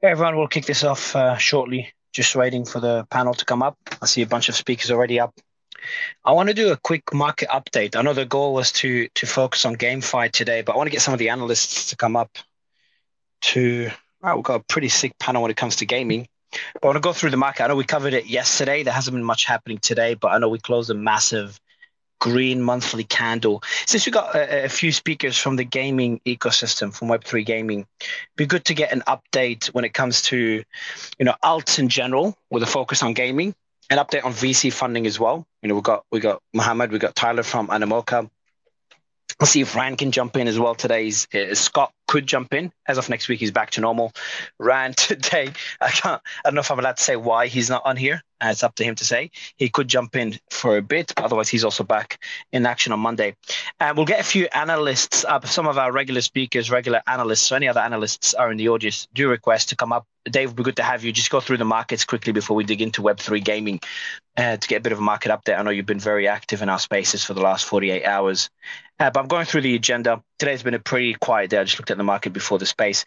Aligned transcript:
Everyone, 0.00 0.36
we'll 0.36 0.46
kick 0.46 0.64
this 0.64 0.84
off 0.84 1.16
uh, 1.16 1.36
shortly. 1.38 1.92
Just 2.12 2.36
waiting 2.36 2.64
for 2.64 2.78
the 2.78 3.04
panel 3.10 3.34
to 3.34 3.44
come 3.44 3.64
up. 3.64 3.76
I 4.00 4.06
see 4.06 4.22
a 4.22 4.26
bunch 4.26 4.48
of 4.48 4.54
speakers 4.54 4.92
already 4.92 5.18
up. 5.18 5.34
I 6.24 6.32
want 6.32 6.48
to 6.48 6.54
do 6.54 6.70
a 6.70 6.76
quick 6.76 7.12
market 7.12 7.48
update. 7.48 7.96
I 7.96 8.02
know 8.02 8.12
the 8.12 8.24
goal 8.24 8.54
was 8.54 8.70
to 8.72 9.08
to 9.08 9.26
focus 9.26 9.64
on 9.64 9.74
GameFi 9.74 10.30
today, 10.30 10.62
but 10.62 10.74
I 10.74 10.76
want 10.76 10.86
to 10.86 10.92
get 10.92 11.02
some 11.02 11.14
of 11.14 11.18
the 11.18 11.30
analysts 11.30 11.90
to 11.90 11.96
come 11.96 12.14
up. 12.14 12.38
To 13.40 13.90
right, 14.22 14.34
we've 14.34 14.44
got 14.44 14.60
a 14.60 14.64
pretty 14.64 14.88
sick 14.88 15.18
panel 15.18 15.42
when 15.42 15.50
it 15.50 15.56
comes 15.56 15.76
to 15.76 15.86
gaming. 15.86 16.28
But 16.74 16.84
I 16.84 16.86
want 16.86 16.96
to 16.96 17.00
go 17.00 17.12
through 17.12 17.30
the 17.30 17.36
market. 17.36 17.64
I 17.64 17.66
know 17.66 17.76
we 17.76 17.84
covered 17.84 18.14
it 18.14 18.26
yesterday. 18.26 18.84
There 18.84 18.94
hasn't 18.94 19.16
been 19.16 19.24
much 19.24 19.46
happening 19.46 19.78
today, 19.78 20.14
but 20.14 20.28
I 20.28 20.38
know 20.38 20.48
we 20.48 20.60
closed 20.60 20.90
a 20.90 20.94
massive 20.94 21.58
green 22.18 22.62
monthly 22.62 23.04
candle. 23.04 23.62
Since 23.86 24.06
we 24.06 24.12
got 24.12 24.34
a, 24.34 24.64
a, 24.64 24.68
few 24.68 24.92
speakers 24.92 25.36
from 25.36 25.56
the 25.56 25.64
gaming 25.64 26.20
ecosystem, 26.26 26.92
from 26.92 27.08
Web3 27.08 27.44
gaming, 27.44 27.86
be 28.36 28.46
good 28.46 28.64
to 28.66 28.74
get 28.74 28.92
an 28.92 29.02
update 29.06 29.66
when 29.68 29.84
it 29.84 29.94
comes 29.94 30.22
to, 30.22 30.62
you 31.18 31.24
know, 31.24 31.34
alts 31.42 31.78
in 31.78 31.88
general 31.88 32.36
with 32.50 32.62
a 32.62 32.66
focus 32.66 33.02
on 33.02 33.12
gaming, 33.14 33.54
an 33.90 33.98
update 33.98 34.24
on 34.24 34.32
VC 34.32 34.72
funding 34.72 35.06
as 35.06 35.18
well. 35.18 35.46
You 35.62 35.68
know, 35.68 35.74
we 35.74 35.80
got 35.80 36.04
we 36.10 36.20
got 36.20 36.42
Mohammed, 36.52 36.92
we 36.92 36.98
got 36.98 37.14
Tyler 37.14 37.42
from 37.42 37.68
Animoca. 37.68 38.28
We'll 39.38 39.46
see 39.46 39.60
if 39.60 39.76
Ran 39.76 39.96
can 39.96 40.10
jump 40.10 40.36
in 40.36 40.48
as 40.48 40.58
well 40.58 40.74
today. 40.74 41.12
Uh, 41.32 41.54
Scott 41.54 41.92
could 42.08 42.26
jump 42.26 42.54
in. 42.54 42.72
As 42.88 42.98
of 42.98 43.08
next 43.08 43.28
week, 43.28 43.38
he's 43.38 43.52
back 43.52 43.70
to 43.70 43.80
normal. 43.80 44.12
Ran 44.58 44.92
today, 44.96 45.52
I 45.80 45.90
can't. 45.90 46.20
I 46.44 46.48
don't 46.48 46.54
know 46.54 46.60
if 46.60 46.70
I'm 46.70 46.78
allowed 46.78 46.96
to 46.96 47.02
say 47.02 47.16
why 47.16 47.46
he's 47.46 47.70
not 47.70 47.82
on 47.84 47.96
here. 47.96 48.22
Uh, 48.40 48.48
it's 48.50 48.62
up 48.62 48.74
to 48.76 48.84
him 48.84 48.94
to 48.96 49.04
say. 49.04 49.30
He 49.56 49.68
could 49.68 49.88
jump 49.88 50.16
in 50.16 50.38
for 50.50 50.76
a 50.76 50.82
bit. 50.82 51.12
Otherwise, 51.16 51.48
he's 51.48 51.64
also 51.64 51.84
back 51.84 52.22
in 52.52 52.66
action 52.66 52.92
on 52.92 53.00
Monday. 53.00 53.34
And 53.80 53.90
uh, 53.90 53.94
we'll 53.96 54.06
get 54.06 54.20
a 54.20 54.24
few 54.24 54.46
analysts 54.52 55.24
up. 55.24 55.46
Some 55.46 55.66
of 55.66 55.78
our 55.78 55.90
regular 55.92 56.20
speakers, 56.20 56.70
regular 56.70 57.02
analysts, 57.06 57.42
so 57.42 57.56
any 57.56 57.68
other 57.68 57.80
analysts 57.80 58.34
are 58.34 58.50
in 58.50 58.56
the 58.56 58.68
audience. 58.68 59.08
Do 59.12 59.28
request 59.28 59.70
to 59.70 59.76
come 59.76 59.92
up. 59.92 60.06
Dave, 60.24 60.50
would 60.50 60.56
be 60.56 60.62
good 60.62 60.76
to 60.76 60.82
have 60.82 61.04
you. 61.04 61.12
Just 61.12 61.30
go 61.30 61.40
through 61.40 61.56
the 61.56 61.64
markets 61.64 62.04
quickly 62.04 62.32
before 62.32 62.56
we 62.56 62.64
dig 62.64 62.82
into 62.82 63.02
Web3 63.02 63.42
gaming 63.42 63.80
uh, 64.36 64.56
to 64.56 64.68
get 64.68 64.76
a 64.76 64.80
bit 64.80 64.92
of 64.92 64.98
a 64.98 65.02
market 65.02 65.30
update. 65.30 65.58
I 65.58 65.62
know 65.62 65.70
you've 65.70 65.86
been 65.86 65.98
very 65.98 66.28
active 66.28 66.62
in 66.62 66.68
our 66.68 66.78
spaces 66.78 67.24
for 67.24 67.34
the 67.34 67.40
last 67.40 67.64
48 67.64 68.04
hours. 68.04 68.50
Uh, 69.00 69.10
but 69.10 69.20
I'm 69.20 69.28
going 69.28 69.46
through 69.46 69.60
the 69.62 69.74
agenda. 69.74 70.22
Today's 70.38 70.62
been 70.62 70.74
a 70.74 70.80
pretty 70.80 71.14
quiet 71.14 71.50
day. 71.50 71.58
I 71.58 71.64
just 71.64 71.78
looked 71.78 71.90
at 71.90 71.96
the 71.96 72.04
market 72.04 72.32
before 72.32 72.58
the 72.58 72.66
space. 72.66 73.04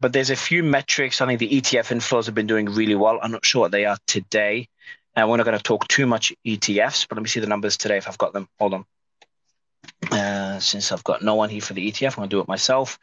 But 0.00 0.12
there's 0.12 0.30
a 0.30 0.36
few 0.36 0.62
metrics. 0.62 1.20
I 1.20 1.26
think 1.26 1.40
the 1.40 1.60
ETF 1.60 1.96
inflows 1.96 2.26
have 2.26 2.34
been 2.34 2.46
doing 2.46 2.66
really 2.66 2.94
well. 2.94 3.18
I'm 3.22 3.32
not 3.32 3.44
sure 3.44 3.62
what 3.62 3.72
they 3.72 3.84
are 3.84 3.98
today. 4.06 4.68
And 5.14 5.28
we're 5.28 5.36
not 5.36 5.44
going 5.44 5.58
to 5.58 5.62
talk 5.62 5.88
too 5.88 6.06
much 6.06 6.32
ETFs, 6.46 7.06
but 7.08 7.16
let 7.16 7.22
me 7.22 7.28
see 7.28 7.40
the 7.40 7.46
numbers 7.46 7.76
today 7.76 7.98
if 7.98 8.08
I've 8.08 8.18
got 8.18 8.32
them. 8.32 8.48
Hold 8.58 8.74
on. 8.74 8.84
Uh, 10.10 10.58
since 10.58 10.90
I've 10.92 11.04
got 11.04 11.22
no 11.22 11.34
one 11.34 11.50
here 11.50 11.60
for 11.60 11.74
the 11.74 11.90
ETF, 11.90 12.12
I'm 12.12 12.16
going 12.16 12.28
to 12.30 12.36
do 12.36 12.40
it 12.40 12.48
myself. 12.48 12.98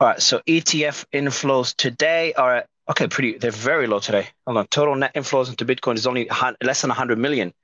All 0.00 0.08
right, 0.08 0.20
so 0.20 0.40
ETF 0.46 1.06
inflows 1.12 1.74
today 1.74 2.34
are 2.34 2.66
okay, 2.90 3.06
pretty. 3.06 3.38
They're 3.38 3.50
very 3.50 3.86
low 3.86 3.98
today. 3.98 4.28
Hold 4.46 4.58
on, 4.58 4.66
total 4.66 4.94
net 4.94 5.14
inflows 5.14 5.48
into 5.48 5.64
Bitcoin 5.64 5.94
is 5.94 6.06
only 6.06 6.28
less 6.62 6.82
than 6.82 6.88
100 6.88 7.18
million, 7.18 7.54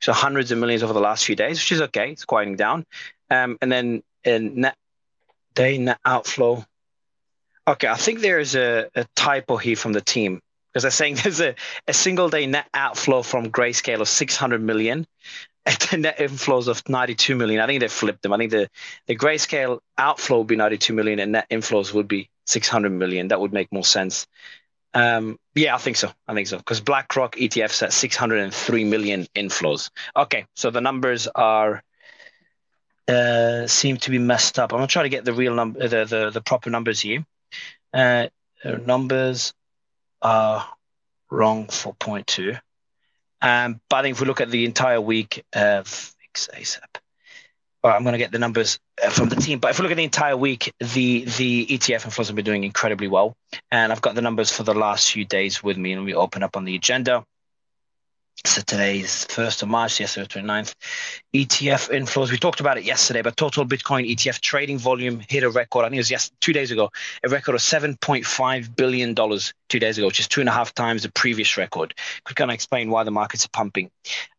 so 0.00 0.12
hundreds 0.12 0.50
of 0.52 0.58
millions 0.58 0.82
over 0.82 0.92
the 0.92 1.00
last 1.00 1.24
few 1.24 1.36
days, 1.36 1.58
which 1.58 1.72
is 1.72 1.82
okay. 1.82 2.10
It's 2.10 2.24
quieting 2.24 2.56
down. 2.56 2.86
Um, 3.30 3.58
and 3.60 3.70
then 3.70 4.02
in 4.24 4.60
net 4.60 4.76
day 5.54 5.78
net 5.78 5.98
outflow. 6.04 6.64
Okay, 7.68 7.88
I 7.88 7.96
think 7.96 8.20
there's 8.20 8.54
a, 8.54 8.88
a 8.94 9.06
typo 9.14 9.56
here 9.56 9.76
from 9.76 9.92
the 9.92 10.00
team 10.00 10.40
because 10.72 10.82
they're 10.82 10.90
saying 10.90 11.14
there's 11.22 11.40
a, 11.40 11.54
a 11.86 11.92
single 11.92 12.28
day 12.28 12.46
net 12.46 12.68
outflow 12.74 13.22
from 13.22 13.50
Grayscale 13.50 14.00
of 14.00 14.08
600 14.08 14.62
million 14.62 15.06
and 15.64 15.76
the 15.90 15.96
net 15.96 16.18
inflows 16.18 16.68
of 16.68 16.88
92 16.88 17.36
million. 17.36 17.60
I 17.60 17.66
think 17.66 17.80
they 17.80 17.88
flipped 17.88 18.22
them. 18.22 18.32
I 18.32 18.38
think 18.38 18.50
the, 18.50 18.68
the 19.06 19.16
Grayscale 19.16 19.80
outflow 19.98 20.38
would 20.38 20.46
be 20.46 20.56
92 20.56 20.92
million 20.92 21.18
and 21.18 21.32
net 21.32 21.46
inflows 21.50 21.92
would 21.94 22.08
be 22.08 22.30
600 22.46 22.90
million. 22.90 23.28
That 23.28 23.40
would 23.40 23.52
make 23.52 23.72
more 23.72 23.84
sense. 23.84 24.26
Um, 24.94 25.38
yeah, 25.54 25.74
I 25.74 25.78
think 25.78 25.96
so. 25.96 26.10
I 26.28 26.34
think 26.34 26.48
so 26.48 26.58
because 26.58 26.80
BlackRock 26.80 27.36
ETFs 27.36 27.82
at 27.82 27.92
603 27.92 28.84
million 28.84 29.26
inflows. 29.34 29.90
Okay, 30.16 30.44
so 30.54 30.70
the 30.70 30.82
numbers 30.82 31.28
are 31.28 31.82
uh, 33.08 33.66
seem 33.66 33.96
to 33.98 34.10
be 34.10 34.18
messed 34.18 34.58
up. 34.58 34.72
I'm 34.72 34.78
gonna 34.78 34.88
try 34.88 35.02
to 35.04 35.08
get 35.08 35.24
the 35.24 35.32
real 35.32 35.54
number, 35.54 35.88
the, 35.88 36.04
the 36.04 36.30
the 36.30 36.40
proper 36.42 36.68
numbers 36.68 37.00
here. 37.00 37.24
Uh, 37.94 38.26
numbers 38.84 39.54
are 40.22 40.66
wrong 41.30 41.68
for 41.68 41.94
point 41.94 42.26
two. 42.26 42.54
Um, 43.40 43.80
but 43.90 44.06
if 44.06 44.20
we 44.20 44.26
look 44.26 44.40
at 44.40 44.50
the 44.50 44.64
entire 44.64 45.00
week, 45.00 45.44
of 45.54 46.14
ASAP. 46.34 46.80
Well, 47.82 47.92
I'm 47.92 48.04
going 48.04 48.12
to 48.12 48.18
get 48.18 48.30
the 48.30 48.38
numbers 48.38 48.78
uh, 49.02 49.10
from 49.10 49.28
the 49.28 49.36
team. 49.36 49.58
But 49.58 49.72
if 49.72 49.78
we 49.78 49.82
look 49.82 49.90
at 49.90 49.96
the 49.96 50.04
entire 50.04 50.36
week, 50.36 50.72
the 50.78 51.24
the 51.24 51.66
ETF 51.66 52.04
and 52.04 52.12
inflows 52.12 52.28
have 52.28 52.36
been 52.36 52.44
doing 52.44 52.64
incredibly 52.64 53.08
well, 53.08 53.36
and 53.70 53.92
I've 53.92 54.00
got 54.00 54.14
the 54.14 54.22
numbers 54.22 54.50
for 54.50 54.62
the 54.62 54.74
last 54.74 55.10
few 55.12 55.24
days 55.24 55.62
with 55.62 55.76
me. 55.76 55.92
And 55.92 56.04
we 56.04 56.14
open 56.14 56.42
up 56.42 56.56
on 56.56 56.64
the 56.64 56.76
agenda. 56.76 57.24
So 58.44 58.60
today's 58.60 59.24
1st 59.26 59.62
of 59.62 59.68
March, 59.68 60.00
yesterday 60.00 60.26
29th. 60.26 60.74
ETF 61.32 61.90
inflows. 61.90 62.32
We 62.32 62.38
talked 62.38 62.58
about 62.58 62.76
it 62.76 62.82
yesterday, 62.84 63.22
but 63.22 63.36
total 63.36 63.64
Bitcoin 63.64 64.10
ETF 64.10 64.40
trading 64.40 64.78
volume 64.78 65.20
hit 65.28 65.44
a 65.44 65.50
record. 65.50 65.84
I 65.84 65.88
think 65.88 65.96
it 65.96 66.00
was 66.00 66.10
yes, 66.10 66.32
two 66.40 66.52
days 66.52 66.72
ago, 66.72 66.90
a 67.22 67.28
record 67.28 67.54
of 67.54 67.60
$7.5 67.60 68.76
billion 68.76 69.14
two 69.14 69.78
days 69.78 69.96
ago, 69.96 70.08
which 70.08 70.18
is 70.18 70.26
two 70.26 70.40
and 70.40 70.48
a 70.48 70.52
half 70.52 70.74
times 70.74 71.04
the 71.04 71.12
previous 71.12 71.56
record. 71.56 71.94
Could 72.24 72.36
kind 72.36 72.50
of 72.50 72.54
explain 72.54 72.90
why 72.90 73.04
the 73.04 73.12
markets 73.12 73.44
are 73.44 73.50
pumping. 73.50 73.90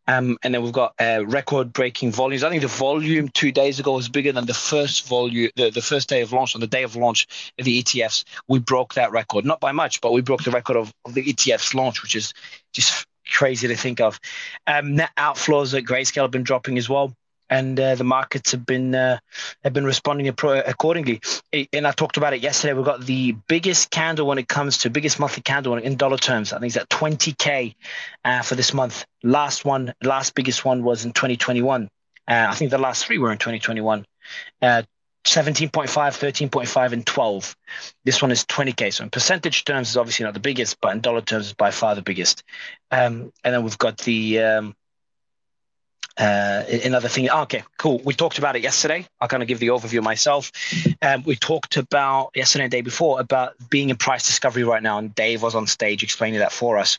Um, 0.06 0.36
and 0.42 0.52
then 0.52 0.62
we've 0.62 0.72
got 0.72 0.92
uh, 1.00 1.24
record 1.26 1.72
breaking 1.72 2.12
volumes. 2.12 2.44
I 2.44 2.50
think 2.50 2.60
the 2.60 2.68
volume 2.68 3.28
two 3.28 3.52
days 3.52 3.80
ago 3.80 3.94
was 3.94 4.10
bigger 4.10 4.32
than 4.32 4.44
the 4.44 4.54
first 4.54 5.08
volume, 5.08 5.50
the, 5.56 5.70
the 5.70 5.80
first 5.80 6.10
day 6.10 6.20
of 6.20 6.30
launch. 6.30 6.54
On 6.54 6.60
the 6.60 6.66
day 6.66 6.82
of 6.82 6.94
launch 6.94 7.26
of 7.58 7.64
the 7.64 7.82
ETFs, 7.82 8.24
we 8.48 8.58
broke 8.58 8.94
that 8.94 9.12
record, 9.12 9.46
not 9.46 9.60
by 9.60 9.72
much, 9.72 10.02
but 10.02 10.12
we 10.12 10.20
broke 10.20 10.44
the 10.44 10.50
record 10.50 10.76
of, 10.76 10.92
of 11.06 11.14
the 11.14 11.24
ETFs 11.24 11.74
launch, 11.74 12.02
which 12.02 12.14
is 12.14 12.34
just 12.74 13.06
crazy 13.30 13.68
to 13.68 13.76
think 13.76 14.00
of. 14.00 14.20
Um, 14.66 14.96
net 14.96 15.10
outflows 15.16 15.76
at 15.76 15.84
Grayscale 15.84 16.22
have 16.22 16.30
been 16.30 16.42
dropping 16.42 16.78
as 16.78 16.88
well, 16.88 17.14
and 17.50 17.78
uh, 17.78 17.94
the 17.94 18.04
markets 18.04 18.52
have 18.52 18.64
been 18.64 18.94
uh, 18.94 19.18
have 19.62 19.72
been 19.72 19.84
responding 19.84 20.28
accordingly. 20.28 21.20
And 21.72 21.86
I 21.86 21.92
talked 21.92 22.16
about 22.16 22.32
it 22.32 22.40
yesterday. 22.40 22.72
We've 22.74 22.84
got 22.84 23.04
the 23.04 23.32
biggest 23.48 23.90
candle 23.90 24.26
when 24.26 24.38
it 24.38 24.48
comes 24.48 24.78
to 24.78 24.90
biggest 24.90 25.18
monthly 25.20 25.42
candle 25.42 25.76
in 25.76 25.96
dollar 25.96 26.16
terms. 26.16 26.52
I 26.52 26.58
think 26.58 26.70
it's 26.70 26.76
at 26.76 26.88
20k 26.88 27.74
uh, 28.24 28.42
for 28.42 28.54
this 28.54 28.72
month. 28.72 29.04
Last 29.22 29.64
one, 29.64 29.94
last 30.02 30.34
biggest 30.34 30.64
one 30.64 30.82
was 30.82 31.04
in 31.04 31.12
2021. 31.12 31.88
Uh, 32.26 32.46
I 32.48 32.54
think 32.54 32.70
the 32.70 32.78
last 32.78 33.04
three 33.04 33.18
were 33.18 33.32
in 33.32 33.38
2021. 33.38 34.04
Uh, 35.24 35.42
17.5, 35.42 35.88
13.5, 35.88 36.92
and 36.92 37.06
12. 37.06 37.56
This 38.04 38.22
one 38.22 38.30
is 38.30 38.44
20K. 38.44 38.92
So 38.92 39.04
in 39.04 39.10
percentage 39.10 39.64
terms, 39.64 39.90
is 39.90 39.96
obviously 39.96 40.24
not 40.24 40.34
the 40.34 40.40
biggest, 40.40 40.80
but 40.80 40.92
in 40.92 41.00
dollar 41.00 41.20
terms, 41.20 41.46
is 41.46 41.52
by 41.52 41.70
far 41.70 41.94
the 41.94 42.02
biggest. 42.02 42.42
Um, 42.90 43.32
and 43.42 43.54
then 43.54 43.62
we've 43.62 43.78
got 43.78 43.98
the 43.98 44.40
um, 44.40 44.76
uh, 46.16 46.62
another 46.84 47.08
thing. 47.08 47.28
Oh, 47.30 47.42
okay, 47.42 47.64
cool. 47.76 48.00
We 48.04 48.14
talked 48.14 48.38
about 48.38 48.56
it 48.56 48.62
yesterday. 48.62 49.06
I'll 49.20 49.28
kind 49.28 49.42
of 49.42 49.48
give 49.48 49.58
the 49.58 49.68
overview 49.68 50.02
myself. 50.02 50.52
Um, 51.02 51.24
we 51.24 51.36
talked 51.36 51.76
about 51.76 52.30
yesterday 52.34 52.64
and 52.64 52.70
day 52.70 52.82
before 52.82 53.20
about 53.20 53.54
being 53.68 53.90
in 53.90 53.96
price 53.96 54.26
discovery 54.26 54.64
right 54.64 54.82
now, 54.82 54.98
and 54.98 55.14
Dave 55.14 55.42
was 55.42 55.54
on 55.54 55.66
stage 55.66 56.02
explaining 56.02 56.40
that 56.40 56.52
for 56.52 56.78
us. 56.78 56.98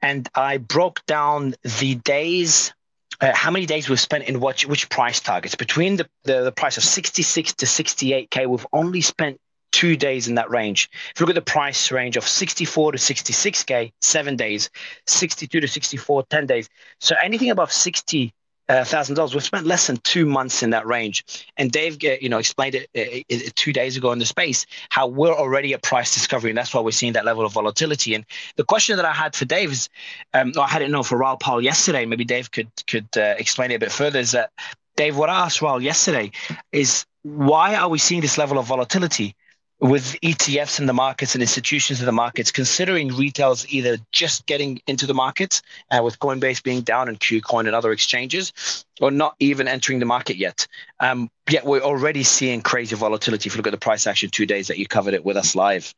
And 0.00 0.28
I 0.34 0.58
broke 0.58 1.04
down 1.06 1.54
the 1.80 1.96
days 1.96 2.72
uh, 3.20 3.32
how 3.34 3.50
many 3.50 3.66
days 3.66 3.88
we've 3.88 4.00
spent 4.00 4.24
in 4.24 4.40
which, 4.40 4.66
which 4.66 4.88
price 4.88 5.20
targets. 5.20 5.54
Between 5.54 5.96
the, 5.96 6.08
the, 6.24 6.42
the 6.42 6.52
price 6.52 6.76
of 6.76 6.84
66 6.84 7.54
to 7.54 7.66
68K, 7.66 8.46
we've 8.46 8.66
only 8.72 9.00
spent 9.00 9.40
two 9.72 9.96
days 9.96 10.28
in 10.28 10.36
that 10.36 10.50
range. 10.50 10.88
If 11.14 11.20
you 11.20 11.26
look 11.26 11.36
at 11.36 11.44
the 11.44 11.50
price 11.50 11.90
range 11.90 12.16
of 12.16 12.26
64 12.26 12.92
to 12.92 12.98
66K, 12.98 13.92
seven 14.00 14.36
days, 14.36 14.70
62 15.06 15.60
to 15.60 15.68
64, 15.68 16.24
10 16.24 16.46
days. 16.46 16.68
So 17.00 17.14
anything 17.22 17.50
above 17.50 17.72
60 17.72 18.32
Uh, 18.68 18.84
thousand 18.84 19.14
dollars. 19.14 19.32
We've 19.32 19.42
spent 19.42 19.66
less 19.66 19.86
than 19.86 19.96
two 19.98 20.26
months 20.26 20.62
in 20.62 20.68
that 20.70 20.86
range. 20.86 21.24
And 21.56 21.72
Dave, 21.72 21.96
uh, 22.04 22.16
you 22.20 22.28
know, 22.28 22.36
explained 22.36 22.74
it, 22.74 22.90
it, 22.92 23.24
it, 23.26 23.56
two 23.56 23.72
days 23.72 23.96
ago 23.96 24.12
in 24.12 24.18
the 24.18 24.26
space 24.26 24.66
how 24.90 25.06
we're 25.06 25.32
already 25.32 25.72
at 25.72 25.82
price 25.82 26.12
discovery, 26.12 26.50
and 26.50 26.58
that's 26.58 26.74
why 26.74 26.82
we're 26.82 26.90
seeing 26.90 27.14
that 27.14 27.24
level 27.24 27.46
of 27.46 27.52
volatility. 27.52 28.14
And 28.14 28.26
the 28.56 28.64
question 28.64 28.96
that 28.96 29.06
I 29.06 29.12
had 29.12 29.34
for 29.34 29.46
Dave 29.46 29.72
is, 29.72 29.88
um, 30.34 30.52
I 30.60 30.68
had 30.68 30.82
it 30.82 30.90
know 30.90 31.02
for 31.02 31.16
Raoul 31.16 31.38
Paul 31.38 31.62
yesterday. 31.62 32.04
Maybe 32.04 32.26
Dave 32.26 32.50
could 32.50 32.70
could 32.86 33.08
uh, 33.16 33.36
explain 33.38 33.70
it 33.70 33.76
a 33.76 33.78
bit 33.78 33.90
further. 33.90 34.18
Is 34.18 34.32
that 34.32 34.50
Dave? 34.96 35.16
What 35.16 35.30
I 35.30 35.46
asked 35.46 35.62
Raoul 35.62 35.82
yesterday 35.82 36.30
is 36.70 37.06
why 37.22 37.74
are 37.74 37.88
we 37.88 37.98
seeing 37.98 38.20
this 38.20 38.36
level 38.36 38.58
of 38.58 38.66
volatility? 38.66 39.34
With 39.80 40.16
ETFs 40.22 40.80
in 40.80 40.86
the 40.86 40.92
markets 40.92 41.34
and 41.34 41.42
institutions 41.42 42.00
in 42.00 42.06
the 42.06 42.12
markets, 42.12 42.50
considering 42.50 43.14
retail's 43.14 43.66
either 43.72 43.98
just 44.10 44.44
getting 44.46 44.80
into 44.86 45.06
the 45.06 45.14
markets, 45.14 45.62
uh, 45.90 46.02
with 46.02 46.18
Coinbase 46.18 46.62
being 46.62 46.80
down 46.80 47.08
and 47.08 47.18
KuCoin 47.20 47.66
and 47.66 47.74
other 47.74 47.92
exchanges, 47.92 48.84
or 49.00 49.10
not 49.10 49.36
even 49.38 49.68
entering 49.68 50.00
the 50.00 50.06
market 50.06 50.36
yet. 50.36 50.66
Um, 50.98 51.30
yet 51.48 51.64
we're 51.64 51.80
already 51.80 52.24
seeing 52.24 52.60
crazy 52.60 52.96
volatility. 52.96 53.48
If 53.48 53.54
you 53.54 53.58
look 53.58 53.68
at 53.68 53.72
the 53.72 53.78
price 53.78 54.06
action 54.06 54.30
two 54.30 54.46
days 54.46 54.68
that 54.68 54.78
you 54.78 54.86
covered 54.86 55.14
it 55.14 55.24
with 55.24 55.36
us 55.36 55.54
live. 55.54 55.94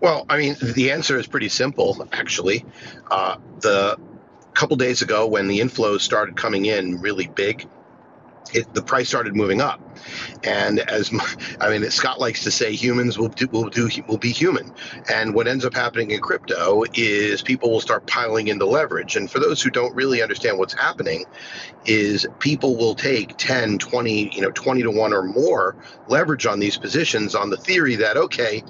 Well, 0.00 0.26
I 0.28 0.36
mean, 0.36 0.56
the 0.60 0.90
answer 0.90 1.18
is 1.18 1.26
pretty 1.26 1.48
simple, 1.48 2.06
actually. 2.12 2.66
Uh, 3.10 3.36
the 3.60 3.98
couple 4.52 4.76
days 4.76 5.00
ago, 5.00 5.26
when 5.26 5.46
the 5.46 5.60
inflows 5.60 6.00
started 6.00 6.36
coming 6.36 6.66
in 6.66 7.00
really 7.00 7.28
big, 7.28 7.66
it, 8.52 8.72
the 8.74 8.82
price 8.82 9.08
started 9.08 9.34
moving 9.36 9.60
up. 9.60 9.80
And 10.44 10.80
as 10.80 11.10
I 11.60 11.70
mean, 11.70 11.88
Scott 11.90 12.20
likes 12.20 12.42
to 12.44 12.50
say, 12.50 12.72
humans 12.72 13.18
will 13.18 13.28
do, 13.28 13.46
will 13.48 13.68
do 13.68 13.88
will 14.08 14.18
be 14.18 14.32
human. 14.32 14.72
And 15.10 15.34
what 15.34 15.46
ends 15.48 15.64
up 15.64 15.74
happening 15.74 16.10
in 16.10 16.20
crypto 16.20 16.84
is 16.94 17.42
people 17.42 17.70
will 17.70 17.80
start 17.80 18.06
piling 18.06 18.48
into 18.48 18.66
leverage. 18.66 19.16
And 19.16 19.30
for 19.30 19.38
those 19.38 19.62
who 19.62 19.70
don't 19.70 19.94
really 19.94 20.22
understand 20.22 20.58
what's 20.58 20.74
happening, 20.74 21.24
is 21.84 22.26
people 22.38 22.76
will 22.76 22.94
take 22.94 23.36
10, 23.36 23.78
20, 23.78 24.34
you 24.34 24.40
know, 24.40 24.50
20 24.50 24.82
to 24.82 24.90
1 24.90 25.12
or 25.12 25.22
more 25.22 25.76
leverage 26.08 26.46
on 26.46 26.60
these 26.60 26.76
positions 26.76 27.34
on 27.34 27.50
the 27.50 27.56
theory 27.56 27.96
that 27.96 28.16
okay, 28.16 28.62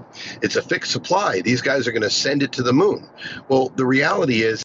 it's 0.43 0.57
a 0.57 0.63
fixed 0.63 0.93
supply. 0.93 1.41
These 1.41 1.61
guys 1.61 1.87
are 1.87 1.93
going 1.93 2.03
to 2.03 2.11
send 2.11 2.43
it 2.43 2.53
to 2.53 2.63
the 2.63 2.73
moon. 2.73 3.09
Well, 3.49 3.71
the 3.77 3.85
reality 3.87 4.43
is 4.43 4.63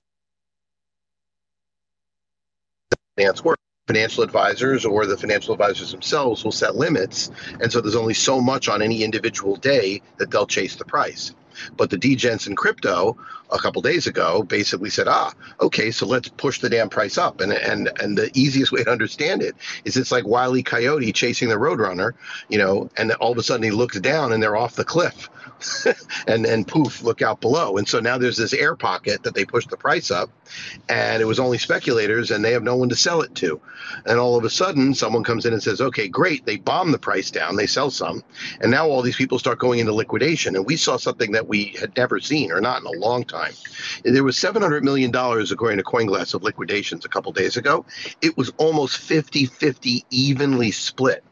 finance 3.18 3.44
work 3.44 3.58
financial 3.88 4.24
advisors 4.24 4.86
or 4.86 5.06
the 5.06 5.18
financial 5.18 5.54
advisors 5.54 5.92
themselves 5.92 6.44
will 6.44 6.52
set 6.52 6.76
limits. 6.76 7.32
And 7.62 7.72
so 7.72 7.82
there's 7.82 7.96
only 7.96 8.14
so 8.14 8.42
much 8.42 8.68
on 8.68 8.82
any 8.82 9.04
individual 9.04 9.56
day 9.56 10.02
that 10.18 10.30
they'll 10.30 10.46
chase 10.46 10.76
the 10.76 10.86
price. 10.86 11.34
But 11.76 11.90
the 11.90 11.98
degens 11.98 12.48
in 12.48 12.56
crypto 12.56 13.18
a 13.52 13.58
couple 13.58 13.82
days 13.82 14.08
ago 14.08 14.44
basically 14.44 14.90
said, 14.90 15.08
ah, 15.08 15.34
okay, 15.62 15.92
so 15.92 16.06
let's 16.06 16.30
push 16.30 16.60
the 16.60 16.70
damn 16.70 16.90
price 16.90 17.18
up. 17.18 17.42
And 17.42 17.52
and 17.54 17.90
and 18.00 18.18
the 18.18 18.32
easiest 18.34 18.72
way 18.72 18.84
to 18.84 18.92
understand 18.92 19.42
it 19.42 19.56
is 19.86 19.98
it's 19.98 20.12
like 20.12 20.26
Wiley 20.26 20.64
Coyote 20.64 21.12
chasing 21.14 21.50
the 21.50 21.56
Roadrunner, 21.56 22.14
you 22.50 22.58
know, 22.58 22.90
and 22.98 23.12
all 23.14 23.32
of 23.32 23.38
a 23.38 23.44
sudden 23.44 23.64
he 23.64 23.72
looks 23.72 24.00
down 24.00 24.32
and 24.32 24.42
they're 24.42 24.58
off 24.58 24.76
the 24.76 24.86
cliff. 24.86 25.30
and 26.28 26.46
and 26.46 26.68
poof, 26.68 27.04
look 27.04 27.22
out 27.22 27.42
below. 27.42 27.78
And 27.78 27.88
so 27.88 28.00
now 28.00 28.18
there's 28.18 28.38
this 28.38 28.54
air 28.54 28.76
pocket 28.76 29.24
that 29.24 29.34
they 29.34 29.46
pushed 29.46 29.70
the 29.70 29.78
price 29.78 30.12
up, 30.12 30.30
and 30.90 31.22
it 31.22 31.26
was 31.26 31.40
only 31.40 31.58
speculators, 31.58 32.32
and 32.32 32.44
they 32.44 32.52
have 32.52 32.64
no 32.64 32.76
one 32.76 32.90
to 32.90 32.96
sell 32.96 33.22
it 33.22 33.34
to. 33.36 33.60
And 34.06 34.20
all 34.20 34.38
of 34.38 34.44
a 34.44 34.50
sudden, 34.50 34.94
someone 34.94 35.24
comes 35.24 35.46
in 35.46 35.54
and 35.54 35.64
says, 35.64 35.82
"Okay, 35.82 36.08
great." 36.08 36.46
They 36.46 36.58
bomb 36.58 36.92
the 36.92 37.00
price 37.00 37.32
down, 37.32 37.56
they 37.56 37.68
sell 37.68 37.90
some, 37.90 38.24
and 38.62 38.72
now 38.72 38.88
all 38.88 39.02
these 39.02 39.16
people 39.16 39.40
start 39.40 39.60
going 39.60 39.80
into 39.80 39.94
liquidation. 39.94 40.56
And 40.56 40.66
we 40.66 40.78
saw 40.78 40.98
something 40.98 41.32
that 41.32 41.48
we 41.48 41.76
had 41.80 41.96
never 41.98 42.20
seen, 42.20 42.52
or 42.52 42.62
not 42.62 42.82
in 42.82 42.88
a 42.88 43.00
long 43.00 43.24
time. 43.24 43.37
There 44.04 44.24
was 44.24 44.38
700 44.38 44.84
million 44.84 45.12
dollars, 45.12 45.52
according 45.52 45.78
to 45.78 45.84
CoinGlass, 45.84 46.34
of 46.34 46.44
liquidations 46.44 47.06
a 47.06 47.10
couple 47.10 47.32
days 47.32 47.58
ago. 47.58 47.86
It 48.22 48.38
was 48.38 48.52
almost 48.58 48.98
50-50 49.10 50.04
evenly 50.10 50.72
split 50.72 51.24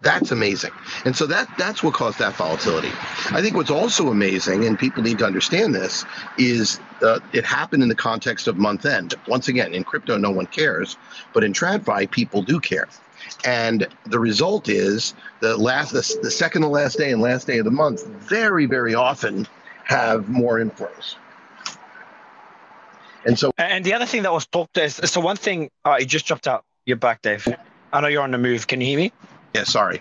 that's 0.00 0.30
amazing. 0.30 0.70
And 1.04 1.16
so 1.16 1.26
that 1.26 1.48
that's 1.58 1.82
what 1.82 1.94
caused 1.94 2.20
that 2.20 2.34
volatility. 2.34 2.90
I 3.30 3.42
think 3.42 3.56
what's 3.56 3.70
also 3.70 4.10
amazing, 4.10 4.64
and 4.64 4.78
people 4.78 5.02
need 5.02 5.18
to 5.18 5.26
understand 5.26 5.74
this, 5.74 6.04
is 6.38 6.78
uh, 7.02 7.18
it 7.32 7.44
happened 7.44 7.82
in 7.82 7.88
the 7.88 7.96
context 7.96 8.46
of 8.46 8.56
month 8.56 8.86
end. 8.86 9.14
Once 9.26 9.48
again, 9.48 9.74
in 9.74 9.82
crypto, 9.82 10.16
no 10.16 10.30
one 10.30 10.46
cares, 10.46 10.96
but 11.34 11.42
in 11.42 11.52
TradFi, 11.52 12.10
people 12.12 12.42
do 12.42 12.60
care. 12.60 12.88
And 13.44 13.88
the 14.06 14.20
result 14.20 14.68
is 14.68 15.14
the 15.40 15.56
last, 15.56 15.92
the, 15.92 16.18
the 16.22 16.30
second 16.30 16.62
to 16.62 16.68
last 16.68 16.96
day 16.96 17.10
and 17.10 17.20
last 17.20 17.48
day 17.48 17.58
of 17.58 17.64
the 17.64 17.72
month, 17.72 18.06
very, 18.06 18.66
very 18.66 18.94
often 18.94 19.48
have 19.84 20.28
more 20.28 20.58
inflows. 20.58 21.16
And 23.28 23.38
so, 23.38 23.52
and 23.58 23.84
the 23.84 23.92
other 23.92 24.06
thing 24.06 24.22
that 24.22 24.32
was 24.32 24.46
talked 24.46 24.78
is 24.78 24.94
so 25.04 25.20
one 25.20 25.36
thing. 25.36 25.70
Uh, 25.84 25.98
you 26.00 26.06
just 26.06 26.24
dropped 26.26 26.48
out. 26.48 26.64
You're 26.86 26.96
back, 26.96 27.20
Dave. 27.20 27.46
I 27.92 28.00
know 28.00 28.08
you're 28.08 28.22
on 28.22 28.30
the 28.30 28.38
move. 28.38 28.66
Can 28.66 28.80
you 28.80 28.86
hear 28.86 28.98
me? 28.98 29.12
Yeah, 29.54 29.64
sorry. 29.64 30.00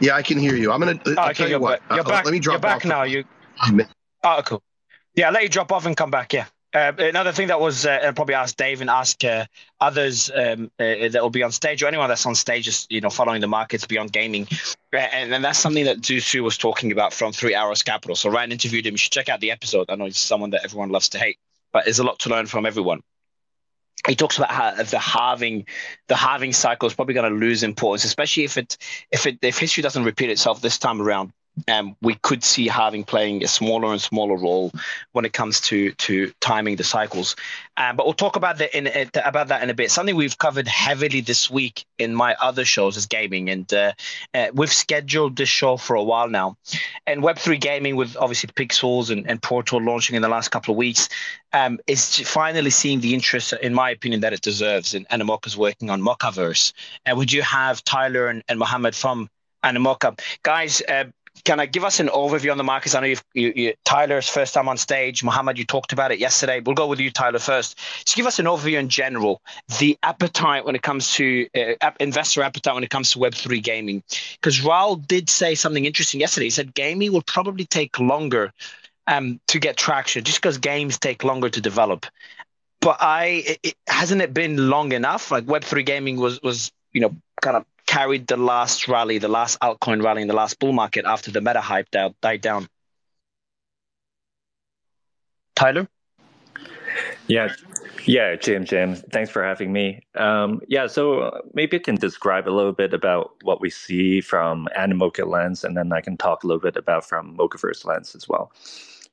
Yeah, 0.00 0.14
I 0.14 0.22
can 0.22 0.38
hear 0.38 0.56
you. 0.56 0.72
I'm 0.72 0.80
gonna. 0.80 0.98
Oh, 1.04 1.14
I'll 1.18 1.30
okay, 1.30 1.50
you're, 1.50 1.60
what, 1.60 1.82
you're 1.90 2.00
uh, 2.00 2.04
back. 2.04 2.24
Let 2.24 2.32
me 2.32 2.40
drop 2.40 2.56
off. 2.56 2.62
you're 2.62 2.70
back 2.70 2.84
now. 2.86 3.02
You. 3.02 3.24
Oh, 4.24 4.40
cool. 4.46 4.62
Yeah, 5.14 5.26
I'll 5.26 5.32
let 5.34 5.42
you 5.42 5.50
drop 5.50 5.72
off 5.72 5.84
and 5.84 5.94
come 5.94 6.10
back. 6.10 6.32
Yeah. 6.32 6.46
Uh, 6.72 6.92
another 6.98 7.32
thing 7.32 7.48
that 7.48 7.60
was 7.60 7.84
uh, 7.84 8.00
I'll 8.02 8.12
probably 8.12 8.34
ask 8.34 8.56
Dave 8.56 8.80
and 8.80 8.88
ask 8.88 9.22
uh, 9.24 9.44
others 9.80 10.30
um, 10.34 10.70
uh, 10.78 11.08
that 11.08 11.18
will 11.20 11.28
be 11.28 11.42
on 11.42 11.52
stage 11.52 11.82
or 11.82 11.86
anyone 11.86 12.08
that's 12.08 12.24
on 12.24 12.34
stage, 12.34 12.64
just 12.64 12.90
you 12.90 13.00
know, 13.00 13.10
following 13.10 13.42
the 13.42 13.48
markets 13.48 13.86
beyond 13.86 14.12
gaming, 14.12 14.46
uh, 14.94 14.98
and, 14.98 15.34
and 15.34 15.44
that's 15.44 15.58
something 15.58 15.84
that 15.84 16.00
Zhu 16.00 16.22
Su 16.22 16.44
was 16.44 16.56
talking 16.56 16.92
about 16.92 17.12
from 17.12 17.32
Three 17.32 17.54
Arrows 17.54 17.82
Capital. 17.82 18.14
So 18.14 18.30
Ryan 18.30 18.52
interviewed 18.52 18.86
him. 18.86 18.94
You 18.94 18.98
should 18.98 19.12
check 19.12 19.28
out 19.28 19.40
the 19.40 19.50
episode. 19.50 19.90
I 19.90 19.96
know 19.96 20.04
he's 20.06 20.16
someone 20.16 20.50
that 20.50 20.64
everyone 20.64 20.90
loves 20.90 21.08
to 21.10 21.18
hate, 21.18 21.38
but 21.72 21.84
there's 21.84 21.98
a 21.98 22.04
lot 22.04 22.18
to 22.20 22.30
learn 22.30 22.46
from 22.46 22.66
everyone. 22.66 23.00
He 24.06 24.14
talks 24.14 24.38
about 24.38 24.50
how 24.50 24.82
the 24.82 24.98
halving 24.98 25.66
the 26.08 26.16
halving 26.16 26.52
cycle 26.52 26.86
is 26.86 26.94
probably 26.94 27.14
going 27.14 27.30
to 27.30 27.38
lose 27.38 27.62
importance 27.62 28.04
especially 28.04 28.44
if 28.44 28.56
it 28.56 28.78
if 29.10 29.26
it 29.26 29.38
if 29.42 29.58
history 29.58 29.82
doesn't 29.82 30.04
repeat 30.04 30.30
itself 30.30 30.62
this 30.62 30.78
time 30.78 31.02
around 31.02 31.32
um, 31.68 31.96
we 32.00 32.14
could 32.22 32.42
see 32.42 32.68
halving 32.68 33.04
playing 33.04 33.44
a 33.44 33.48
smaller 33.48 33.92
and 33.92 34.00
smaller 34.00 34.36
role 34.36 34.72
when 35.12 35.24
it 35.24 35.32
comes 35.32 35.60
to 35.60 35.92
to 35.92 36.32
timing 36.40 36.76
the 36.76 36.84
cycles. 36.84 37.36
Um, 37.76 37.96
but 37.96 38.06
we'll 38.06 38.14
talk 38.14 38.36
about 38.36 38.58
that 38.58 38.76
in 38.76 39.10
about 39.14 39.48
that 39.48 39.62
in 39.62 39.70
a 39.70 39.74
bit. 39.74 39.90
Something 39.90 40.16
we've 40.16 40.38
covered 40.38 40.68
heavily 40.68 41.20
this 41.20 41.50
week 41.50 41.84
in 41.98 42.14
my 42.14 42.34
other 42.40 42.64
shows 42.64 42.96
is 42.96 43.06
gaming, 43.06 43.50
and 43.50 43.72
uh, 43.72 43.92
uh, 44.34 44.48
we've 44.54 44.72
scheduled 44.72 45.36
this 45.36 45.48
show 45.48 45.76
for 45.76 45.96
a 45.96 46.02
while 46.02 46.28
now. 46.28 46.56
And 47.06 47.22
Web 47.22 47.38
three 47.38 47.58
gaming, 47.58 47.96
with 47.96 48.16
obviously 48.16 48.50
Pixels 48.54 49.10
and, 49.10 49.28
and 49.28 49.42
Portal 49.42 49.82
launching 49.82 50.16
in 50.16 50.22
the 50.22 50.28
last 50.28 50.50
couple 50.50 50.72
of 50.72 50.78
weeks, 50.78 51.08
um, 51.52 51.78
is 51.86 52.20
finally 52.20 52.70
seeing 52.70 53.00
the 53.00 53.14
interest, 53.14 53.52
in 53.54 53.74
my 53.74 53.90
opinion, 53.90 54.20
that 54.20 54.32
it 54.32 54.40
deserves. 54.40 54.94
And 54.94 55.08
Animoca's 55.08 55.56
working 55.56 55.90
on 55.90 56.00
Mocaverse. 56.00 56.72
And 57.06 57.18
would 57.18 57.32
you 57.32 57.42
have 57.42 57.82
Tyler 57.84 58.28
and, 58.28 58.42
and 58.48 58.58
Mohammed 58.58 58.94
from 58.94 59.28
Animoca. 59.64 60.18
Guys, 60.42 60.82
uh, 60.88 61.04
kind 61.44 61.60
of 61.60 61.72
give 61.72 61.84
us 61.84 62.00
an 62.00 62.08
overview 62.08 62.50
on 62.50 62.58
the 62.58 62.64
markets? 62.64 62.94
I 62.94 63.00
know 63.00 63.06
you've, 63.06 63.24
you, 63.34 63.52
you, 63.54 63.74
Tyler's 63.84 64.28
first 64.28 64.54
time 64.54 64.68
on 64.68 64.76
stage. 64.76 65.22
Mohammed, 65.22 65.58
you 65.58 65.64
talked 65.64 65.92
about 65.92 66.12
it 66.12 66.18
yesterday. 66.18 66.60
We'll 66.60 66.74
go 66.74 66.86
with 66.86 67.00
you, 67.00 67.10
Tyler, 67.10 67.38
first. 67.38 67.78
Just 68.04 68.16
give 68.16 68.26
us 68.26 68.38
an 68.38 68.46
overview 68.46 68.78
in 68.78 68.88
general, 68.88 69.40
the 69.78 69.98
appetite 70.02 70.64
when 70.64 70.74
it 70.74 70.82
comes 70.82 71.12
to 71.14 71.48
uh, 71.80 71.90
investor 72.00 72.42
appetite 72.42 72.74
when 72.74 72.84
it 72.84 72.90
comes 72.90 73.12
to 73.12 73.18
Web3 73.18 73.62
gaming. 73.62 74.02
Because 74.34 74.62
Raoul 74.62 74.96
did 74.96 75.30
say 75.30 75.54
something 75.54 75.84
interesting 75.84 76.20
yesterday. 76.20 76.46
He 76.46 76.50
said 76.50 76.74
gaming 76.74 77.12
will 77.12 77.22
probably 77.22 77.64
take 77.64 77.98
longer 77.98 78.52
um, 79.06 79.40
to 79.48 79.58
get 79.58 79.76
traction 79.76 80.24
just 80.24 80.38
because 80.40 80.58
games 80.58 80.98
take 80.98 81.24
longer 81.24 81.48
to 81.48 81.60
develop. 81.60 82.06
But 82.80 82.98
I, 83.00 83.58
it, 83.62 83.74
hasn't 83.86 84.22
it 84.22 84.32
been 84.32 84.70
long 84.70 84.92
enough? 84.92 85.30
Like 85.30 85.44
Web3 85.44 85.84
gaming 85.84 86.16
was, 86.16 86.40
was 86.42 86.72
you 86.92 87.00
know, 87.00 87.14
kind 87.42 87.56
of 87.56 87.64
carried 87.90 88.28
the 88.28 88.36
last 88.36 88.86
rally, 88.86 89.18
the 89.18 89.26
last 89.26 89.58
altcoin 89.58 90.00
rally 90.00 90.22
in 90.22 90.28
the 90.28 90.34
last 90.34 90.60
bull 90.60 90.72
market 90.72 91.04
after 91.04 91.32
the 91.32 91.40
meta 91.40 91.60
hype 91.60 91.88
died 91.90 92.40
down. 92.40 92.68
Tyler? 95.56 95.88
Yeah, 97.26 97.48
yeah, 98.06 98.36
Jim, 98.36 98.64
Jim, 98.64 98.94
thanks 98.94 99.28
for 99.28 99.42
having 99.42 99.72
me. 99.72 100.02
Um, 100.14 100.60
yeah, 100.68 100.86
so 100.86 101.42
maybe 101.52 101.78
I 101.78 101.80
can 101.80 101.96
describe 101.96 102.46
a 102.46 102.54
little 102.54 102.72
bit 102.72 102.94
about 102.94 103.32
what 103.42 103.60
we 103.60 103.70
see 103.70 104.20
from 104.20 104.68
Animoca 104.78 105.26
lens, 105.26 105.64
and 105.64 105.76
then 105.76 105.92
I 105.92 106.00
can 106.00 106.16
talk 106.16 106.44
a 106.44 106.46
little 106.46 106.60
bit 106.60 106.76
about 106.76 107.04
from 107.04 107.36
Mocaverse 107.36 107.84
lens 107.84 108.14
as 108.14 108.28
well. 108.28 108.52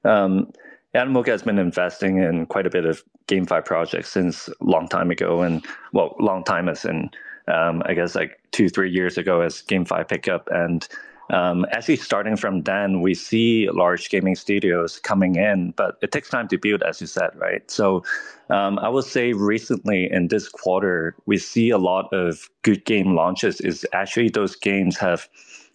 Um, 0.03 0.51
Animoca 0.93 1.29
has 1.29 1.41
been 1.41 1.57
investing 1.57 2.17
in 2.17 2.45
quite 2.45 2.67
a 2.67 2.69
bit 2.69 2.85
of 2.85 3.03
GameFi 3.27 3.65
projects 3.65 4.11
since 4.11 4.47
a 4.49 4.53
long 4.61 4.87
time 4.87 5.09
ago, 5.09 5.41
and 5.41 5.65
well, 5.93 6.15
long 6.19 6.43
time 6.43 6.69
as 6.69 6.85
in 6.85 7.09
um, 7.47 7.83
I 7.85 7.93
guess 7.93 8.15
like 8.15 8.39
two, 8.51 8.69
three 8.69 8.91
years 8.91 9.17
ago 9.17 9.41
as 9.41 9.61
GameFi 9.61 10.07
pickup. 10.07 10.49
And 10.51 10.87
um, 11.29 11.65
actually, 11.71 11.97
starting 11.97 12.37
from 12.37 12.63
then, 12.63 13.01
we 13.01 13.13
see 13.13 13.69
large 13.69 14.09
gaming 14.09 14.35
studios 14.35 14.99
coming 14.99 15.35
in, 15.35 15.71
but 15.71 15.97
it 16.01 16.11
takes 16.11 16.29
time 16.29 16.47
to 16.47 16.57
build, 16.57 16.83
as 16.83 17.01
you 17.01 17.07
said, 17.07 17.31
right? 17.35 17.69
So 17.69 18.03
um, 18.49 18.79
I 18.79 18.87
would 18.87 19.03
say 19.03 19.33
recently 19.33 20.09
in 20.09 20.29
this 20.29 20.47
quarter, 20.47 21.15
we 21.25 21.37
see 21.37 21.69
a 21.69 21.77
lot 21.77 22.11
of 22.13 22.49
good 22.61 22.85
game 22.85 23.13
launches. 23.13 23.59
Is 23.59 23.85
actually 23.91 24.29
those 24.29 24.55
games 24.55 24.97
have 24.97 25.27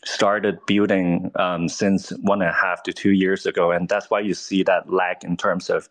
started 0.04 0.58
building 0.66 1.30
um, 1.36 1.68
since 1.68 2.10
one 2.22 2.40
and 2.40 2.50
a 2.50 2.54
half 2.54 2.82
to 2.84 2.92
two 2.92 3.12
years 3.12 3.44
ago, 3.44 3.70
and 3.70 3.88
that's 3.88 4.08
why 4.08 4.20
you 4.20 4.32
see 4.34 4.62
that 4.62 4.90
lag 4.90 5.22
in 5.22 5.36
terms 5.36 5.68
of 5.68 5.88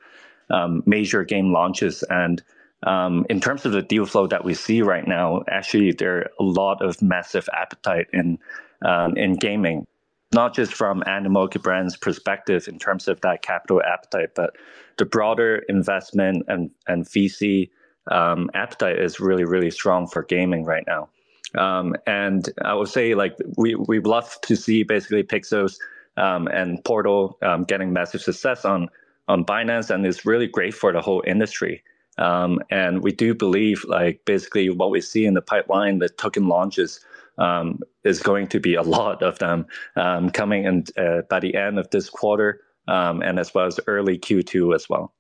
um, 0.50 0.81
major 0.88 1.23
game 1.23 1.53
launches 1.53 2.03
and 2.09 2.41
um, 2.83 3.25
in 3.29 3.39
terms 3.39 3.65
of 3.65 3.71
the 3.71 3.81
deal 3.81 4.05
flow 4.05 4.27
that 4.27 4.43
we 4.43 4.53
see 4.53 4.81
right 4.81 5.07
now, 5.07 5.43
actually 5.50 5.91
there 5.91 6.17
are 6.17 6.29
a 6.39 6.43
lot 6.43 6.81
of 6.81 7.01
massive 7.01 7.47
appetite 7.53 8.07
in 8.13 8.39
um, 8.83 9.15
in 9.15 9.35
gaming, 9.35 9.85
not 10.33 10.55
just 10.55 10.73
from 10.73 11.03
Animoca 11.03 11.61
Brand's 11.61 11.95
perspective 11.95 12.67
in 12.67 12.79
terms 12.79 13.07
of 13.07 13.21
that 13.21 13.43
capital 13.43 13.81
appetite, 13.83 14.29
but 14.35 14.55
the 14.97 15.05
broader 15.05 15.63
investment 15.69 16.43
and 16.47 16.71
and 16.88 17.05
VC 17.05 17.69
um, 18.09 18.50
appetite 18.55 18.97
is 18.97 19.19
really 19.19 19.45
really 19.45 19.71
strong 19.71 20.07
for 20.07 20.23
gaming 20.23 20.65
right 20.65 20.83
now. 20.88 21.09
Um, 21.55 21.95
and 22.07 22.50
I 22.63 22.73
would 22.73 22.88
say 22.88 23.13
like 23.13 23.38
we 23.57 23.75
we 23.75 24.00
love 24.00 24.39
to 24.41 24.55
see 24.55 24.81
basically 24.83 25.23
Pixels 25.23 25.77
um, 26.17 26.47
and 26.47 26.83
Portal 26.83 27.38
um, 27.43 27.63
getting 27.63 27.93
massive 27.93 28.21
success 28.21 28.65
on 28.65 28.89
on 29.27 29.45
Binance, 29.45 29.91
and 29.91 30.03
it's 30.05 30.25
really 30.25 30.47
great 30.47 30.73
for 30.73 30.91
the 30.91 31.01
whole 31.01 31.23
industry. 31.27 31.83
Um, 32.17 32.59
and 32.69 33.03
we 33.03 33.11
do 33.11 33.33
believe, 33.33 33.85
like 33.87 34.21
basically, 34.25 34.69
what 34.69 34.91
we 34.91 35.01
see 35.01 35.25
in 35.25 35.33
the 35.33 35.41
pipeline, 35.41 35.99
the 35.99 36.09
token 36.09 36.47
launches, 36.47 36.99
um, 37.37 37.79
is 38.03 38.19
going 38.21 38.47
to 38.47 38.59
be 38.59 38.75
a 38.75 38.81
lot 38.97 39.23
of 39.23 39.39
them 39.39 39.65
um, 39.95 40.29
coming 40.29 40.65
in 40.65 40.85
uh, 40.97 41.21
by 41.29 41.39
the 41.39 41.55
end 41.55 41.79
of 41.79 41.89
this 41.89 42.09
quarter, 42.09 42.61
um, 42.87 43.21
and 43.21 43.39
as 43.39 43.53
well 43.53 43.65
as 43.65 43.79
early 43.87 44.17
Q2 44.17 44.75
as 44.75 44.89
well. 44.89 45.13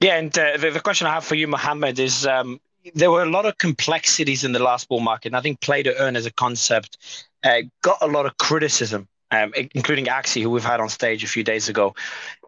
Yeah, 0.00 0.18
and 0.18 0.36
uh, 0.38 0.58
the, 0.58 0.70
the, 0.70 0.80
question 0.80 1.06
I 1.06 1.14
have 1.14 1.24
for 1.24 1.36
you, 1.36 1.48
Mohammed, 1.48 1.98
is 1.98 2.26
um, 2.26 2.60
there 2.94 3.10
were 3.10 3.22
a 3.22 3.30
lot 3.30 3.46
of 3.46 3.56
complexities 3.58 4.44
in 4.44 4.52
the 4.52 4.58
last 4.58 4.88
bull 4.88 5.00
market. 5.00 5.28
And 5.28 5.36
I 5.36 5.40
think 5.40 5.60
play 5.60 5.82
to 5.82 5.96
earn 5.98 6.16
as 6.16 6.26
a 6.26 6.30
concept 6.30 6.98
uh, 7.42 7.62
got 7.82 7.98
a 8.00 8.06
lot 8.06 8.26
of 8.26 8.36
criticism, 8.36 9.08
um, 9.36 9.52
including 9.74 10.06
Axie, 10.06 10.42
who 10.42 10.50
we've 10.50 10.64
had 10.64 10.80
on 10.80 10.88
stage 10.88 11.24
a 11.24 11.28
few 11.28 11.44
days 11.44 11.68
ago. 11.68 11.94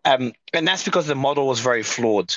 Um, 0.04 0.33
and 0.52 0.66
that's 0.66 0.85
because 0.85 1.07
the 1.07 1.14
model 1.14 1.47
was 1.47 1.61
very 1.61 1.83
flawed. 1.83 2.35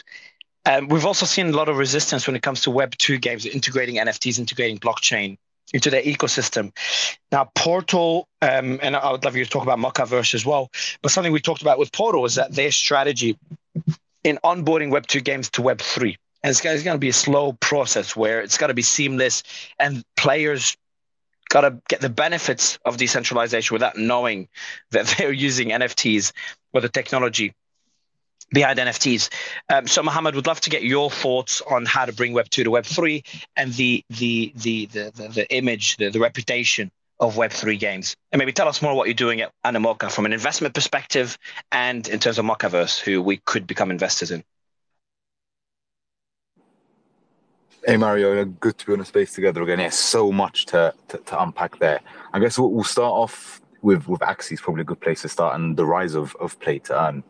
Um, 0.65 0.89
we've 0.89 1.05
also 1.05 1.25
seen 1.25 1.47
a 1.47 1.51
lot 1.51 1.69
of 1.69 1.77
resistance 1.77 2.27
when 2.27 2.35
it 2.35 2.43
comes 2.43 2.61
to 2.61 2.71
Web 2.71 2.95
2 2.97 3.17
games, 3.17 3.45
integrating 3.45 3.95
NFTs, 3.95 4.37
integrating 4.37 4.77
blockchain 4.77 5.37
into 5.73 5.89
their 5.89 6.03
ecosystem. 6.03 6.71
Now, 7.31 7.49
Portal, 7.55 8.27
um, 8.41 8.79
and 8.81 8.95
I 8.95 9.11
would 9.11 9.23
love 9.23 9.35
you 9.35 9.43
to 9.43 9.49
talk 9.49 9.63
about 9.63 9.79
Mocaverse 9.79 10.33
as 10.33 10.45
well, 10.45 10.69
but 11.01 11.11
something 11.11 11.31
we 11.31 11.39
talked 11.39 11.61
about 11.61 11.79
with 11.79 11.91
Portal 11.91 12.25
is 12.25 12.35
that 12.35 12.53
their 12.53 12.71
strategy 12.71 13.37
in 14.23 14.37
onboarding 14.43 14.91
Web 14.91 15.07
2 15.07 15.21
games 15.21 15.49
to 15.51 15.61
Web 15.61 15.79
3. 15.79 16.17
And 16.43 16.51
it's 16.51 16.61
going 16.61 16.81
to 16.81 16.97
be 16.97 17.09
a 17.09 17.13
slow 17.13 17.53
process 17.53 18.15
where 18.15 18.41
it's 18.41 18.57
got 18.57 18.67
to 18.67 18.73
be 18.73 18.81
seamless 18.81 19.43
and 19.79 20.03
players 20.17 20.75
got 21.51 21.61
to 21.61 21.77
get 21.89 21.99
the 22.01 22.09
benefits 22.09 22.79
of 22.85 22.97
decentralization 22.97 23.75
without 23.75 23.97
knowing 23.97 24.47
that 24.91 25.05
they're 25.17 25.31
using 25.31 25.69
NFTs 25.69 26.31
or 26.73 26.81
the 26.81 26.89
technology 26.89 27.53
behind 28.51 28.79
NFTs. 28.79 29.29
Um, 29.69 29.87
so, 29.87 30.01
Mohammed, 30.01 30.35
would 30.35 30.47
love 30.47 30.61
to 30.61 30.69
get 30.69 30.83
your 30.83 31.11
thoughts 31.11 31.61
on 31.61 31.85
how 31.85 32.05
to 32.05 32.13
bring 32.13 32.33
Web 32.33 32.49
two 32.49 32.63
to 32.63 32.71
Web 32.71 32.85
three 32.85 33.23
and 33.55 33.73
the 33.73 34.03
the 34.09 34.53
the 34.55 34.85
the 34.87 35.11
the, 35.13 35.27
the 35.27 35.55
image, 35.55 35.97
the, 35.97 36.09
the 36.09 36.19
reputation 36.19 36.91
of 37.19 37.37
Web 37.37 37.51
three 37.51 37.77
games, 37.77 38.15
and 38.31 38.39
maybe 38.39 38.53
tell 38.53 38.67
us 38.67 38.81
more 38.81 38.95
what 38.95 39.07
you're 39.07 39.13
doing 39.13 39.41
at 39.41 39.51
Animoca 39.63 40.09
from 40.11 40.25
an 40.25 40.33
investment 40.33 40.73
perspective 40.73 41.37
and 41.71 42.07
in 42.07 42.19
terms 42.19 42.39
of 42.39 42.45
Mocaverse, 42.45 42.99
who 42.99 43.21
we 43.21 43.37
could 43.37 43.67
become 43.67 43.91
investors 43.91 44.31
in. 44.31 44.43
Hey 47.83 47.97
Mario, 47.97 48.45
good 48.45 48.77
to 48.77 48.85
be 48.85 48.93
on 48.93 48.99
a 48.99 49.05
space 49.05 49.33
together 49.33 49.63
again. 49.63 49.79
Yeah, 49.79 49.89
so 49.89 50.31
much 50.31 50.67
to, 50.67 50.93
to, 51.07 51.17
to 51.17 51.41
unpack 51.41 51.79
there. 51.79 51.99
I 52.31 52.39
guess 52.39 52.59
we'll, 52.59 52.69
we'll 52.69 52.83
start 52.83 53.11
off 53.11 53.59
with 53.81 54.07
with 54.07 54.19
Axie 54.19 54.51
is 54.51 54.61
probably 54.61 54.81
a 54.81 54.85
good 54.85 55.01
place 55.01 55.23
to 55.23 55.29
start, 55.29 55.55
and 55.55 55.75
the 55.75 55.85
rise 55.87 56.13
of 56.13 56.35
of 56.39 56.59
play 56.59 56.77
to 56.77 57.07
earn. 57.07 57.23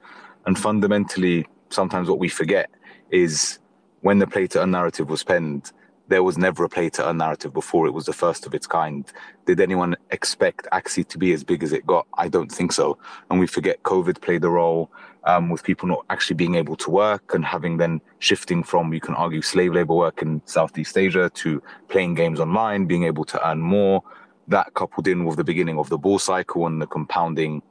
And 0.45 0.59
fundamentally, 0.59 1.47
sometimes 1.69 2.09
what 2.09 2.19
we 2.19 2.27
forget 2.27 2.69
is 3.11 3.59
when 4.01 4.19
the 4.19 4.27
play 4.27 4.45
to 4.47 4.61
earn 4.61 4.71
narrative 4.71 5.09
was 5.09 5.23
penned, 5.23 5.71
there 6.09 6.21
was 6.21 6.37
never 6.37 6.65
a 6.65 6.69
play 6.69 6.89
to 6.89 7.07
earn 7.07 7.19
narrative 7.19 7.53
before. 7.53 7.87
It 7.87 7.93
was 7.93 8.05
the 8.05 8.11
first 8.11 8.45
of 8.45 8.53
its 8.53 8.67
kind. 8.67 9.09
Did 9.45 9.61
anyone 9.61 9.95
expect 10.09 10.67
Axie 10.73 11.07
to 11.07 11.17
be 11.17 11.31
as 11.31 11.45
big 11.45 11.63
as 11.63 11.71
it 11.71 11.87
got? 11.87 12.07
I 12.17 12.27
don't 12.27 12.51
think 12.51 12.73
so. 12.73 12.97
And 13.29 13.39
we 13.39 13.47
forget 13.47 13.83
COVID 13.83 14.19
played 14.19 14.43
a 14.43 14.49
role 14.49 14.91
um, 15.23 15.49
with 15.49 15.63
people 15.63 15.87
not 15.87 16.05
actually 16.09 16.35
being 16.35 16.55
able 16.55 16.75
to 16.77 16.89
work 16.89 17.33
and 17.33 17.45
having 17.45 17.77
then 17.77 18.01
shifting 18.19 18.63
from, 18.63 18.93
you 18.93 18.99
can 18.99 19.15
argue, 19.15 19.41
slave 19.41 19.73
labor 19.73 19.93
work 19.93 20.21
in 20.21 20.41
Southeast 20.45 20.97
Asia 20.97 21.29
to 21.35 21.61
playing 21.89 22.15
games 22.15 22.39
online, 22.39 22.85
being 22.85 23.03
able 23.03 23.25
to 23.25 23.47
earn 23.47 23.59
more. 23.59 24.03
That 24.47 24.73
coupled 24.73 25.07
in 25.07 25.25
with 25.25 25.37
the 25.37 25.43
beginning 25.43 25.77
of 25.77 25.89
the 25.89 25.97
bull 25.97 26.19
cycle 26.19 26.65
and 26.65 26.81
the 26.81 26.87
compounding 26.87 27.61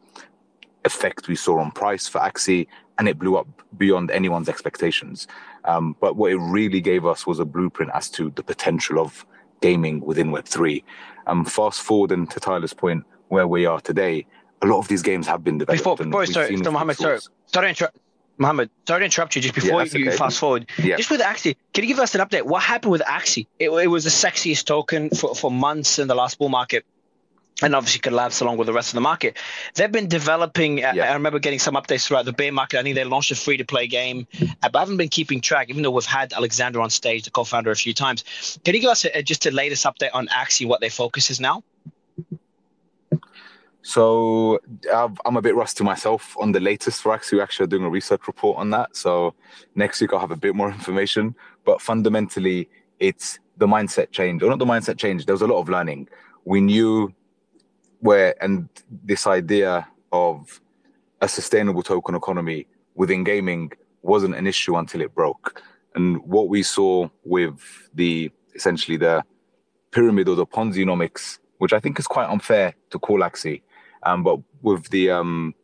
effect 0.85 1.29
we 1.29 1.37
saw 1.37 1.59
on 1.59 1.73
price 1.73 2.09
for 2.09 2.21
Axie, 2.21 2.67
and 2.99 3.09
it 3.09 3.19
blew 3.19 3.37
up 3.37 3.49
beyond 3.77 4.11
anyone's 4.11 4.49
expectations. 4.49 5.27
Um, 5.65 5.97
but 6.01 6.17
what 6.17 6.33
it 6.33 6.37
really 6.37 6.81
gave 6.81 7.05
us 7.05 7.27
was 7.27 7.39
a 7.39 7.45
blueprint 7.45 7.91
as 7.95 8.09
to 8.11 8.31
the 8.31 8.43
potential 8.43 8.99
of 8.99 9.27
gaming 9.61 10.01
within 10.01 10.31
Web3. 10.31 10.83
Um, 11.27 11.45
fast 11.45 11.83
forward 11.83 12.13
and 12.13 12.31
to 12.31 12.41
Tyler's 12.41 12.73
point, 12.73 13.05
where 13.29 13.47
we 13.47 13.67
are 13.67 13.81
today, 13.81 14.27
a 14.63 14.67
lot 14.67 14.79
of 14.79 14.89
these 14.89 15.03
games 15.03 15.27
have 15.27 15.43
been 15.43 15.59
developed. 15.59 15.79
Before, 15.79 15.97
before 15.97 16.27
sorry, 16.27 16.57
so 16.57 16.71
Mohammed, 16.71 16.97
sorry, 16.97 17.19
sorry 17.47 17.67
to 17.67 17.69
interrupt. 17.69 17.97
Mohammed, 18.39 18.71
sorry 18.87 19.01
to 19.01 19.05
interrupt 19.05 19.37
you. 19.37 19.43
Just 19.43 19.55
before 19.55 19.85
yeah, 19.85 19.99
you 19.99 20.09
okay. 20.09 20.17
fast 20.17 20.39
forward, 20.39 20.67
yeah. 20.79 20.97
just 20.97 21.11
with 21.11 21.21
Axie, 21.21 21.57
can 21.73 21.85
you 21.85 21.89
give 21.89 21.99
us 21.99 22.15
an 22.15 22.21
update? 22.21 22.43
What 22.43 22.63
happened 22.63 22.93
with 22.93 23.03
Axie? 23.03 23.47
It, 23.59 23.71
it 23.71 23.87
was 23.89 24.05
the 24.05 24.11
sexiest 24.11 24.65
token 24.65 25.11
for, 25.11 25.35
for 25.35 25.51
months 25.51 25.99
in 25.99 26.09
the 26.09 26.15
last 26.15 26.39
bull 26.39 26.49
market 26.49 26.85
and 27.63 27.75
obviously 27.75 28.01
collapsed 28.01 28.41
along 28.41 28.57
with 28.57 28.67
the 28.67 28.73
rest 28.73 28.91
of 28.91 28.95
the 28.95 29.01
market. 29.01 29.37
They've 29.75 29.91
been 29.91 30.09
developing. 30.09 30.79
Yeah. 30.79 31.11
I 31.11 31.15
remember 31.15 31.39
getting 31.39 31.59
some 31.59 31.75
updates 31.75 32.07
throughout 32.07 32.25
the 32.25 32.33
bear 32.33 32.53
market. 32.53 32.79
I 32.79 32.83
think 32.83 32.95
they 32.95 33.05
launched 33.05 33.31
a 33.31 33.35
free 33.35 33.57
to 33.59 33.65
play 33.65 33.87
game, 33.87 34.27
uh, 34.41 34.47
but 34.63 34.77
I 34.77 34.81
haven't 34.81 34.97
been 34.97 35.09
keeping 35.09 35.41
track, 35.41 35.69
even 35.71 35.83
though 35.83 35.91
we've 35.91 36.05
had 36.05 36.33
Alexander 36.33 36.81
on 36.81 36.91
stage, 36.91 37.25
the 37.25 37.31
co 37.31 37.45
founder, 37.45 37.71
a 37.71 37.77
few 37.77 37.95
times. 37.95 38.25
Can 38.65 38.75
you 38.75 38.81
give 38.81 38.91
us 38.91 39.05
a, 39.05 39.23
just 39.23 39.47
a 39.47 39.51
latest 39.51 39.85
update 39.85 40.11
on 40.15 40.29
Axie, 40.29 40.67
what 40.67 40.81
their 40.81 40.91
focus 40.91 41.31
is 41.31 41.41
now? 41.41 41.63
So 43.91 44.61
I'm 44.95 45.37
a 45.37 45.43
bit 45.43 45.57
rusty 45.57 45.83
myself 45.83 46.37
on 46.39 46.53
the 46.53 46.61
latest 46.61 47.05
for. 47.05 47.33
We're 47.33 47.43
actually 47.43 47.67
doing 47.67 47.83
a 47.83 47.91
research 47.91 48.25
report 48.29 48.57
on 48.57 48.71
that. 48.71 48.95
So 48.95 49.35
next 49.75 50.01
week 50.01 50.13
I'll 50.13 50.21
have 50.21 50.31
a 50.31 50.37
bit 50.37 50.55
more 50.55 50.71
information. 50.71 51.35
But 51.65 51.83
fundamentally, 51.83 52.69
it's 53.01 53.41
the 53.57 53.67
mindset 53.67 54.13
change, 54.13 54.45
or 54.45 54.49
not 54.49 54.61
the 54.61 54.65
mindset 54.65 54.97
change. 54.97 55.27
There 55.27 55.35
was 55.35 55.43
a 55.43 55.49
lot 55.49 55.59
of 55.59 55.69
learning. 55.69 56.09
We 56.45 56.61
knew 56.61 57.13
where 57.99 58.41
and 58.41 58.69
this 59.03 59.27
idea 59.27 59.89
of 60.13 60.61
a 61.21 61.27
sustainable 61.27 61.83
token 61.83 62.15
economy 62.15 62.69
within 62.95 63.25
gaming 63.25 63.73
wasn't 64.03 64.37
an 64.37 64.47
issue 64.47 64.77
until 64.77 65.01
it 65.01 65.13
broke. 65.17 65.61
And 65.97 66.23
what 66.23 66.49
we 66.49 66.63
saw 66.63 67.09
with 67.25 67.89
the 67.93 68.31
essentially 68.55 68.99
the 68.99 69.25
pyramid 69.91 70.29
or 70.29 70.37
the 70.37 70.47
Ponzi-nomics, 70.47 71.41
which 71.59 71.73
I 71.73 71.81
think 71.81 71.99
is 71.99 72.07
quite 72.07 72.29
unfair 72.29 72.77
to 72.91 72.99
call 73.01 73.19
Axie, 73.19 73.63
um, 74.03 74.23
but 74.23 74.39
with 74.63 74.89
the 74.91 75.11
um, 75.11 75.55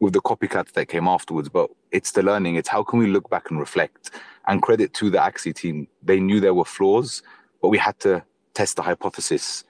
with 0.00 0.12
the 0.12 0.20
copycats 0.20 0.72
that 0.72 0.86
came 0.86 1.06
afterwards. 1.06 1.48
But 1.48 1.70
it's 1.90 2.12
the 2.12 2.22
learning. 2.22 2.56
It's 2.56 2.68
how 2.68 2.82
can 2.82 2.98
we 2.98 3.06
look 3.06 3.28
back 3.30 3.50
and 3.50 3.58
reflect. 3.58 4.10
And 4.46 4.62
credit 4.62 4.94
to 4.94 5.10
the 5.10 5.18
Axie 5.18 5.54
team, 5.54 5.86
they 6.02 6.18
knew 6.18 6.40
there 6.40 6.54
were 6.54 6.64
flaws, 6.64 7.22
but 7.60 7.68
we 7.68 7.78
had 7.78 7.98
to 8.00 8.24
test 8.54 8.76
the 8.76 8.82
hypothesis 8.82 9.64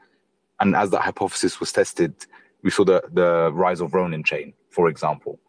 and 0.60 0.76
as 0.76 0.90
that 0.90 1.00
hypothesis 1.00 1.58
was 1.58 1.72
tested, 1.72 2.14
we 2.62 2.70
saw 2.70 2.84
the, 2.84 3.02
the 3.12 3.50
rise 3.52 3.80
of 3.80 3.94
Ronin 3.94 4.22
chain, 4.22 4.52
for 4.68 4.88
example. 4.88 5.40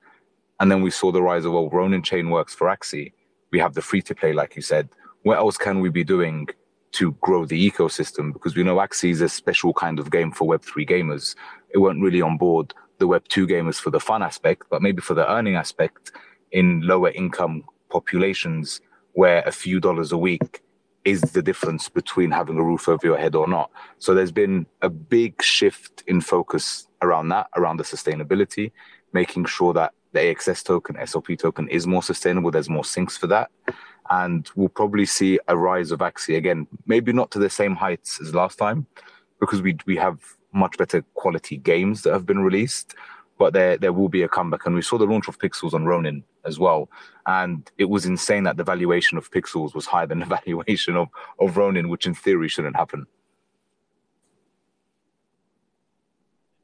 And 0.59 0.71
then 0.71 0.81
we 0.81 0.89
saw 0.89 1.11
the 1.11 1.21
rise 1.21 1.43
of, 1.43 1.51
well, 1.51 1.69
Ronin 1.69 2.01
chain 2.01 2.29
works 2.29 2.55
for 2.55 2.67
Axie. 2.67 3.11
We 3.51 3.59
have 3.59 3.73
the 3.73 3.81
free 3.81 4.01
to 4.03 4.15
play, 4.15 4.31
like 4.31 4.55
you 4.55 4.61
said. 4.61 4.87
What 5.23 5.37
else 5.37 5.57
can 5.57 5.81
we 5.81 5.89
be 5.89 6.05
doing 6.05 6.47
to 6.93 7.13
grow 7.21 7.45
the 7.45 7.71
ecosystem? 7.71 8.33
Because 8.33 8.55
we 8.55 8.63
know 8.63 8.77
Axie 8.77 9.11
is 9.11 9.21
a 9.21 9.29
special 9.29 9.73
kind 9.73 9.99
of 9.99 10.11
game 10.11 10.31
for 10.31 10.47
Web3 10.47 10.89
gamers. 10.89 11.35
It 11.73 11.77
weren't 11.79 12.01
really 12.01 12.21
on 12.21 12.37
board 12.37 12.73
the 12.99 13.07
Web2 13.07 13.49
gamers 13.49 13.79
for 13.79 13.89
the 13.89 13.99
fun 13.99 14.21
aspect, 14.21 14.63
but 14.69 14.81
maybe 14.81 15.01
for 15.01 15.13
the 15.13 15.29
earning 15.29 15.55
aspect 15.55 16.11
in 16.51 16.81
lower 16.81 17.09
income 17.09 17.63
populations 17.89 18.81
where 19.13 19.41
a 19.45 19.51
few 19.51 19.79
dollars 19.79 20.11
a 20.11 20.17
week 20.17 20.61
is 21.03 21.21
the 21.21 21.41
difference 21.41 21.89
between 21.89 22.31
having 22.31 22.57
a 22.57 22.63
roof 22.63 22.87
over 22.87 23.05
your 23.05 23.17
head 23.17 23.35
or 23.35 23.47
not. 23.47 23.71
So 23.97 24.13
there's 24.13 24.31
been 24.31 24.67
a 24.81 24.89
big 24.89 25.41
shift 25.41 26.03
in 26.07 26.21
focus 26.21 26.87
around 27.01 27.29
that, 27.29 27.47
around 27.55 27.77
the 27.77 27.83
sustainability, 27.83 28.71
making 29.11 29.45
sure 29.45 29.73
that 29.73 29.93
the 30.13 30.19
AXS 30.19 30.63
token, 30.63 30.95
SLP 30.97 31.39
token 31.39 31.67
is 31.69 31.87
more 31.87 32.03
sustainable. 32.03 32.51
There's 32.51 32.69
more 32.69 32.85
sinks 32.85 33.17
for 33.17 33.27
that. 33.27 33.49
And 34.11 34.47
we'll 34.55 34.69
probably 34.69 35.05
see 35.05 35.39
a 35.47 35.57
rise 35.57 35.91
of 35.91 35.99
Axie 35.99 36.37
again, 36.37 36.67
maybe 36.85 37.13
not 37.13 37.31
to 37.31 37.39
the 37.39 37.49
same 37.49 37.75
heights 37.75 38.19
as 38.21 38.35
last 38.35 38.59
time, 38.59 38.85
because 39.39 39.61
we 39.61 39.77
we 39.87 39.95
have 39.97 40.19
much 40.53 40.77
better 40.77 41.01
quality 41.13 41.57
games 41.57 42.03
that 42.03 42.13
have 42.13 42.25
been 42.25 42.39
released 42.39 42.93
but 43.41 43.53
there 43.53 43.75
there 43.75 43.91
will 43.91 44.07
be 44.07 44.21
a 44.21 44.27
comeback. 44.27 44.67
And 44.67 44.75
we 44.75 44.83
saw 44.83 44.99
the 44.99 45.05
launch 45.05 45.27
of 45.27 45.39
Pixels 45.39 45.73
on 45.73 45.85
Ronin 45.85 46.23
as 46.45 46.59
well, 46.59 46.89
and 47.25 47.69
it 47.79 47.85
was 47.85 48.05
insane 48.05 48.43
that 48.43 48.57
the 48.57 48.63
valuation 48.63 49.17
of 49.17 49.31
Pixels 49.31 49.73
was 49.73 49.87
higher 49.87 50.05
than 50.05 50.19
the 50.19 50.25
valuation 50.37 50.95
of 50.95 51.07
of 51.39 51.57
Ronin, 51.57 51.89
which 51.89 52.05
in 52.05 52.13
theory 52.13 52.47
shouldn't 52.49 52.75
happen. 52.75 53.07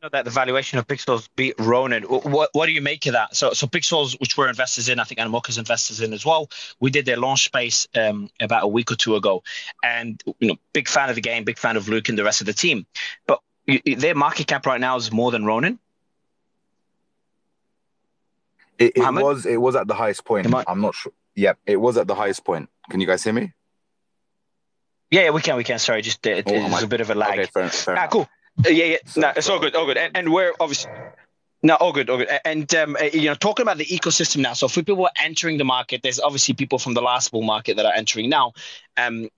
That 0.02 0.26
the 0.26 0.32
valuation 0.32 0.80
of 0.80 0.88
Pixels 0.88 1.28
beat 1.36 1.56
Ronin. 1.60 2.04
What 2.04 2.50
what 2.54 2.66
do 2.66 2.72
you 2.72 2.82
make 2.82 3.06
of 3.08 3.14
that? 3.14 3.36
So 3.36 3.54
so 3.54 3.68
Pixels, 3.68 4.20
which 4.20 4.38
we're 4.38 4.50
investors 4.50 4.90
in, 4.90 5.00
I 5.00 5.04
think 5.04 5.20
Animoca's 5.20 5.58
investors 5.58 6.02
in 6.02 6.14
as 6.14 6.26
well. 6.26 6.50
We 6.80 6.92
did 6.92 7.06
their 7.06 7.18
launch 7.18 7.46
space 7.46 7.88
um, 7.96 8.30
about 8.40 8.64
a 8.64 8.68
week 8.68 8.92
or 8.92 8.96
two 8.96 9.16
ago, 9.16 9.44
and 9.84 10.22
you 10.40 10.50
know, 10.50 10.56
big 10.74 10.88
fan 10.88 11.10
of 11.10 11.16
the 11.16 11.22
game, 11.22 11.44
big 11.44 11.58
fan 11.58 11.78
of 11.78 11.90
Luke 11.90 12.10
and 12.10 12.18
the 12.18 12.24
rest 12.24 12.42
of 12.42 12.48
the 12.48 12.54
team. 12.54 12.86
But 13.26 13.42
their 13.86 14.16
market 14.16 14.48
cap 14.48 14.66
right 14.66 14.80
now 14.80 14.96
is 14.98 15.12
more 15.12 15.32
than 15.32 15.46
Ronin. 15.46 15.80
It, 18.78 18.94
it 18.96 19.14
was 19.14 19.46
it 19.46 19.58
was 19.58 19.76
at 19.76 19.88
the 19.88 19.96
highest 19.96 20.26
point. 20.26 20.54
I... 20.54 20.64
I'm 20.68 20.82
not 20.82 20.96
sure. 20.96 21.12
Yep, 21.36 21.58
it 21.66 21.78
was 21.78 21.98
at 21.98 22.08
the 22.08 22.16
highest 22.16 22.44
point. 22.46 22.70
Can 22.90 23.00
you 23.00 23.08
guys 23.08 23.24
hear 23.24 23.34
me? 23.34 23.54
Yeah, 25.10 25.24
yeah 25.24 25.30
we 25.32 25.42
can. 25.42 25.56
We 25.58 25.64
can. 25.64 25.80
Sorry, 25.80 26.02
just 26.02 26.26
it, 26.26 26.46
oh, 26.48 26.84
a 26.84 26.88
bit 26.88 27.02
of 27.02 27.10
a 27.10 27.16
lag. 27.16 27.40
Okay, 27.40 27.46
fair, 27.46 27.70
fair 27.70 27.98
ah, 27.98 28.08
cool. 28.08 28.30
Uh, 28.66 28.70
yeah, 28.70 28.86
yeah. 28.86 28.98
No, 29.16 29.32
it's 29.36 29.50
all 29.50 29.60
good. 29.60 29.76
All 29.76 29.86
good. 29.86 29.98
And, 29.98 30.16
and 30.16 30.34
we're 30.34 30.54
obviously. 30.60 30.92
No, 31.64 31.76
all 31.76 31.92
good, 31.92 32.10
all 32.10 32.18
good. 32.18 32.30
And 32.46 32.74
um, 32.76 32.96
uh, 33.00 33.06
you 33.06 33.26
know, 33.26 33.36
talking 33.36 33.64
about 33.64 33.78
the 33.78 33.86
ecosystem 33.86 34.38
now. 34.38 34.54
So, 34.54 34.68
for 34.68 34.82
people 34.82 34.98
were 34.98 35.10
entering 35.22 35.58
the 35.58 35.66
market, 35.66 36.02
there's 36.04 36.20
obviously 36.20 36.54
people 36.54 36.78
from 36.78 36.94
the 36.94 37.02
last 37.02 37.32
bull 37.32 37.42
market 37.42 37.78
that 37.78 37.86
are 37.86 37.94
entering 37.94 38.30
now. 38.30 38.54
Um, 38.96 39.30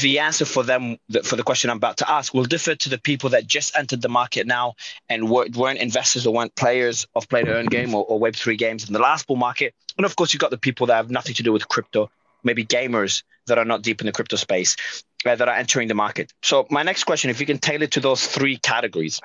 the 0.00 0.20
answer 0.20 0.44
for 0.44 0.62
them 0.62 0.96
for 1.24 1.36
the 1.36 1.42
question 1.42 1.68
I'm 1.68 1.76
about 1.76 1.98
to 1.98 2.10
ask 2.10 2.32
will 2.32 2.44
differ 2.44 2.74
to 2.74 2.88
the 2.88 2.96
people 2.96 3.30
that 3.30 3.46
just 3.46 3.76
entered 3.76 4.00
the 4.00 4.08
market 4.08 4.46
now 4.46 4.74
and 5.08 5.28
weren't 5.28 5.78
investors 5.78 6.26
or 6.26 6.32
weren't 6.32 6.54
players 6.54 7.06
of 7.14 7.28
play 7.28 7.42
to 7.42 7.52
earn 7.52 7.66
game 7.66 7.94
or, 7.94 8.04
or 8.04 8.20
Web3 8.20 8.56
games 8.56 8.86
in 8.86 8.92
the 8.92 9.00
last 9.00 9.26
bull 9.26 9.36
market. 9.36 9.74
And 9.96 10.06
of 10.06 10.14
course, 10.16 10.32
you've 10.32 10.40
got 10.40 10.50
the 10.50 10.58
people 10.58 10.86
that 10.86 10.94
have 10.94 11.10
nothing 11.10 11.34
to 11.34 11.42
do 11.42 11.52
with 11.52 11.68
crypto, 11.68 12.08
maybe 12.44 12.64
gamers 12.64 13.24
that 13.46 13.58
are 13.58 13.64
not 13.64 13.82
deep 13.82 14.00
in 14.00 14.06
the 14.06 14.12
crypto 14.12 14.36
space 14.36 14.76
that 15.24 15.40
are 15.40 15.54
entering 15.54 15.88
the 15.88 15.94
market. 15.94 16.32
So 16.42 16.66
my 16.70 16.82
next 16.82 17.04
question, 17.04 17.30
if 17.30 17.40
you 17.40 17.46
can 17.46 17.58
tailor 17.58 17.86
to 17.88 18.00
those 18.00 18.26
three 18.26 18.56
categories, 18.56 19.20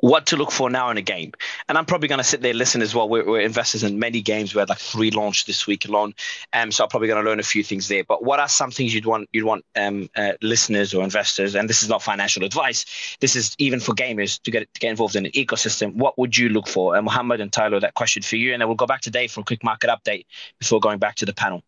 what 0.00 0.26
to 0.26 0.36
look 0.36 0.50
for 0.50 0.70
now 0.70 0.90
in 0.90 0.96
a 0.96 1.02
game. 1.02 1.32
And 1.68 1.76
I'm 1.76 1.84
probably 1.84 2.08
going 2.08 2.18
to 2.18 2.24
sit 2.24 2.40
there 2.40 2.54
listen 2.54 2.82
as 2.82 2.94
well. 2.94 3.08
We're, 3.08 3.24
we're, 3.24 3.40
investors 3.40 3.84
in 3.84 3.98
many 3.98 4.22
games. 4.22 4.54
We 4.54 4.58
had 4.58 4.68
like 4.68 4.78
three 4.78 5.10
launched 5.10 5.46
this 5.46 5.66
week 5.66 5.86
alone, 5.86 6.14
um, 6.52 6.72
so 6.72 6.84
I'm 6.84 6.90
probably 6.90 7.08
going 7.08 7.22
to 7.22 7.28
learn 7.28 7.40
a 7.40 7.44
few 7.44 7.62
things 7.62 7.88
there. 7.88 8.04
But 8.04 8.24
what 8.24 8.40
are 8.40 8.48
some 8.48 8.70
things 8.70 8.94
you'd 8.94 9.06
want 9.06 9.28
you'd 9.32 9.44
want 9.44 9.64
um, 9.76 10.08
uh, 10.16 10.32
listeners 10.42 10.94
or 10.94 11.04
investors? 11.04 11.54
And 11.54 11.68
this 11.68 11.82
is 11.82 11.88
not 11.88 12.02
financial 12.02 12.44
advice. 12.44 13.16
This 13.20 13.36
is 13.36 13.54
even 13.58 13.80
for 13.80 13.94
gamers 13.94 14.40
to 14.42 14.50
get 14.50 14.72
to 14.72 14.80
get 14.80 14.90
involved 14.90 15.16
in 15.16 15.26
an 15.26 15.32
ecosystem. 15.32 15.94
What 15.94 16.18
would 16.18 16.36
you 16.36 16.48
look 16.48 16.68
for? 16.68 16.96
And 16.96 17.04
Mohammed 17.04 17.40
and 17.40 17.52
Tyler, 17.52 17.80
that 17.80 17.94
question 17.94 18.22
for 18.22 18.36
you, 18.36 18.52
and 18.52 18.60
then 18.60 18.68
we'll 18.68 18.76
go 18.76 18.86
back 18.86 19.02
to 19.02 19.10
Dave 19.10 19.32
for 19.32 19.40
a 19.40 19.44
quick 19.44 19.62
market 19.62 19.90
update 19.90 20.26
before 20.58 20.80
going 20.80 20.98
back 20.98 21.16
to 21.16 21.26
the 21.26 21.34
panel. 21.34 21.62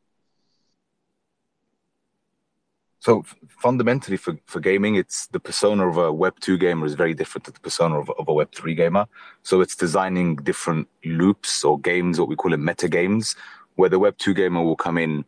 So 3.03 3.25
fundamentally, 3.49 4.17
for, 4.17 4.39
for 4.47 4.61
gaming, 4.61 4.95
it's 4.95 5.27
the 5.27 5.41
persona 5.41 5.89
of 5.89 5.97
a 5.97 6.13
Web 6.13 6.39
two 6.39 6.57
gamer 6.57 6.87
is 6.87 6.95
very 6.95 7.15
different 7.15 7.45
to 7.47 7.51
the 7.51 7.59
persona 7.59 7.99
of, 7.99 8.09
of 8.11 8.29
a 8.29 8.33
Web 8.33 8.53
three 8.55 8.77
gamer. 8.77 9.07
So 9.43 9.61
it's 9.61 9.75
designing 9.75 10.37
different 10.37 10.87
loops 11.05 11.65
or 11.65 11.81
games, 11.81 12.21
what 12.21 12.29
we 12.29 12.37
call 12.37 12.53
it 12.53 12.61
meta 12.61 12.89
games, 12.89 13.35
where 13.75 13.89
the 13.89 13.99
Web 13.99 14.19
two 14.19 14.35
gamer 14.35 14.63
will 14.63 14.77
come 14.77 14.99
in 14.99 15.25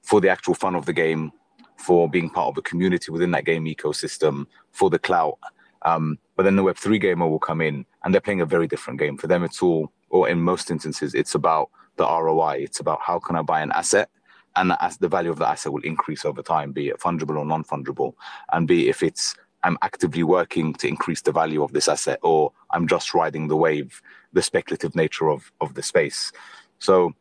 for 0.00 0.22
the 0.22 0.30
actual 0.30 0.54
fun 0.54 0.74
of 0.74 0.86
the 0.86 0.94
game, 0.94 1.32
for 1.76 2.08
being 2.08 2.30
part 2.30 2.48
of 2.48 2.56
a 2.56 2.62
community 2.62 3.12
within 3.12 3.32
that 3.32 3.44
game 3.44 3.66
ecosystem, 3.66 4.46
for 4.70 4.88
the 4.88 4.98
clout. 4.98 5.36
Um, 5.82 6.18
but 6.34 6.44
then 6.44 6.56
the 6.56 6.62
Web 6.62 6.78
three 6.78 6.98
gamer 6.98 7.28
will 7.28 7.38
come 7.38 7.60
in 7.60 7.84
and 8.04 8.14
they're 8.14 8.22
playing 8.22 8.40
a 8.40 8.46
very 8.46 8.66
different 8.66 8.98
game. 8.98 9.18
For 9.18 9.26
them, 9.26 9.44
it's 9.44 9.62
all, 9.62 9.92
or 10.08 10.30
in 10.30 10.40
most 10.40 10.70
instances, 10.70 11.14
it's 11.14 11.34
about 11.34 11.68
the 11.96 12.06
ROI. 12.06 12.60
It's 12.60 12.80
about 12.80 13.00
how 13.02 13.18
can 13.18 13.36
I 13.36 13.42
buy 13.42 13.60
an 13.60 13.72
asset 13.72 14.08
and 14.56 14.72
as 14.80 14.98
the 14.98 15.08
value 15.08 15.30
of 15.30 15.38
the 15.38 15.46
asset 15.48 15.72
will 15.72 15.82
increase 15.82 16.24
over 16.24 16.42
time, 16.42 16.72
be 16.72 16.88
it 16.88 17.00
fungible 17.00 17.38
or 17.38 17.44
non-fungible, 17.44 18.14
and 18.52 18.68
be 18.68 18.88
if 18.88 19.02
it's 19.02 19.34
I'm 19.64 19.78
actively 19.82 20.24
working 20.24 20.74
to 20.74 20.88
increase 20.88 21.22
the 21.22 21.32
value 21.32 21.62
of 21.62 21.72
this 21.72 21.88
asset, 21.88 22.18
or 22.22 22.52
I'm 22.70 22.88
just 22.88 23.14
riding 23.14 23.48
the 23.48 23.56
wave, 23.56 24.02
the 24.32 24.42
speculative 24.42 24.94
nature 24.96 25.30
of 25.30 25.52
of 25.60 25.74
the 25.74 25.82
space. 25.82 26.32
So, 26.78 27.14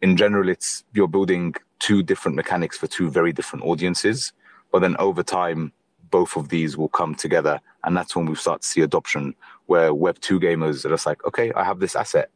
in 0.00 0.16
general, 0.16 0.48
it's 0.48 0.84
you're 0.94 1.08
building 1.08 1.54
two 1.78 2.02
different 2.02 2.36
mechanics 2.36 2.78
for 2.78 2.86
two 2.86 3.10
very 3.10 3.32
different 3.32 3.64
audiences, 3.64 4.32
but 4.72 4.80
then 4.80 4.96
over 4.98 5.22
time, 5.22 5.72
both 6.10 6.36
of 6.36 6.48
these 6.48 6.76
will 6.76 6.88
come 6.88 7.14
together, 7.14 7.60
and 7.84 7.96
that's 7.96 8.16
when 8.16 8.26
we 8.26 8.34
start 8.34 8.62
to 8.62 8.68
see 8.68 8.80
adoption, 8.80 9.34
where 9.66 9.92
Web 9.92 10.18
two 10.20 10.40
gamers 10.40 10.84
are 10.84 10.90
just 10.90 11.06
like, 11.06 11.24
okay, 11.26 11.52
I 11.52 11.64
have 11.64 11.80
this 11.80 11.96
asset. 11.96 12.30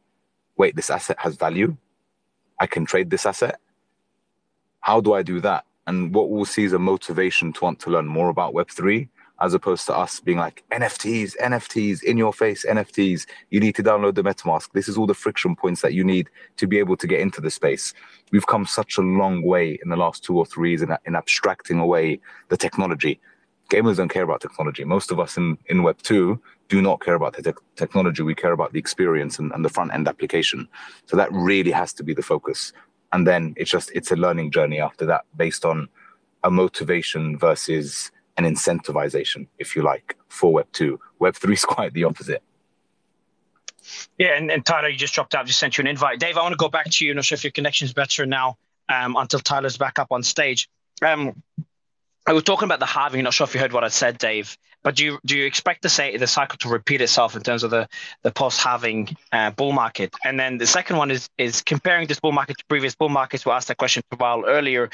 Wait, 0.57 0.75
this 0.75 0.89
asset 0.89 1.17
has 1.19 1.35
value. 1.37 1.75
I 2.59 2.67
can 2.67 2.85
trade 2.85 3.09
this 3.09 3.25
asset 3.25 3.59
how 4.81 5.01
do 5.01 5.13
I 5.13 5.23
do 5.23 5.39
that? 5.41 5.65
And 5.87 6.13
what 6.13 6.29
we'll 6.29 6.45
see 6.45 6.63
is 6.63 6.73
a 6.73 6.79
motivation 6.79 7.51
to 7.53 7.63
want 7.63 7.79
to 7.79 7.89
learn 7.89 8.05
more 8.05 8.29
about 8.29 8.53
Web3, 8.53 9.09
as 9.41 9.53
opposed 9.53 9.85
to 9.87 9.95
us 9.95 10.19
being 10.19 10.37
like 10.37 10.63
NFTs, 10.71 11.35
NFTs, 11.41 12.03
in 12.03 12.17
your 12.17 12.33
face, 12.33 12.65
NFTs. 12.65 13.25
You 13.49 13.59
need 13.59 13.75
to 13.75 13.83
download 13.83 14.15
the 14.15 14.23
MetaMask. 14.23 14.71
This 14.73 14.87
is 14.87 14.97
all 14.97 15.07
the 15.07 15.13
friction 15.13 15.55
points 15.55 15.81
that 15.81 15.93
you 15.93 16.03
need 16.03 16.29
to 16.57 16.67
be 16.67 16.77
able 16.77 16.97
to 16.97 17.07
get 17.07 17.21
into 17.21 17.41
the 17.41 17.49
space. 17.49 17.93
We've 18.31 18.45
come 18.45 18.65
such 18.65 18.97
a 18.97 19.01
long 19.01 19.41
way 19.41 19.79
in 19.81 19.89
the 19.89 19.95
last 19.95 20.23
two 20.23 20.37
or 20.37 20.45
three 20.45 20.71
years 20.71 20.81
in, 20.81 20.95
in 21.05 21.15
abstracting 21.15 21.79
away 21.79 22.19
the 22.49 22.57
technology. 22.57 23.19
Gamers 23.69 23.97
don't 23.97 24.09
care 24.09 24.23
about 24.23 24.41
technology. 24.41 24.83
Most 24.83 25.11
of 25.11 25.19
us 25.19 25.37
in, 25.37 25.57
in 25.67 25.83
Web 25.83 26.01
2 26.01 26.41
do 26.69 26.81
not 26.81 27.01
care 27.01 27.13
about 27.13 27.35
the 27.35 27.43
te- 27.43 27.59
technology. 27.75 28.23
We 28.23 28.35
care 28.35 28.51
about 28.51 28.73
the 28.73 28.79
experience 28.79 29.37
and, 29.37 29.51
and 29.51 29.63
the 29.63 29.69
front 29.69 29.93
end 29.93 30.07
application. 30.07 30.67
So 31.05 31.17
that 31.17 31.31
really 31.31 31.71
has 31.71 31.93
to 31.93 32.03
be 32.03 32.13
the 32.13 32.23
focus 32.23 32.73
and 33.11 33.25
then 33.25 33.53
it's 33.57 33.71
just 33.71 33.91
it's 33.93 34.11
a 34.11 34.15
learning 34.15 34.51
journey 34.51 34.79
after 34.79 35.05
that 35.05 35.25
based 35.35 35.65
on 35.65 35.89
a 36.43 36.51
motivation 36.51 37.37
versus 37.37 38.11
an 38.37 38.45
incentivization 38.45 39.47
if 39.57 39.75
you 39.75 39.81
like 39.81 40.15
for 40.29 40.53
web 40.53 40.67
2 40.73 40.99
web 41.19 41.35
3 41.35 41.53
is 41.53 41.65
quite 41.75 41.93
the 41.93 42.03
opposite. 42.03 42.43
Yeah 44.17 44.37
and, 44.37 44.51
and 44.51 44.65
tyler 44.65 44.89
you 44.89 44.97
just 44.97 45.13
dropped 45.13 45.35
out 45.35 45.45
just 45.45 45.59
sent 45.59 45.77
you 45.77 45.81
an 45.81 45.87
invite. 45.87 46.19
Dave 46.19 46.37
i 46.37 46.41
want 46.41 46.53
to 46.53 46.57
go 46.57 46.69
back 46.69 46.89
to 46.89 47.05
you. 47.05 47.11
I'm 47.11 47.15
not 47.17 47.25
sure 47.25 47.35
if 47.35 47.43
your 47.43 47.51
connection 47.51 47.85
is 47.85 47.93
better 47.93 48.25
now 48.25 48.57
um, 48.89 49.15
until 49.15 49.39
tyler's 49.39 49.77
back 49.77 49.99
up 49.99 50.07
on 50.11 50.23
stage. 50.23 50.69
Um, 51.01 51.41
I 52.29 52.33
was 52.33 52.43
talking 52.43 52.65
about 52.65 52.79
the 52.79 52.85
halving. 52.85 53.23
Not 53.23 53.33
sure 53.33 53.45
if 53.45 53.55
you 53.55 53.59
heard 53.59 53.73
what 53.73 53.83
I 53.83 53.87
said, 53.87 54.19
Dave. 54.19 54.55
But 54.83 54.95
do 54.95 55.03
you 55.03 55.19
do 55.25 55.35
you 55.35 55.47
expect 55.47 55.81
the 55.81 55.89
say 55.89 56.15
the 56.15 56.27
cycle 56.27 56.59
to 56.59 56.69
repeat 56.69 57.01
itself 57.01 57.35
in 57.35 57.41
terms 57.41 57.63
of 57.63 57.71
the 57.71 57.89
the 58.21 58.29
post 58.29 58.61
halving 58.61 59.17
uh, 59.31 59.49
bull 59.49 59.71
market? 59.71 60.13
And 60.23 60.39
then 60.39 60.59
the 60.59 60.67
second 60.67 60.97
one 60.97 61.09
is 61.09 61.27
is 61.39 61.63
comparing 61.63 62.07
this 62.07 62.19
bull 62.19 62.31
market 62.31 62.59
to 62.59 62.65
previous 62.65 62.93
bull 62.93 63.09
markets. 63.09 63.47
We 63.47 63.51
asked 63.51 63.69
that 63.69 63.77
question 63.77 64.03
a 64.11 64.15
while 64.15 64.45
earlier. 64.45 64.91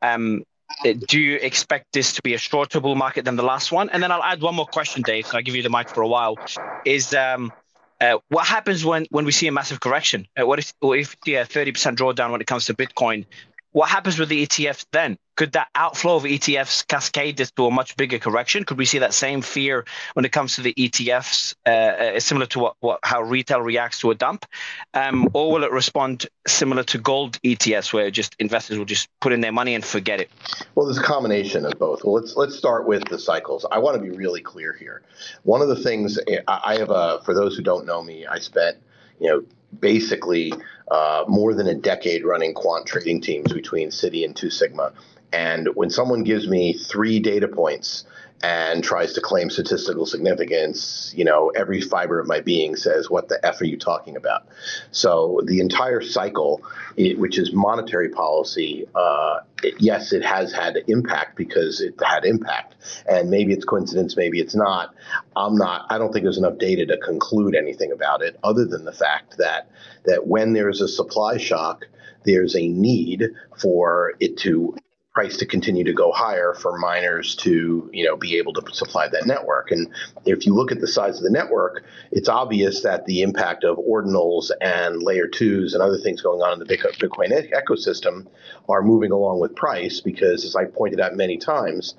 Um, 0.00 0.44
do 0.82 1.20
you 1.20 1.36
expect 1.36 1.92
this 1.92 2.14
to 2.14 2.22
be 2.22 2.32
a 2.32 2.38
shorter 2.38 2.80
bull 2.80 2.94
market 2.94 3.26
than 3.26 3.36
the 3.36 3.42
last 3.42 3.70
one? 3.70 3.90
And 3.90 4.02
then 4.02 4.10
I'll 4.10 4.22
add 4.22 4.40
one 4.40 4.54
more 4.54 4.66
question, 4.66 5.02
Dave. 5.02 5.26
So 5.26 5.36
I'll 5.36 5.42
give 5.42 5.56
you 5.56 5.62
the 5.62 5.70
mic 5.70 5.90
for 5.90 6.00
a 6.00 6.08
while. 6.08 6.38
Is 6.86 7.12
um, 7.12 7.52
uh, 8.00 8.18
what 8.28 8.46
happens 8.46 8.84
when, 8.84 9.06
when 9.10 9.26
we 9.26 9.32
see 9.32 9.46
a 9.46 9.52
massive 9.52 9.80
correction? 9.80 10.26
Uh, 10.40 10.46
what 10.46 10.58
if, 10.58 10.72
if 10.82 11.16
yeah, 11.26 11.44
30% 11.44 11.96
drawdown 11.96 12.32
when 12.32 12.40
it 12.40 12.46
comes 12.46 12.66
to 12.66 12.74
Bitcoin? 12.74 13.24
What 13.72 13.90
happens 13.90 14.18
with 14.18 14.28
the 14.30 14.46
ETFs 14.46 14.86
then? 14.92 15.18
Could 15.36 15.52
that 15.52 15.68
outflow 15.74 16.16
of 16.16 16.24
ETFs 16.24 16.86
cascade 16.86 17.36
this 17.36 17.50
to 17.52 17.66
a 17.66 17.70
much 17.70 17.96
bigger 17.96 18.18
correction? 18.18 18.64
Could 18.64 18.78
we 18.78 18.86
see 18.86 18.98
that 18.98 19.14
same 19.14 19.42
fear 19.42 19.84
when 20.14 20.24
it 20.24 20.32
comes 20.32 20.56
to 20.56 20.62
the 20.62 20.74
ETFs, 20.74 21.54
uh, 21.66 21.70
uh, 21.70 22.20
similar 22.20 22.46
to 22.46 22.58
what, 22.58 22.76
what 22.80 22.98
how 23.04 23.22
retail 23.22 23.60
reacts 23.60 24.00
to 24.00 24.10
a 24.10 24.14
dump, 24.14 24.46
um, 24.94 25.28
or 25.34 25.52
will 25.52 25.64
it 25.64 25.70
respond 25.70 26.26
similar 26.46 26.82
to 26.84 26.98
gold 26.98 27.40
ETFs, 27.42 27.92
where 27.92 28.10
just 28.10 28.34
investors 28.38 28.78
will 28.78 28.84
just 28.84 29.08
put 29.20 29.32
in 29.32 29.40
their 29.40 29.52
money 29.52 29.74
and 29.74 29.84
forget 29.84 30.20
it? 30.20 30.30
Well, 30.74 30.86
there's 30.86 30.98
a 30.98 31.02
combination 31.02 31.64
of 31.66 31.78
both. 31.78 32.02
Well, 32.04 32.14
let's 32.14 32.34
let's 32.36 32.56
start 32.56 32.88
with 32.88 33.04
the 33.08 33.18
cycles. 33.18 33.66
I 33.70 33.78
want 33.78 33.96
to 33.96 34.02
be 34.02 34.16
really 34.16 34.40
clear 34.40 34.72
here. 34.72 35.02
One 35.44 35.60
of 35.62 35.68
the 35.68 35.76
things 35.76 36.18
I 36.48 36.78
have 36.78 36.90
a 36.90 37.20
for 37.24 37.34
those 37.34 37.54
who 37.54 37.62
don't 37.62 37.86
know 37.86 38.02
me, 38.02 38.26
I 38.26 38.38
spent 38.38 38.78
you 39.20 39.28
know 39.28 39.44
basically 39.78 40.52
uh, 40.90 41.24
more 41.28 41.54
than 41.54 41.66
a 41.66 41.74
decade 41.74 42.24
running 42.24 42.54
quant 42.54 42.86
trading 42.86 43.20
teams 43.20 43.52
between 43.52 43.90
Citi 43.90 44.24
and 44.24 44.34
Two 44.34 44.50
Sigma. 44.50 44.92
And 45.32 45.68
when 45.74 45.90
someone 45.90 46.22
gives 46.24 46.48
me 46.48 46.72
three 46.72 47.20
data 47.20 47.48
points 47.48 48.04
and 48.42 48.84
tries 48.84 49.14
to 49.14 49.20
claim 49.20 49.50
statistical 49.50 50.06
significance, 50.06 51.12
you 51.16 51.24
know, 51.24 51.50
every 51.50 51.80
fiber 51.80 52.20
of 52.20 52.28
my 52.28 52.40
being 52.40 52.76
says, 52.76 53.10
"What 53.10 53.28
the 53.28 53.44
f 53.44 53.60
are 53.60 53.64
you 53.64 53.76
talking 53.76 54.16
about?" 54.16 54.46
So 54.92 55.40
the 55.44 55.60
entire 55.60 56.00
cycle, 56.00 56.62
it, 56.96 57.18
which 57.18 57.36
is 57.36 57.52
monetary 57.52 58.10
policy, 58.10 58.86
uh, 58.94 59.40
it, 59.64 59.74
yes, 59.78 60.12
it 60.12 60.24
has 60.24 60.52
had 60.52 60.78
impact 60.86 61.36
because 61.36 61.80
it 61.80 61.94
had 62.02 62.24
impact, 62.24 62.76
and 63.08 63.28
maybe 63.28 63.52
it's 63.52 63.64
coincidence, 63.64 64.16
maybe 64.16 64.38
it's 64.38 64.54
not. 64.54 64.94
I'm 65.34 65.56
not. 65.56 65.86
I 65.90 65.98
don't 65.98 66.12
think 66.12 66.22
there's 66.22 66.38
enough 66.38 66.58
data 66.58 66.86
to 66.86 66.96
conclude 66.98 67.56
anything 67.56 67.90
about 67.90 68.22
it, 68.22 68.38
other 68.44 68.64
than 68.64 68.84
the 68.84 68.92
fact 68.92 69.38
that 69.38 69.68
that 70.08 70.26
when 70.26 70.52
there's 70.52 70.80
a 70.80 70.88
supply 70.88 71.36
shock, 71.36 71.84
there's 72.24 72.56
a 72.56 72.68
need 72.68 73.30
for 73.56 74.14
it 74.20 74.36
to 74.38 74.76
price 75.14 75.36
to 75.38 75.46
continue 75.46 75.84
to 75.84 75.92
go 75.92 76.12
higher 76.12 76.54
for 76.54 76.78
miners 76.78 77.34
to 77.34 77.90
you 77.92 78.04
know 78.04 78.16
be 78.16 78.36
able 78.36 78.52
to 78.52 78.62
supply 78.74 79.08
that 79.08 79.26
network. 79.26 79.70
And 79.70 79.88
if 80.26 80.46
you 80.46 80.54
look 80.54 80.70
at 80.70 80.80
the 80.80 80.86
size 80.86 81.16
of 81.18 81.24
the 81.24 81.30
network 81.30 81.84
it's 82.10 82.28
obvious 82.28 82.82
that 82.82 83.04
the 83.06 83.22
impact 83.22 83.64
of 83.64 83.78
ordinals 83.78 84.50
and 84.60 85.02
layer 85.02 85.28
twos 85.28 85.74
and 85.74 85.82
other 85.82 85.98
things 85.98 86.22
going 86.22 86.40
on 86.40 86.52
in 86.52 86.58
the 86.58 86.64
bitcoin 86.64 87.30
ecosystem 87.52 88.26
are 88.68 88.82
moving 88.82 89.12
along 89.12 89.40
with 89.40 89.54
price 89.54 90.00
because 90.00 90.44
as 90.44 90.56
i 90.56 90.64
pointed 90.64 91.00
out 91.00 91.14
many 91.16 91.36
times 91.36 91.94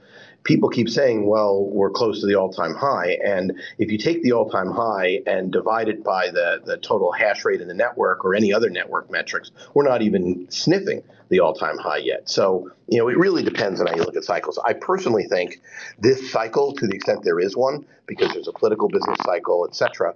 people 0.50 0.68
keep 0.68 0.90
saying, 0.90 1.28
well, 1.28 1.64
we're 1.64 1.92
close 1.92 2.20
to 2.22 2.26
the 2.26 2.34
all 2.34 2.52
time 2.52 2.74
high. 2.74 3.20
And 3.24 3.54
if 3.78 3.92
you 3.92 4.00
take 4.00 4.24
the 4.24 4.32
all 4.32 4.50
time 4.50 4.72
high 4.72 5.20
and 5.28 5.52
divide 5.52 5.88
it 5.88 6.04
by 6.04 6.32
the, 6.32 6.60
the 6.66 6.78
total 6.78 7.12
hash 7.12 7.46
rate 7.46 7.62
in 7.62 7.68
the 7.68 7.76
network 7.76 8.26
or 8.26 8.34
any 8.34 8.52
other 8.52 8.72
network 8.72 9.12
metrics, 9.12 9.52
we're 9.76 9.88
not 9.88 10.02
even 10.02 10.48
sniffing 10.50 11.04
the 11.30 11.40
all 11.40 11.54
time 11.54 11.78
high 11.78 11.98
yet. 11.98 12.28
So, 12.28 12.72
you 12.88 12.98
know, 12.98 13.10
it 13.10 13.18
really 13.18 13.44
depends 13.44 13.80
on 13.80 13.86
how 13.86 13.96
you 13.96 14.02
look 14.02 14.18
at 14.18 14.24
cycles. 14.24 14.58
I 14.66 14.74
personally 14.74 15.26
think 15.26 15.62
this 16.00 16.32
cycle, 16.32 16.74
to 16.74 16.88
the 16.88 16.96
extent 16.96 17.24
there 17.24 17.40
is 17.40 17.56
one, 17.56 17.86
because 18.08 18.34
there's 18.34 18.48
a 18.48 18.54
political 18.54 18.88
business 18.88 19.20
cycle, 19.24 19.68
et 19.70 19.76
cetera, 19.76 20.16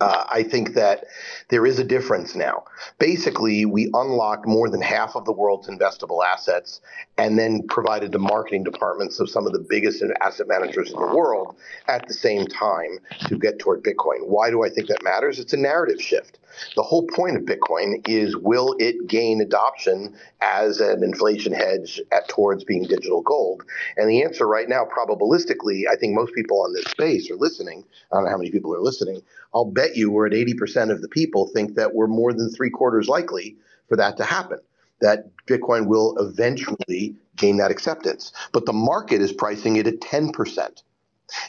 uh, 0.00 0.24
I 0.28 0.42
think 0.42 0.74
that 0.74 1.04
there 1.48 1.66
is 1.66 1.78
a 1.78 1.84
difference 1.84 2.34
now. 2.34 2.64
Basically, 2.98 3.64
we 3.64 3.90
unlocked 3.94 4.46
more 4.46 4.68
than 4.68 4.82
half 4.82 5.16
of 5.16 5.24
the 5.24 5.32
world's 5.32 5.68
investable 5.68 6.24
assets 6.24 6.80
and 7.18 7.38
then 7.38 7.66
provided 7.68 8.12
the 8.12 8.18
marketing 8.18 8.64
departments 8.64 9.20
of 9.20 9.30
some 9.30 9.46
of 9.46 9.52
the 9.52 9.64
biggest 9.68 10.02
asset 10.22 10.48
managers 10.48 10.90
in 10.90 11.00
the 11.00 11.14
world 11.14 11.56
at 11.88 12.06
the 12.08 12.14
same 12.14 12.46
time 12.46 12.98
to 13.26 13.38
get 13.38 13.58
toward 13.58 13.82
Bitcoin. 13.82 14.26
Why 14.26 14.50
do 14.50 14.64
I 14.64 14.68
think 14.68 14.88
that 14.88 15.02
matters? 15.02 15.38
It's 15.38 15.52
a 15.52 15.58
narrative 15.58 16.00
shift. 16.00 16.38
The 16.76 16.82
whole 16.82 17.06
point 17.06 17.36
of 17.36 17.44
Bitcoin 17.44 18.06
is 18.08 18.36
will 18.36 18.76
it 18.78 19.06
gain 19.06 19.40
adoption 19.40 20.16
as 20.40 20.80
an 20.80 21.02
inflation 21.02 21.52
hedge 21.52 22.00
at, 22.12 22.28
towards 22.28 22.64
being 22.64 22.84
digital 22.84 23.22
gold? 23.22 23.62
And 23.96 24.08
the 24.10 24.22
answer 24.22 24.46
right 24.46 24.68
now, 24.68 24.84
probabilistically, 24.84 25.84
I 25.90 25.96
think 25.96 26.14
most 26.14 26.34
people 26.34 26.62
on 26.62 26.72
this 26.72 26.86
space 26.86 27.30
are 27.30 27.36
listening. 27.36 27.84
I 28.12 28.16
don't 28.16 28.24
know 28.24 28.30
how 28.30 28.38
many 28.38 28.50
people 28.50 28.74
are 28.74 28.80
listening. 28.80 29.22
I'll 29.54 29.64
bet 29.70 29.96
you 29.96 30.10
we're 30.10 30.26
at 30.26 30.32
80% 30.32 30.90
of 30.90 31.02
the 31.02 31.08
people 31.08 31.48
think 31.48 31.74
that 31.76 31.94
we're 31.94 32.06
more 32.08 32.32
than 32.32 32.50
three 32.50 32.70
quarters 32.70 33.08
likely 33.08 33.56
for 33.88 33.96
that 33.96 34.16
to 34.18 34.24
happen. 34.24 34.58
that 35.00 35.26
Bitcoin 35.46 35.86
will 35.86 36.16
eventually 36.18 37.14
gain 37.36 37.58
that 37.58 37.70
acceptance. 37.70 38.32
But 38.52 38.66
the 38.66 38.72
market 38.72 39.20
is 39.20 39.32
pricing 39.32 39.76
it 39.76 39.86
at 39.86 40.00
10%. 40.00 40.82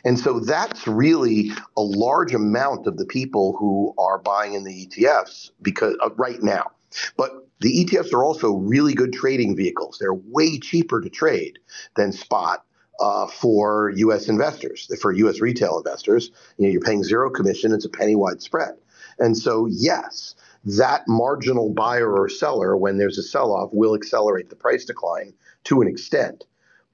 And 0.04 0.20
so 0.20 0.40
that's 0.40 0.88
really 0.88 1.52
a 1.76 1.82
large 1.82 2.34
amount 2.34 2.88
of 2.88 2.98
the 2.98 3.06
people 3.06 3.56
who 3.58 3.94
are 3.98 4.18
buying 4.18 4.54
in 4.54 4.64
the 4.64 4.88
ETFs 4.88 5.52
because 5.62 5.96
uh, 6.04 6.10
right 6.16 6.42
now. 6.42 6.72
But 7.16 7.48
the 7.60 7.86
ETFs 7.86 8.14
are 8.14 8.24
also 8.24 8.54
really 8.54 8.94
good 8.94 9.14
trading 9.14 9.56
vehicles. 9.56 9.98
They're 10.00 10.14
way 10.14 10.60
cheaper 10.60 11.02
to 11.02 11.10
trade 11.10 11.60
than 11.96 12.12
spot 12.12 12.64
uh, 13.00 13.28
for 13.28 13.92
U.S. 13.96 14.28
investors. 14.28 14.90
For 15.02 15.12
U.S. 15.12 15.40
retail 15.40 15.78
investors, 15.78 16.32
you 16.58 16.66
know, 16.66 16.72
you're 16.72 16.82
paying 16.82 17.04
zero 17.04 17.30
commission. 17.30 17.74
It's 17.74 17.86
a 17.86 17.90
penny 17.90 18.16
wide 18.16 18.42
spread. 18.42 18.76
And 19.20 19.38
so, 19.38 19.68
yes, 19.70 20.36
that 20.66 21.04
marginal 21.08 21.74
buyer 21.74 22.12
or 22.12 22.30
seller, 22.30 22.76
when 22.78 22.98
there's 22.98 23.18
a 23.18 23.24
sell 23.24 23.52
off, 23.52 23.70
will 23.74 23.96
accelerate 23.96 24.50
the 24.50 24.56
price 24.56 24.86
decline 24.86 25.34
to 25.66 25.82
an 25.82 25.88
extent. 25.88 26.44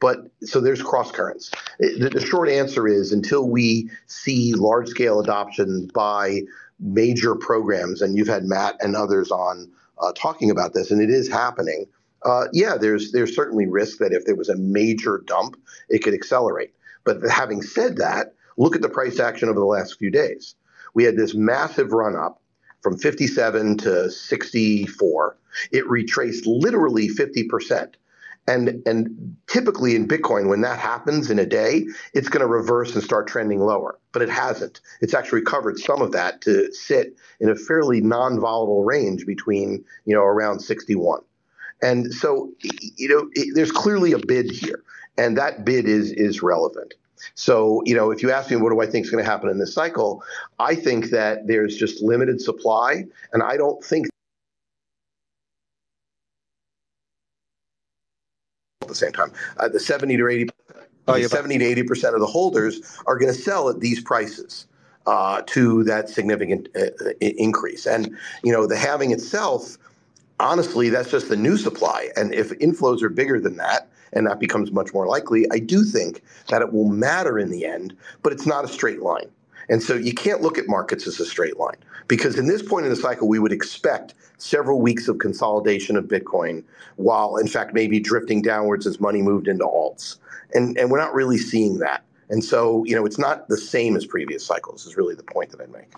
But 0.03 0.29
so 0.41 0.59
there's 0.59 0.81
cross 0.81 1.13
currents. 1.13 1.49
The, 1.79 2.09
the 2.13 2.19
short 2.19 2.49
answer 2.49 2.89
is 2.89 3.13
until 3.13 3.47
we 3.47 3.89
see 4.07 4.53
large 4.53 4.89
scale 4.89 5.21
adoption 5.21 5.89
by 5.93 6.41
major 6.77 7.35
programs, 7.35 8.01
and 8.01 8.17
you've 8.17 8.27
had 8.27 8.43
Matt 8.43 8.75
and 8.81 8.97
others 8.97 9.31
on 9.31 9.71
uh, 10.01 10.11
talking 10.13 10.51
about 10.51 10.73
this, 10.73 10.91
and 10.91 11.01
it 11.01 11.09
is 11.09 11.29
happening. 11.29 11.85
Uh, 12.25 12.47
yeah, 12.51 12.75
there's 12.75 13.13
there's 13.13 13.33
certainly 13.33 13.65
risk 13.65 13.99
that 13.99 14.11
if 14.11 14.25
there 14.25 14.35
was 14.35 14.49
a 14.49 14.57
major 14.57 15.23
dump, 15.25 15.55
it 15.87 16.03
could 16.03 16.13
accelerate. 16.13 16.73
But 17.05 17.21
having 17.31 17.61
said 17.61 17.95
that, 17.95 18.33
look 18.57 18.75
at 18.75 18.81
the 18.81 18.89
price 18.89 19.21
action 19.21 19.47
over 19.47 19.61
the 19.61 19.65
last 19.65 19.97
few 19.97 20.11
days. 20.11 20.55
We 20.93 21.05
had 21.05 21.15
this 21.15 21.33
massive 21.33 21.93
run 21.93 22.17
up 22.17 22.41
from 22.81 22.97
57 22.97 23.77
to 23.77 24.11
64. 24.11 25.37
It 25.71 25.89
retraced 25.89 26.45
literally 26.45 27.07
50 27.07 27.45
percent. 27.45 27.95
And 28.47 28.83
and 28.85 29.37
typically 29.47 29.95
in 29.95 30.07
Bitcoin, 30.07 30.49
when 30.49 30.61
that 30.61 30.77
happens 30.77 31.31
in 31.31 31.39
a 31.39 31.45
day, 31.45 31.85
it's 32.13 32.27
going 32.27 32.41
to 32.41 32.47
reverse 32.47 32.93
and 32.93 33.03
start 33.03 33.27
trending 33.27 33.61
lower. 33.61 33.99
But 34.11 34.21
it 34.21 34.29
hasn't. 34.29 34.81
It's 35.01 35.13
actually 35.13 35.39
recovered 35.39 35.79
some 35.79 36.01
of 36.01 36.11
that 36.11 36.41
to 36.41 36.71
sit 36.73 37.15
in 37.39 37.49
a 37.49 37.55
fairly 37.55 38.01
non-volatile 38.01 38.83
range 38.83 39.25
between 39.25 39.85
you 40.05 40.13
know 40.13 40.23
around 40.23 40.59
61. 40.59 41.21
And 41.81 42.13
so 42.13 42.51
you 42.61 43.07
know 43.07 43.29
it, 43.33 43.55
there's 43.55 43.71
clearly 43.71 44.11
a 44.11 44.19
bid 44.19 44.51
here, 44.51 44.83
and 45.17 45.37
that 45.37 45.63
bid 45.63 45.87
is 45.87 46.11
is 46.11 46.43
relevant. 46.43 46.93
So, 47.35 47.81
you 47.85 47.95
know, 47.95 48.11
if 48.11 48.21
you 48.21 48.31
ask 48.31 48.51
me 48.51 48.57
what 48.57 48.71
do 48.71 48.81
I 48.81 48.85
think 48.85 49.05
is 49.05 49.11
going 49.11 49.23
to 49.23 49.29
happen 49.29 49.49
in 49.49 49.57
this 49.57 49.73
cycle, 49.73 50.23
I 50.59 50.75
think 50.75 51.11
that 51.11 51.47
there's 51.47 51.77
just 51.77 52.01
limited 52.01 52.41
supply, 52.41 53.05
and 53.31 53.41
I 53.41 53.57
don't 53.57 53.83
think 53.83 54.07
the 58.93 59.05
same 59.05 59.11
time. 59.11 59.31
Uh, 59.57 59.67
the 59.67 59.79
70 59.79 60.17
to 60.17 60.27
80, 60.27 60.49
oh, 61.07 61.15
yeah, 61.15 61.27
70 61.27 61.57
to 61.57 61.65
80 61.65 61.83
percent 61.83 62.15
of 62.15 62.21
the 62.21 62.27
holders 62.27 62.81
are 63.05 63.17
going 63.17 63.33
to 63.33 63.39
sell 63.39 63.69
at 63.69 63.79
these 63.79 63.99
prices. 63.99 64.67
Uh, 65.05 65.41
to 65.47 65.83
that 65.83 66.07
significant 66.07 66.69
uh, 66.77 67.09
increase, 67.19 67.85
and 67.85 68.17
you 68.41 68.53
know 68.53 68.65
the 68.65 68.77
halving 68.77 69.11
itself, 69.11 69.77
honestly, 70.39 70.87
that's 70.87 71.11
just 71.11 71.27
the 71.27 71.35
new 71.35 71.57
supply. 71.57 72.09
And 72.15 72.33
if 72.33 72.51
inflows 72.59 73.01
are 73.01 73.09
bigger 73.09 73.37
than 73.37 73.57
that, 73.57 73.89
and 74.13 74.25
that 74.27 74.39
becomes 74.39 74.71
much 74.71 74.93
more 74.93 75.05
likely, 75.05 75.45
I 75.51 75.59
do 75.59 75.83
think 75.83 76.21
that 76.47 76.61
it 76.61 76.71
will 76.71 76.87
matter 76.87 77.37
in 77.37 77.49
the 77.49 77.65
end, 77.65 77.95
but 78.21 78.31
it's 78.31 78.45
not 78.45 78.63
a 78.63 78.67
straight 78.69 79.01
line. 79.01 79.29
And 79.69 79.81
so 79.81 79.95
you 79.95 80.13
can't 80.13 80.41
look 80.41 80.57
at 80.57 80.67
markets 80.67 81.07
as 81.07 81.19
a 81.19 81.25
straight 81.25 81.57
line 81.57 81.77
because 82.07 82.37
in 82.37 82.47
this 82.47 82.61
point 82.61 82.85
in 82.85 82.89
the 82.89 82.95
cycle, 82.95 83.27
we 83.27 83.39
would 83.39 83.51
expect 83.51 84.13
several 84.37 84.81
weeks 84.81 85.07
of 85.07 85.19
consolidation 85.19 85.95
of 85.95 86.05
Bitcoin, 86.05 86.63
while 86.97 87.37
in 87.37 87.47
fact 87.47 87.73
maybe 87.73 87.99
drifting 87.99 88.41
downwards 88.41 88.85
as 88.85 88.99
money 88.99 89.21
moved 89.21 89.47
into 89.47 89.65
alts. 89.65 90.17
And, 90.53 90.77
and 90.77 90.91
we're 90.91 90.99
not 90.99 91.13
really 91.13 91.37
seeing 91.37 91.79
that. 91.79 92.03
And 92.29 92.43
so, 92.43 92.83
you 92.85 92.95
know, 92.95 93.05
it's 93.05 93.19
not 93.19 93.47
the 93.47 93.57
same 93.57 93.95
as 93.95 94.05
previous 94.05 94.45
cycles, 94.45 94.85
is 94.85 94.97
really 94.97 95.15
the 95.15 95.23
point 95.23 95.51
that 95.51 95.61
I 95.61 95.65
make. 95.67 95.91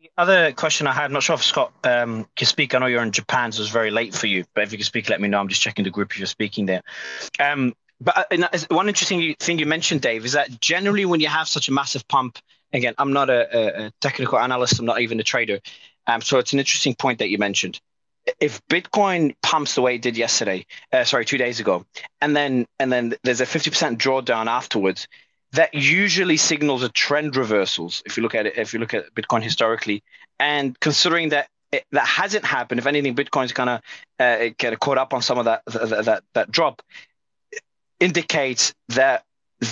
The 0.00 0.10
other 0.18 0.52
question 0.52 0.86
I 0.86 0.92
had, 0.92 1.10
not 1.10 1.22
sure 1.22 1.34
if 1.34 1.42
Scott 1.42 1.72
um, 1.84 2.26
can 2.36 2.46
speak. 2.46 2.74
I 2.74 2.78
know 2.78 2.86
you're 2.86 3.02
in 3.02 3.12
Japan, 3.12 3.50
so 3.50 3.62
it's 3.62 3.70
very 3.70 3.90
late 3.90 4.14
for 4.14 4.26
you. 4.26 4.44
But 4.54 4.64
if 4.64 4.72
you 4.72 4.78
can 4.78 4.84
speak, 4.84 5.08
let 5.08 5.20
me 5.20 5.28
know. 5.28 5.40
I'm 5.40 5.48
just 5.48 5.62
checking 5.62 5.84
the 5.84 5.90
group 5.90 6.12
if 6.12 6.18
you're 6.18 6.26
speaking 6.26 6.66
there. 6.66 6.82
Um, 7.40 7.74
but 8.00 8.26
uh, 8.32 8.58
one 8.68 8.88
interesting 8.88 9.34
thing 9.38 9.58
you 9.58 9.66
mentioned, 9.66 10.02
Dave, 10.02 10.24
is 10.24 10.32
that 10.32 10.60
generally 10.60 11.04
when 11.04 11.20
you 11.20 11.28
have 11.28 11.48
such 11.48 11.68
a 11.68 11.72
massive 11.72 12.06
pump, 12.08 12.38
again, 12.72 12.94
I'm 12.98 13.12
not 13.12 13.30
a, 13.30 13.86
a 13.86 13.92
technical 14.00 14.38
analyst, 14.38 14.78
I'm 14.78 14.86
not 14.86 15.00
even 15.00 15.20
a 15.20 15.22
trader. 15.22 15.60
Um, 16.06 16.20
so 16.20 16.38
it's 16.38 16.52
an 16.52 16.58
interesting 16.58 16.94
point 16.94 17.20
that 17.20 17.30
you 17.30 17.38
mentioned. 17.38 17.80
If 18.40 18.66
Bitcoin 18.68 19.34
pumps 19.42 19.74
the 19.74 19.82
way 19.82 19.96
it 19.96 20.02
did 20.02 20.16
yesterday, 20.16 20.66
uh, 20.92 21.04
sorry, 21.04 21.24
two 21.24 21.38
days 21.38 21.60
ago, 21.60 21.84
and 22.20 22.34
then 22.34 22.66
and 22.78 22.90
then 22.90 23.14
there's 23.22 23.42
a 23.42 23.46
50% 23.46 23.98
drawdown 23.98 24.46
afterwards, 24.46 25.08
that 25.52 25.74
usually 25.74 26.36
signals 26.36 26.82
a 26.82 26.88
trend 26.88 27.36
reversals. 27.36 28.02
If 28.06 28.16
you 28.16 28.22
look 28.22 28.34
at 28.34 28.46
it, 28.46 28.56
if 28.56 28.72
you 28.72 28.80
look 28.80 28.94
at 28.94 29.14
Bitcoin 29.14 29.42
historically, 29.42 30.02
and 30.40 30.78
considering 30.80 31.30
that 31.30 31.48
it, 31.70 31.84
that 31.92 32.06
hasn't 32.06 32.44
happened, 32.46 32.78
if 32.78 32.86
anything, 32.86 33.14
Bitcoin's 33.14 33.52
kind 33.52 33.70
of 33.70 33.80
uh, 34.18 34.50
kind 34.58 34.72
of 34.72 34.80
caught 34.80 34.98
up 34.98 35.12
on 35.12 35.20
some 35.20 35.38
of 35.38 35.44
that 35.44 35.62
that 35.66 36.04
that, 36.06 36.24
that 36.32 36.50
drop 36.50 36.82
indicates 38.04 38.74
that 38.90 39.24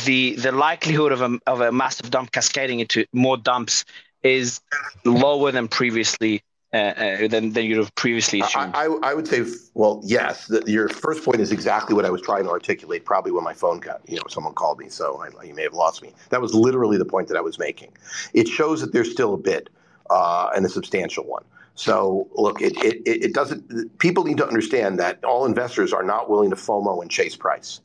the 0.07 0.35
the 0.37 0.53
likelihood 0.53 1.13
of 1.13 1.21
a, 1.21 1.39
of 1.47 1.61
a 1.61 1.71
massive 1.71 2.11
dump 2.11 2.31
cascading 2.33 2.81
into 2.81 3.05
more 3.13 3.37
dumps 3.37 3.85
is 4.23 4.61
lower 5.05 5.53
than 5.53 5.69
previously 5.69 6.43
uh, 6.73 6.77
uh, 6.77 7.29
than, 7.29 7.53
than 7.53 7.67
you'd 7.67 7.77
have 7.77 7.95
previously 7.95 8.41
assumed? 8.41 8.75
I, 8.75 8.87
I, 8.87 9.11
I 9.11 9.15
would 9.15 9.29
say, 9.29 9.45
well, 9.75 10.01
yes. 10.03 10.47
The, 10.47 10.63
your 10.67 10.89
first 10.89 11.23
point 11.23 11.41
is 11.41 11.53
exactly 11.53 11.95
what 11.95 12.07
I 12.07 12.11
was 12.11 12.23
trying 12.23 12.45
to 12.45 12.51
articulate. 12.51 13.05
Probably 13.05 13.33
when 13.33 13.45
my 13.45 13.53
phone 13.53 13.81
got, 13.81 14.01
you 14.09 14.17
know, 14.17 14.23
someone 14.29 14.55
called 14.55 14.79
me, 14.79 14.89
so 14.89 15.23
I, 15.23 15.45
you 15.45 15.55
may 15.55 15.65
have 15.65 15.75
lost 15.75 16.03
me. 16.03 16.15
That 16.31 16.41
was 16.41 16.55
literally 16.55 16.97
the 16.97 17.05
point 17.05 17.29
that 17.29 17.37
I 17.37 17.43
was 17.43 17.59
making. 17.59 17.93
It 18.33 18.49
shows 18.49 18.81
that 18.81 18.95
there's 18.95 19.11
still 19.11 19.35
a 19.35 19.37
bid, 19.37 19.69
uh, 20.09 20.49
and 20.57 20.65
a 20.65 20.71
substantial 20.71 21.25
one. 21.25 21.45
So 21.75 22.29
look, 22.35 22.63
it, 22.63 22.75
it 22.83 23.03
it 23.07 23.35
doesn't. 23.35 23.99
People 23.99 24.25
need 24.25 24.39
to 24.39 24.47
understand 24.47 24.99
that 24.99 25.23
all 25.25 25.45
investors 25.47 25.93
are 25.93 26.03
not 26.03 26.31
willing 26.31 26.51
to 26.51 26.57
FOMO 26.57 27.03
and 27.03 27.11
chase 27.11 27.37
price 27.37 27.81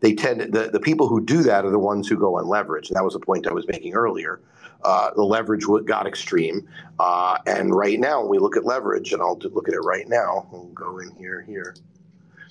they 0.00 0.14
tend 0.14 0.40
the, 0.52 0.70
the 0.72 0.80
people 0.80 1.08
who 1.08 1.20
do 1.20 1.42
that 1.42 1.64
are 1.64 1.70
the 1.70 1.78
ones 1.78 2.08
who 2.08 2.16
go 2.16 2.38
on 2.38 2.48
leverage. 2.48 2.88
And 2.88 2.96
that 2.96 3.04
was 3.04 3.14
the 3.14 3.20
point 3.20 3.46
I 3.46 3.52
was 3.52 3.66
making 3.66 3.94
earlier. 3.94 4.40
Uh, 4.84 5.12
the 5.14 5.22
leverage 5.22 5.64
got 5.84 6.08
extreme, 6.08 6.68
uh, 6.98 7.38
and 7.46 7.72
right 7.72 8.00
now 8.00 8.24
we 8.24 8.38
look 8.38 8.56
at 8.56 8.64
leverage, 8.64 9.12
and 9.12 9.22
I'll 9.22 9.38
look 9.38 9.68
at 9.68 9.74
it 9.74 9.80
right 9.80 10.08
now. 10.08 10.48
We'll 10.50 10.64
go 10.74 10.98
in 10.98 11.12
here 11.12 11.40
here. 11.40 11.76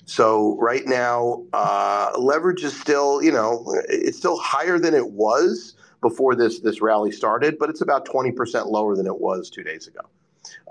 So 0.06 0.56
right 0.58 0.86
now, 0.86 1.44
uh, 1.52 2.12
leverage 2.18 2.64
is 2.64 2.78
still, 2.78 3.22
you 3.22 3.32
know, 3.32 3.64
it's 3.88 4.16
still 4.16 4.38
higher 4.38 4.78
than 4.78 4.94
it 4.94 5.10
was 5.10 5.74
before 6.00 6.34
this 6.34 6.60
this 6.60 6.80
rally 6.80 7.12
started, 7.12 7.58
but 7.58 7.70
it's 7.70 7.82
about 7.82 8.06
twenty 8.06 8.32
percent 8.32 8.66
lower 8.66 8.96
than 8.96 9.06
it 9.06 9.20
was 9.20 9.50
two 9.50 9.62
days 9.62 9.86
ago. 9.86 10.00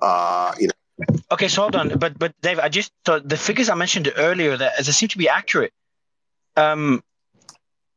Uh, 0.02 0.54
you 0.60 0.68
know. 0.68 0.74
Okay, 1.32 1.48
so 1.48 1.62
hold 1.62 1.76
on, 1.76 1.98
but 1.98 2.18
but 2.20 2.34
Dave, 2.42 2.60
I 2.60 2.70
just 2.70 2.92
thought 3.06 3.28
the 3.28 3.38
figures 3.38 3.70
I 3.70 3.76
mentioned 3.76 4.12
earlier 4.18 4.58
that 4.58 4.78
they 4.78 4.92
seem 4.92 5.10
to 5.10 5.18
be 5.18 5.30
accurate. 5.30 5.74
Um, 6.58 7.04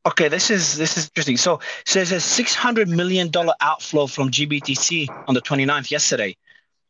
okay, 0.07 0.29
this 0.29 0.51
is 0.51 0.77
this 0.77 0.97
is 0.97 1.07
interesting. 1.07 1.37
So, 1.37 1.61
so 1.85 1.99
there's 1.99 2.13
a 2.13 2.21
six 2.21 2.55
hundred 2.55 2.89
million 2.89 3.31
dollar 3.31 3.55
outflow 3.61 4.07
from 4.07 4.31
GBTC 4.31 5.09
on 5.29 5.35
the 5.35 5.43
29th 5.43 5.91
yesterday, 5.91 6.37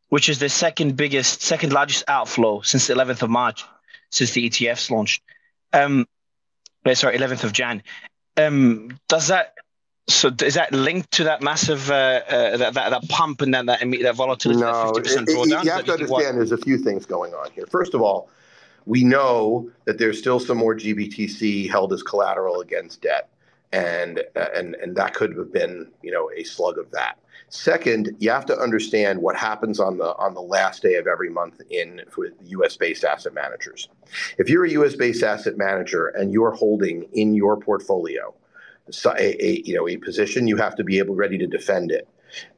which 0.08 0.28
is 0.28 0.38
the 0.38 0.48
second 0.48 0.96
biggest, 0.96 1.42
second 1.42 1.72
largest 1.72 2.04
outflow 2.08 2.60
since 2.62 2.86
the 2.86 2.94
11th 2.94 3.22
of 3.22 3.30
March, 3.30 3.64
since 4.10 4.32
the 4.32 4.48
ETFs 4.48 4.90
launched. 4.90 5.22
Um, 5.72 6.06
eh, 6.84 6.94
sorry, 6.94 7.18
11th 7.18 7.44
of 7.44 7.52
Jan. 7.52 7.82
Um, 8.36 8.98
does 9.08 9.28
that 9.28 9.54
so 10.06 10.30
is 10.42 10.54
that 10.54 10.72
linked 10.72 11.12
to 11.12 11.24
that 11.24 11.40
massive 11.40 11.90
uh, 11.90 12.20
uh, 12.28 12.56
that, 12.58 12.74
that, 12.74 12.90
that 12.90 13.08
pump 13.08 13.40
and 13.40 13.54
then 13.54 13.66
that 13.66 13.80
that 13.80 14.14
volatility? 14.14 14.60
No, 14.60 14.92
that 14.92 15.04
50% 15.04 15.24
drawdown? 15.26 15.64
you 15.64 15.70
have 15.70 15.84
to 15.86 15.92
understand. 15.92 16.36
There's 16.36 16.52
a 16.52 16.58
few 16.58 16.76
things 16.76 17.06
going 17.06 17.32
on 17.32 17.50
here. 17.52 17.66
First 17.66 17.94
of 17.94 18.02
all, 18.02 18.28
we 18.86 19.04
know 19.04 19.70
that 19.84 19.98
there's 19.98 20.18
still 20.18 20.40
some 20.40 20.58
more 20.58 20.74
GBTC 20.74 21.70
held 21.70 21.92
as 21.92 22.02
collateral 22.02 22.60
against 22.60 23.02
debt, 23.02 23.28
and 23.72 24.22
and 24.34 24.74
and 24.76 24.96
that 24.96 25.14
could 25.14 25.36
have 25.36 25.52
been 25.52 25.90
you 26.02 26.10
know 26.10 26.30
a 26.36 26.44
slug 26.44 26.78
of 26.78 26.90
that. 26.92 27.18
Second, 27.48 28.16
you 28.18 28.30
have 28.30 28.46
to 28.46 28.58
understand 28.58 29.20
what 29.20 29.36
happens 29.36 29.78
on 29.78 29.98
the 29.98 30.14
on 30.16 30.34
the 30.34 30.42
last 30.42 30.82
day 30.82 30.94
of 30.94 31.06
every 31.06 31.30
month 31.30 31.60
in 31.70 32.02
for 32.10 32.28
U.S. 32.46 32.76
based 32.76 33.04
asset 33.04 33.34
managers. 33.34 33.88
If 34.38 34.48
you're 34.48 34.64
a 34.64 34.70
U.S. 34.70 34.96
based 34.96 35.22
asset 35.22 35.56
manager 35.56 36.08
and 36.08 36.32
you're 36.32 36.52
holding 36.52 37.04
in 37.12 37.34
your 37.34 37.56
portfolio 37.56 38.34
a, 39.06 39.44
a 39.44 39.62
you 39.64 39.74
know 39.74 39.88
a 39.88 39.96
position, 39.96 40.46
you 40.46 40.56
have 40.56 40.76
to 40.76 40.84
be 40.84 40.98
able 40.98 41.14
ready 41.14 41.38
to 41.38 41.46
defend 41.46 41.90
it 41.90 42.08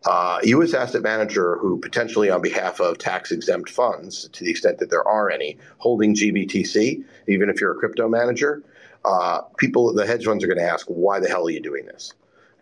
uh, 0.04 0.38
U.S. 0.44 0.74
asset 0.74 1.02
manager 1.02 1.58
who 1.58 1.78
potentially 1.78 2.30
on 2.30 2.42
behalf 2.42 2.80
of 2.80 2.98
tax 2.98 3.32
exempt 3.32 3.70
funds, 3.70 4.28
to 4.30 4.44
the 4.44 4.50
extent 4.50 4.78
that 4.78 4.90
there 4.90 5.06
are 5.06 5.30
any, 5.30 5.58
holding 5.78 6.14
GBTC, 6.14 7.04
even 7.28 7.50
if 7.50 7.60
you're 7.60 7.72
a 7.72 7.76
crypto 7.76 8.08
manager, 8.08 8.62
uh, 9.04 9.42
people, 9.56 9.92
the 9.92 10.06
hedge 10.06 10.24
funds 10.24 10.42
are 10.42 10.48
going 10.48 10.58
to 10.58 10.64
ask, 10.64 10.86
why 10.88 11.20
the 11.20 11.28
hell 11.28 11.46
are 11.46 11.50
you 11.50 11.60
doing 11.60 11.86
this? 11.86 12.12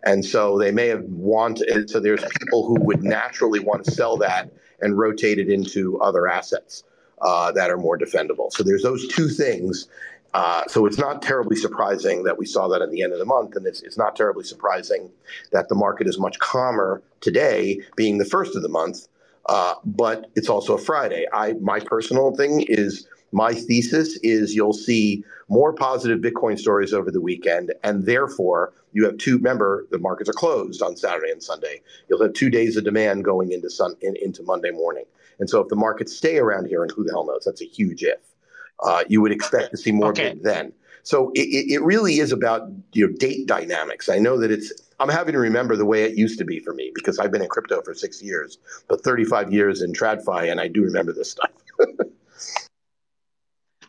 And 0.03 0.23
so 0.23 0.59
they 0.59 0.71
may 0.71 0.87
have 0.87 1.03
wanted, 1.05 1.89
so 1.89 1.99
there's 1.99 2.23
people 2.39 2.65
who 2.67 2.79
would 2.81 3.03
naturally 3.03 3.59
want 3.59 3.85
to 3.85 3.91
sell 3.91 4.17
that 4.17 4.51
and 4.81 4.97
rotate 4.97 5.39
it 5.39 5.49
into 5.49 5.99
other 5.99 6.27
assets 6.27 6.83
uh, 7.21 7.51
that 7.53 7.71
are 7.71 7.77
more 7.77 7.97
defendable. 7.97 8.51
So 8.51 8.63
there's 8.63 8.83
those 8.83 9.07
two 9.07 9.29
things. 9.29 9.87
Uh, 10.35 10.67
so 10.67 10.85
it's 10.85 10.97
not 10.97 11.21
terribly 11.21 11.55
surprising 11.55 12.23
that 12.23 12.37
we 12.37 12.45
saw 12.45 12.67
that 12.67 12.81
at 12.81 12.91
the 12.91 13.01
end 13.01 13.13
of 13.13 13.19
the 13.19 13.25
month, 13.25 13.55
and 13.55 13.65
it's, 13.65 13.81
it's 13.83 13.97
not 13.97 14.17
terribly 14.17 14.43
surprising 14.43 15.09
that 15.53 15.69
the 15.69 15.75
market 15.75 16.07
is 16.07 16.19
much 16.19 16.37
calmer 16.39 17.01
today, 17.21 17.79
being 17.95 18.17
the 18.17 18.25
first 18.25 18.53
of 18.53 18.61
the 18.61 18.67
month. 18.67 19.07
Uh, 19.45 19.75
but 19.85 20.29
it's 20.35 20.49
also 20.49 20.73
a 20.73 20.77
Friday. 20.77 21.25
I 21.31 21.53
my 21.61 21.79
personal 21.79 22.35
thing 22.35 22.65
is 22.67 23.07
my 23.31 23.53
thesis 23.53 24.17
is 24.23 24.53
you'll 24.53 24.73
see 24.73 25.23
more 25.47 25.71
positive 25.71 26.19
Bitcoin 26.19 26.59
stories 26.59 26.91
over 26.93 27.11
the 27.11 27.21
weekend, 27.21 27.73
and 27.85 28.05
therefore 28.05 28.73
you 28.91 29.05
have 29.05 29.17
two. 29.17 29.37
Remember, 29.37 29.87
the 29.89 29.99
markets 29.99 30.29
are 30.29 30.33
closed 30.33 30.81
on 30.81 30.97
Saturday 30.97 31.31
and 31.31 31.41
Sunday. 31.41 31.81
You'll 32.09 32.21
have 32.21 32.33
two 32.33 32.49
days 32.49 32.75
of 32.75 32.83
demand 32.83 33.23
going 33.23 33.53
into 33.53 33.69
sun 33.69 33.95
in, 34.01 34.17
into 34.21 34.43
Monday 34.43 34.71
morning, 34.71 35.05
and 35.39 35.49
so 35.49 35.61
if 35.61 35.69
the 35.69 35.77
markets 35.77 36.13
stay 36.13 36.39
around 36.39 36.65
here, 36.65 36.81
and 36.83 36.91
who 36.91 37.05
the 37.05 37.11
hell 37.11 37.25
knows, 37.25 37.45
that's 37.45 37.61
a 37.61 37.65
huge 37.65 38.03
if. 38.03 38.34
Uh, 38.83 39.03
you 39.07 39.21
would 39.21 39.31
expect 39.31 39.71
to 39.71 39.77
see 39.77 39.91
more 39.91 40.09
okay. 40.09 40.35
then. 40.41 40.73
So 41.03 41.31
it, 41.35 41.41
it 41.71 41.81
really 41.83 42.19
is 42.19 42.31
about 42.31 42.69
you 42.93 43.07
know 43.07 43.13
date 43.17 43.47
dynamics. 43.47 44.09
I 44.09 44.17
know 44.17 44.39
that 44.39 44.51
it's 44.51 44.73
I'm 44.99 45.09
having 45.09 45.33
to 45.33 45.39
remember 45.39 45.75
the 45.75 45.85
way 45.85 46.03
it 46.03 46.17
used 46.17 46.39
to 46.39 46.45
be 46.45 46.59
for 46.59 46.73
me 46.73 46.91
because 46.95 47.19
I've 47.19 47.31
been 47.31 47.41
in 47.41 47.49
crypto 47.49 47.81
for 47.81 47.93
six 47.93 48.21
years, 48.21 48.57
but 48.87 49.03
35 49.03 49.51
years 49.53 49.81
in 49.81 49.93
TradFi, 49.93 50.49
and 50.49 50.59
I 50.59 50.67
do 50.67 50.81
remember 50.81 51.13
this 51.13 51.31
stuff. 51.31 51.51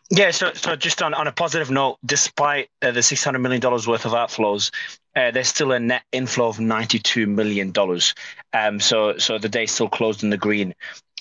Yeah, 0.09 0.31
so 0.31 0.53
so 0.53 0.75
just 0.77 1.01
on, 1.01 1.13
on 1.13 1.27
a 1.27 1.33
positive 1.33 1.69
note, 1.69 1.97
despite 2.05 2.69
uh, 2.81 2.91
the 2.91 3.03
six 3.03 3.25
hundred 3.25 3.39
million 3.39 3.59
dollars 3.59 3.87
worth 3.87 4.05
of 4.05 4.13
outflows, 4.13 4.71
uh, 5.17 5.31
there's 5.31 5.49
still 5.49 5.73
a 5.73 5.79
net 5.79 6.03
inflow 6.13 6.47
of 6.47 6.61
ninety 6.61 6.97
two 6.97 7.27
million 7.27 7.71
dollars. 7.71 8.15
Um, 8.53 8.79
so 8.79 9.17
so 9.17 9.37
the 9.37 9.49
day 9.49 9.65
still 9.65 9.89
closed 9.89 10.23
in 10.23 10.29
the 10.29 10.37
green, 10.37 10.73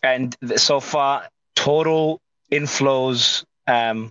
and 0.04 0.36
so 0.54 0.78
far 0.78 1.28
total 1.56 2.20
inflows 2.52 3.44
um, 3.66 4.10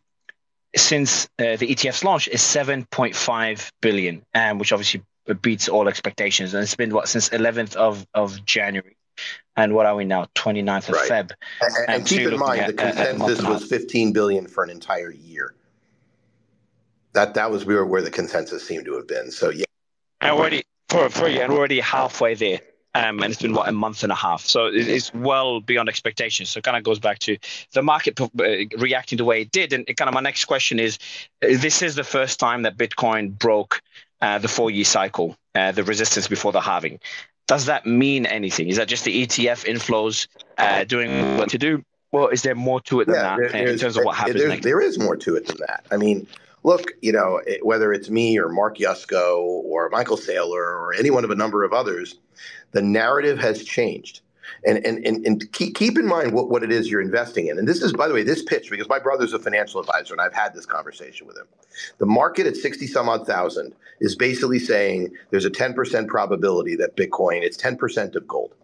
since 0.75 1.25
uh, 1.39 1.55
the 1.55 1.71
ETF's 1.71 2.03
launch 2.03 2.27
is 2.27 2.41
seven 2.41 2.85
point 2.85 3.15
five 3.15 3.71
billion, 3.81 4.23
um, 4.33 4.59
which 4.59 4.71
obviously 4.71 5.03
beats 5.41 5.69
all 5.69 5.87
expectations, 5.87 6.53
and 6.53 6.63
it's 6.63 6.75
been 6.75 6.93
what 6.93 7.07
since 7.07 7.29
eleventh 7.29 7.75
of 7.75 8.05
of 8.13 8.43
January. 8.45 8.95
And 9.55 9.73
what 9.73 9.85
are 9.85 9.95
we 9.95 10.03
now? 10.03 10.25
29th 10.35 10.89
of 10.89 10.95
right. 10.95 11.09
feb. 11.09 11.31
And, 11.61 11.73
and, 11.77 11.89
and 11.89 12.05
keep 12.05 12.27
in 12.27 12.37
mind 12.37 12.59
at, 12.59 12.67
the 12.67 12.73
consensus 12.73 13.41
was 13.41 13.63
15 13.63 14.11
billion 14.11 14.45
for 14.45 14.65
an 14.65 14.69
entire 14.69 15.09
year. 15.09 15.55
That 17.13 17.35
that 17.35 17.49
was 17.49 17.63
where, 17.63 17.85
where 17.85 18.01
the 18.01 18.11
consensus 18.11 18.67
seemed 18.67 18.83
to 18.85 18.95
have 18.97 19.07
been. 19.07 19.31
So 19.31 19.51
yeah. 19.51 19.63
And 20.19 20.31
already 20.31 20.63
for 20.89 21.09
for 21.09 21.29
you 21.29 21.39
and 21.39 21.53
already 21.53 21.79
halfway 21.79 22.33
there 22.33 22.59
um, 22.95 23.21
and 23.21 23.31
it's 23.31 23.41
been 23.41 23.53
what 23.53 23.67
a 23.69 23.71
month 23.71 24.03
and 24.03 24.11
a 24.11 24.15
half, 24.15 24.41
so 24.41 24.69
it's 24.71 25.13
well 25.13 25.59
beyond 25.59 25.89
expectations. 25.89 26.49
So 26.49 26.59
it 26.59 26.63
kind 26.63 26.77
of 26.77 26.83
goes 26.83 26.99
back 26.99 27.19
to 27.19 27.37
the 27.73 27.83
market 27.83 28.19
uh, 28.19 28.27
reacting 28.77 29.17
the 29.17 29.25
way 29.25 29.41
it 29.41 29.51
did, 29.51 29.73
and 29.73 29.87
it 29.87 29.97
kind 29.97 30.07
of 30.07 30.15
my 30.15 30.21
next 30.21 30.45
question 30.45 30.79
is: 30.79 30.97
This 31.41 31.81
is 31.81 31.95
the 31.95 32.03
first 32.03 32.39
time 32.39 32.63
that 32.63 32.77
Bitcoin 32.77 33.37
broke 33.37 33.81
uh, 34.21 34.39
the 34.39 34.47
four-year 34.47 34.85
cycle, 34.85 35.37
uh, 35.53 35.71
the 35.71 35.83
resistance 35.83 36.27
before 36.27 36.51
the 36.51 36.61
halving 36.61 36.99
does 37.47 37.65
that 37.65 37.85
mean 37.85 38.25
anything? 38.25 38.69
Is 38.69 38.77
that 38.77 38.87
just 38.87 39.05
the 39.05 39.25
ETF 39.25 39.65
inflows 39.65 40.27
uh, 40.57 40.83
doing 40.83 41.37
what 41.37 41.49
to 41.49 41.57
do? 41.57 41.83
Well, 42.11 42.29
is 42.29 42.41
there 42.43 42.55
more 42.55 42.79
to 42.81 43.01
it 43.01 43.05
than 43.05 43.15
yeah, 43.15 43.37
that 43.37 43.51
there, 43.51 43.67
in 43.67 43.77
terms 43.77 43.97
of 43.97 44.05
what 44.05 44.15
happens 44.15 44.43
next? 44.43 44.63
There 44.63 44.81
is 44.81 44.97
more 44.97 45.17
to 45.17 45.35
it 45.35 45.47
than 45.47 45.57
that. 45.67 45.85
I 45.91 45.97
mean, 45.97 46.27
look, 46.65 46.93
you 47.01 47.11
know, 47.11 47.39
whether 47.61 47.93
it's 47.93 48.09
me 48.09 48.39
or 48.39 48.49
Mark 48.49 48.79
Yusko 48.79 49.37
or 49.39 49.87
Michael 49.89 50.17
Saylor 50.17 50.55
or 50.55 50.95
any 50.95 51.11
one 51.11 51.23
of 51.23 51.29
a 51.29 51.35
number 51.35 51.63
of 51.63 51.73
others, 51.73 52.15
the 52.71 52.81
narrative 52.81 53.37
has 53.37 53.63
changed. 53.63 54.21
And, 54.65 54.83
and, 54.85 55.05
and, 55.05 55.25
and 55.25 55.51
keep, 55.53 55.75
keep 55.75 55.97
in 55.97 56.07
mind 56.07 56.33
what, 56.33 56.49
what 56.49 56.63
it 56.63 56.71
is 56.71 56.89
you're 56.89 57.01
investing 57.01 57.47
in. 57.47 57.59
And 57.59 57.67
this 57.67 57.81
is, 57.81 57.93
by 57.93 58.07
the 58.07 58.13
way, 58.15 58.23
this 58.23 58.43
pitch, 58.43 58.69
because 58.69 58.89
my 58.89 58.99
brother's 58.99 59.33
a 59.33 59.39
financial 59.39 59.79
advisor 59.79 60.13
and 60.13 60.21
I've 60.21 60.33
had 60.33 60.53
this 60.53 60.65
conversation 60.65 61.27
with 61.27 61.37
him. 61.37 61.45
The 61.99 62.05
market 62.05 62.47
at 62.47 62.55
60 62.55 62.87
some 62.87 63.09
odd 63.09 63.27
thousand 63.27 63.75
is 63.99 64.15
basically 64.15 64.59
saying 64.59 65.15
there's 65.29 65.45
a 65.45 65.51
10% 65.51 66.07
probability 66.07 66.75
that 66.77 66.97
Bitcoin, 66.97 67.43
it's 67.43 67.57
10% 67.57 68.15
of 68.15 68.27
gold. 68.27 68.55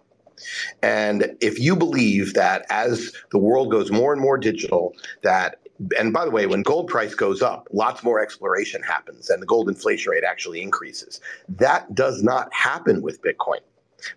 And 0.82 1.36
if 1.40 1.60
you 1.60 1.76
believe 1.76 2.34
that 2.34 2.66
as 2.70 3.14
the 3.32 3.38
world 3.38 3.70
goes 3.70 3.92
more 3.92 4.12
and 4.12 4.22
more 4.22 4.38
digital, 4.38 4.96
that 5.22 5.61
and 5.98 6.14
by 6.14 6.26
the 6.26 6.32
way, 6.32 6.46
when 6.46 6.62
gold 6.62 6.88
price 6.88 7.16
goes 7.16 7.42
up, 7.42 7.68
lots 7.72 8.04
more 8.04 8.20
exploration 8.20 8.82
happens 8.84 9.30
and 9.30 9.42
the 9.42 9.48
gold 9.48 9.70
inflation 9.70 10.12
rate 10.12 10.24
actually 10.24 10.62
increases. 10.62 11.22
That 11.50 11.94
does 11.96 12.22
not 12.24 12.54
happen 12.54 13.02
with 13.02 13.22
Bitcoin. 13.22 13.60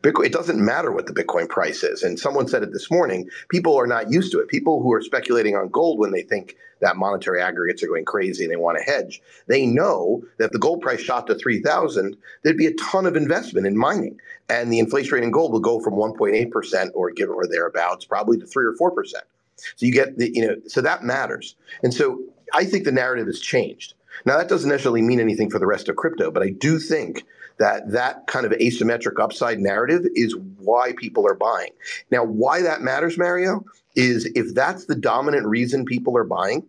Bitcoin, 0.03 0.27
it 0.27 0.33
doesn't 0.33 0.65
matter 0.65 0.91
what 0.91 1.07
the 1.07 1.13
Bitcoin 1.13 1.49
price 1.49 1.83
is. 1.83 2.03
And 2.03 2.19
someone 2.19 2.49
said 2.49 2.63
it 2.63 2.73
this 2.73 2.91
morning. 2.91 3.29
People 3.49 3.79
are 3.79 3.87
not 3.87 4.11
used 4.11 4.33
to 4.33 4.39
it. 4.41 4.49
People 4.49 4.83
who 4.83 4.93
are 4.93 5.03
speculating 5.03 5.57
on 5.57 5.69
gold 5.69 5.99
when 5.99 6.11
they 6.11 6.23
think 6.23 6.57
that 6.81 6.97
monetary 6.97 7.41
aggregates 7.41 7.83
are 7.83 7.89
going 7.89 8.05
crazy 8.05 8.45
and 8.45 8.53
they 8.53 8.57
want 8.57 8.79
to 8.79 8.85
hedge, 8.85 9.21
they 9.47 9.67
know 9.67 10.23
that 10.39 10.53
the 10.53 10.59
gold 10.59 10.81
price 10.81 11.01
shot 11.01 11.27
to 11.27 11.35
3,000, 11.35 12.17
there'd 12.43 12.57
be 12.57 12.67
a 12.67 12.75
ton 12.75 13.07
of 13.07 13.17
investment 13.17 13.67
in 13.67 13.77
mining. 13.77 14.19
And 14.49 14.73
the 14.73 14.79
inflation 14.79 15.15
rate 15.15 15.25
in 15.25 15.31
gold 15.31 15.53
will 15.53 15.61
go 15.61 15.81
from 15.81 15.95
1.8% 15.95 16.91
or 16.95 17.11
give 17.11 17.31
or 17.31 17.47
thereabouts, 17.47 18.05
probably 18.05 18.39
to 18.39 18.47
3 18.47 18.65
or 18.65 18.75
4%. 18.75 19.15
So 19.57 19.87
you 19.87 19.93
get 19.93 20.19
the, 20.19 20.31
you 20.35 20.47
know, 20.47 20.57
so 20.67 20.81
that 20.81 21.05
matters. 21.05 21.57
And 21.83 21.93
so 21.93 22.21
I 22.53 22.65
think 22.65 22.85
the 22.85 22.93
narrative 22.93 23.27
has 23.27 23.41
changed. 23.41 23.95
Now, 24.25 24.37
that 24.39 24.49
doesn't 24.49 24.69
necessarily 24.69 25.03
mean 25.03 25.21
anything 25.21 25.51
for 25.51 25.59
the 25.59 25.67
rest 25.67 25.89
of 25.89 25.97
crypto, 25.97 26.31
but 26.31 26.43
I 26.43 26.51
do 26.51 26.79
think 26.79 27.25
that 27.59 27.91
that 27.93 28.27
kind 28.27 28.47
of 28.47 28.53
asymmetric 28.53 29.21
upside 29.21 29.59
narrative 29.61 30.07
is 30.15 30.37
why 30.59 30.93
people 30.97 31.27
are 31.27 31.35
buying. 31.35 31.71
Now, 32.11 32.25
why 32.25 32.63
that 32.63 32.83
matters, 32.83 33.17
Mario, 33.19 33.65
is 33.95 34.27
if 34.35 34.55
that's 34.55 34.87
the 34.87 34.95
dominant 34.95 35.47
reason 35.47 35.85
people 35.85 36.17
are 36.17 36.25
buying, 36.25 36.65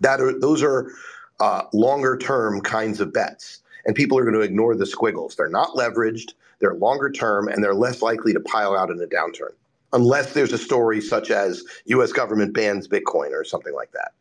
that 0.00 0.20
are, 0.20 0.38
those 0.38 0.62
are 0.62 0.92
uh, 1.40 1.62
longer 1.72 2.16
term 2.16 2.60
kinds 2.60 3.00
of 3.00 3.12
bets. 3.12 3.62
And 3.84 3.94
people 3.94 4.18
are 4.18 4.22
going 4.22 4.34
to 4.34 4.40
ignore 4.40 4.74
the 4.74 4.86
squiggles. 4.86 5.36
They're 5.36 5.48
not 5.48 5.70
leveraged, 5.70 6.32
they're 6.58 6.74
longer 6.74 7.10
term, 7.10 7.48
and 7.48 7.62
they're 7.62 7.74
less 7.74 8.02
likely 8.02 8.32
to 8.32 8.40
pile 8.40 8.76
out 8.76 8.90
in 8.90 9.00
a 9.00 9.06
downturn. 9.06 9.52
Unless 9.92 10.34
there's 10.34 10.52
a 10.52 10.58
story 10.58 11.00
such 11.00 11.30
as 11.30 11.64
US 11.86 12.12
government 12.12 12.54
bans 12.54 12.88
Bitcoin 12.88 13.32
or 13.32 13.44
something 13.44 13.74
like 13.74 13.92
that. 13.92 14.12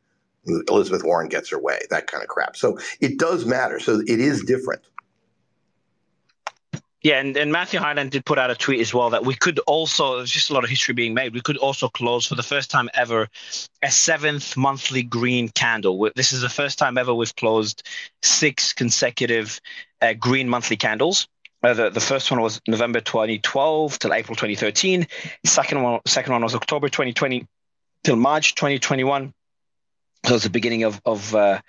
Elizabeth 0.69 1.03
Warren 1.03 1.27
gets 1.27 1.49
her 1.49 1.59
way, 1.59 1.79
that 1.89 2.07
kind 2.07 2.21
of 2.21 2.29
crap. 2.29 2.55
So 2.55 2.77
it 3.01 3.17
does 3.17 3.45
matter. 3.45 3.79
So 3.79 4.01
it 4.01 4.19
is 4.19 4.43
different. 4.43 4.83
Yeah, 7.05 7.19
and, 7.19 7.37
and 7.37 7.51
Matthew 7.51 7.79
Hyland 7.79 8.09
did 8.09 8.25
put 8.25 8.39
out 8.39 8.49
a 8.49 8.55
tweet 8.55 8.79
as 8.79 8.91
well 8.91 9.11
that 9.11 9.23
we 9.23 9.35
could 9.35 9.59
also, 9.67 10.17
there's 10.17 10.31
just 10.31 10.49
a 10.49 10.53
lot 10.53 10.63
of 10.63 10.71
history 10.71 10.95
being 10.95 11.13
made. 11.13 11.35
We 11.35 11.41
could 11.41 11.57
also 11.57 11.87
close 11.87 12.25
for 12.25 12.33
the 12.33 12.41
first 12.41 12.71
time 12.71 12.89
ever 12.95 13.27
a 13.83 13.91
seventh 13.91 14.57
monthly 14.57 15.03
green 15.03 15.49
candle. 15.49 16.09
This 16.15 16.33
is 16.33 16.41
the 16.41 16.49
first 16.49 16.79
time 16.79 16.97
ever 16.97 17.13
we've 17.13 17.35
closed 17.35 17.87
six 18.23 18.73
consecutive 18.73 19.61
uh, 20.01 20.13
green 20.13 20.49
monthly 20.49 20.77
candles. 20.77 21.27
Uh, 21.65 21.73
the, 21.73 21.89
the 21.89 21.99
first 21.99 22.29
one 22.29 22.39
was 22.41 22.61
November 22.67 23.01
2012 23.01 23.97
till 23.97 24.13
April 24.13 24.35
2013. 24.35 25.07
Second 25.45 25.81
one, 25.81 25.99
second 26.05 26.33
one 26.33 26.43
was 26.43 26.53
October 26.53 26.89
2020 26.89 27.47
till 28.03 28.15
March 28.15 28.53
2021. 28.53 29.33
So 30.27 30.35
it's 30.35 30.43
the 30.43 30.51
beginning 30.51 30.83
of, 30.83 31.01
of 31.05 31.33
uh, 31.33 31.59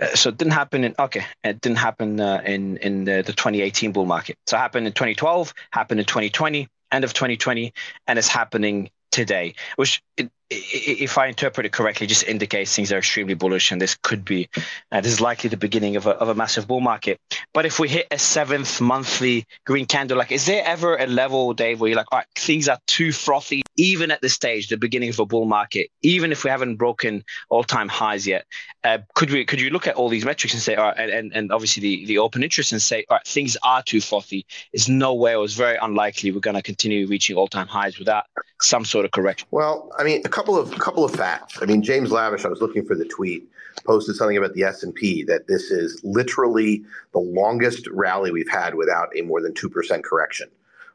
uh, 0.00 0.14
so 0.14 0.28
it 0.28 0.36
didn't 0.36 0.52
happen 0.52 0.84
in 0.84 0.94
okay 0.98 1.24
it 1.42 1.60
didn't 1.60 1.78
happen 1.78 2.20
uh, 2.20 2.42
in 2.44 2.76
in 2.76 3.04
the, 3.04 3.22
the 3.22 3.32
2018 3.32 3.90
bull 3.90 4.06
market 4.06 4.36
so 4.46 4.56
it 4.56 4.60
happened 4.60 4.86
in 4.86 4.92
2012 4.92 5.52
happened 5.72 5.98
in 5.98 6.06
2020 6.06 6.68
end 6.92 7.04
of 7.04 7.12
2020 7.12 7.72
and 8.06 8.16
it's 8.16 8.28
happening 8.28 8.90
today 9.10 9.54
which 9.74 10.00
it, 10.16 10.30
if 10.50 11.18
I 11.18 11.26
interpret 11.26 11.66
it 11.66 11.72
correctly, 11.72 12.06
just 12.06 12.24
indicates 12.24 12.74
things 12.74 12.90
are 12.90 12.98
extremely 12.98 13.34
bullish, 13.34 13.70
and 13.70 13.80
this 13.80 13.96
could 14.02 14.24
be, 14.24 14.48
uh, 14.90 15.00
this 15.00 15.12
is 15.12 15.20
likely 15.20 15.50
the 15.50 15.56
beginning 15.56 15.96
of 15.96 16.06
a, 16.06 16.10
of 16.10 16.28
a 16.28 16.34
massive 16.34 16.66
bull 16.66 16.80
market. 16.80 17.20
But 17.52 17.66
if 17.66 17.78
we 17.78 17.88
hit 17.88 18.06
a 18.10 18.18
seventh 18.18 18.80
monthly 18.80 19.46
green 19.66 19.84
candle, 19.86 20.16
like, 20.16 20.32
is 20.32 20.46
there 20.46 20.64
ever 20.64 20.96
a 20.96 21.06
level, 21.06 21.52
Dave, 21.52 21.80
where 21.80 21.88
you're 21.88 21.98
like, 21.98 22.06
all 22.12 22.18
right, 22.18 22.26
things 22.34 22.68
are 22.68 22.78
too 22.86 23.12
frothy, 23.12 23.62
even 23.76 24.10
at 24.10 24.22
this 24.22 24.32
stage, 24.32 24.68
the 24.68 24.78
beginning 24.78 25.10
of 25.10 25.18
a 25.18 25.26
bull 25.26 25.44
market, 25.44 25.90
even 26.02 26.32
if 26.32 26.44
we 26.44 26.50
haven't 26.50 26.76
broken 26.76 27.24
all 27.50 27.62
time 27.62 27.88
highs 27.88 28.26
yet? 28.26 28.46
Uh, 28.84 28.98
could 29.14 29.30
we, 29.30 29.44
could 29.44 29.60
you 29.60 29.68
look 29.68 29.86
at 29.86 29.96
all 29.96 30.08
these 30.08 30.24
metrics 30.24 30.54
and 30.54 30.62
say, 30.62 30.76
all 30.76 30.86
right, 30.86 30.96
and, 30.98 31.10
and, 31.10 31.32
and 31.34 31.52
obviously 31.52 31.82
the, 31.82 32.06
the 32.06 32.18
open 32.18 32.42
interest 32.42 32.72
and 32.72 32.80
say, 32.80 33.04
all 33.10 33.16
right, 33.16 33.26
things 33.26 33.56
are 33.62 33.82
too 33.82 34.00
frothy. 34.00 34.46
It's 34.72 34.88
no 34.88 35.14
way, 35.14 35.34
it 35.34 35.36
was 35.36 35.54
very 35.54 35.76
unlikely 35.76 36.30
we're 36.30 36.40
going 36.40 36.56
to 36.56 36.62
continue 36.62 37.06
reaching 37.06 37.36
all 37.36 37.48
time 37.48 37.66
highs 37.66 37.98
without 37.98 38.24
some 38.60 38.84
sort 38.84 39.04
of 39.04 39.10
correction. 39.10 39.46
Well, 39.50 39.92
I 39.98 40.04
mean, 40.04 40.22
couple 40.38 40.56
of 40.56 40.70
couple 40.78 41.04
of 41.04 41.10
facts. 41.10 41.58
I 41.60 41.64
mean, 41.64 41.82
James 41.82 42.12
Lavish. 42.12 42.44
I 42.44 42.48
was 42.48 42.60
looking 42.60 42.84
for 42.84 42.94
the 42.94 43.04
tweet. 43.04 43.48
Posted 43.84 44.14
something 44.14 44.36
about 44.36 44.54
the 44.54 44.62
S 44.62 44.84
and 44.84 44.94
P 44.94 45.24
that 45.24 45.48
this 45.48 45.72
is 45.72 46.00
literally 46.04 46.84
the 47.12 47.18
longest 47.18 47.88
rally 47.88 48.30
we've 48.30 48.48
had 48.48 48.76
without 48.76 49.08
a 49.16 49.22
more 49.22 49.42
than 49.42 49.52
two 49.52 49.68
percent 49.68 50.04
correction 50.04 50.48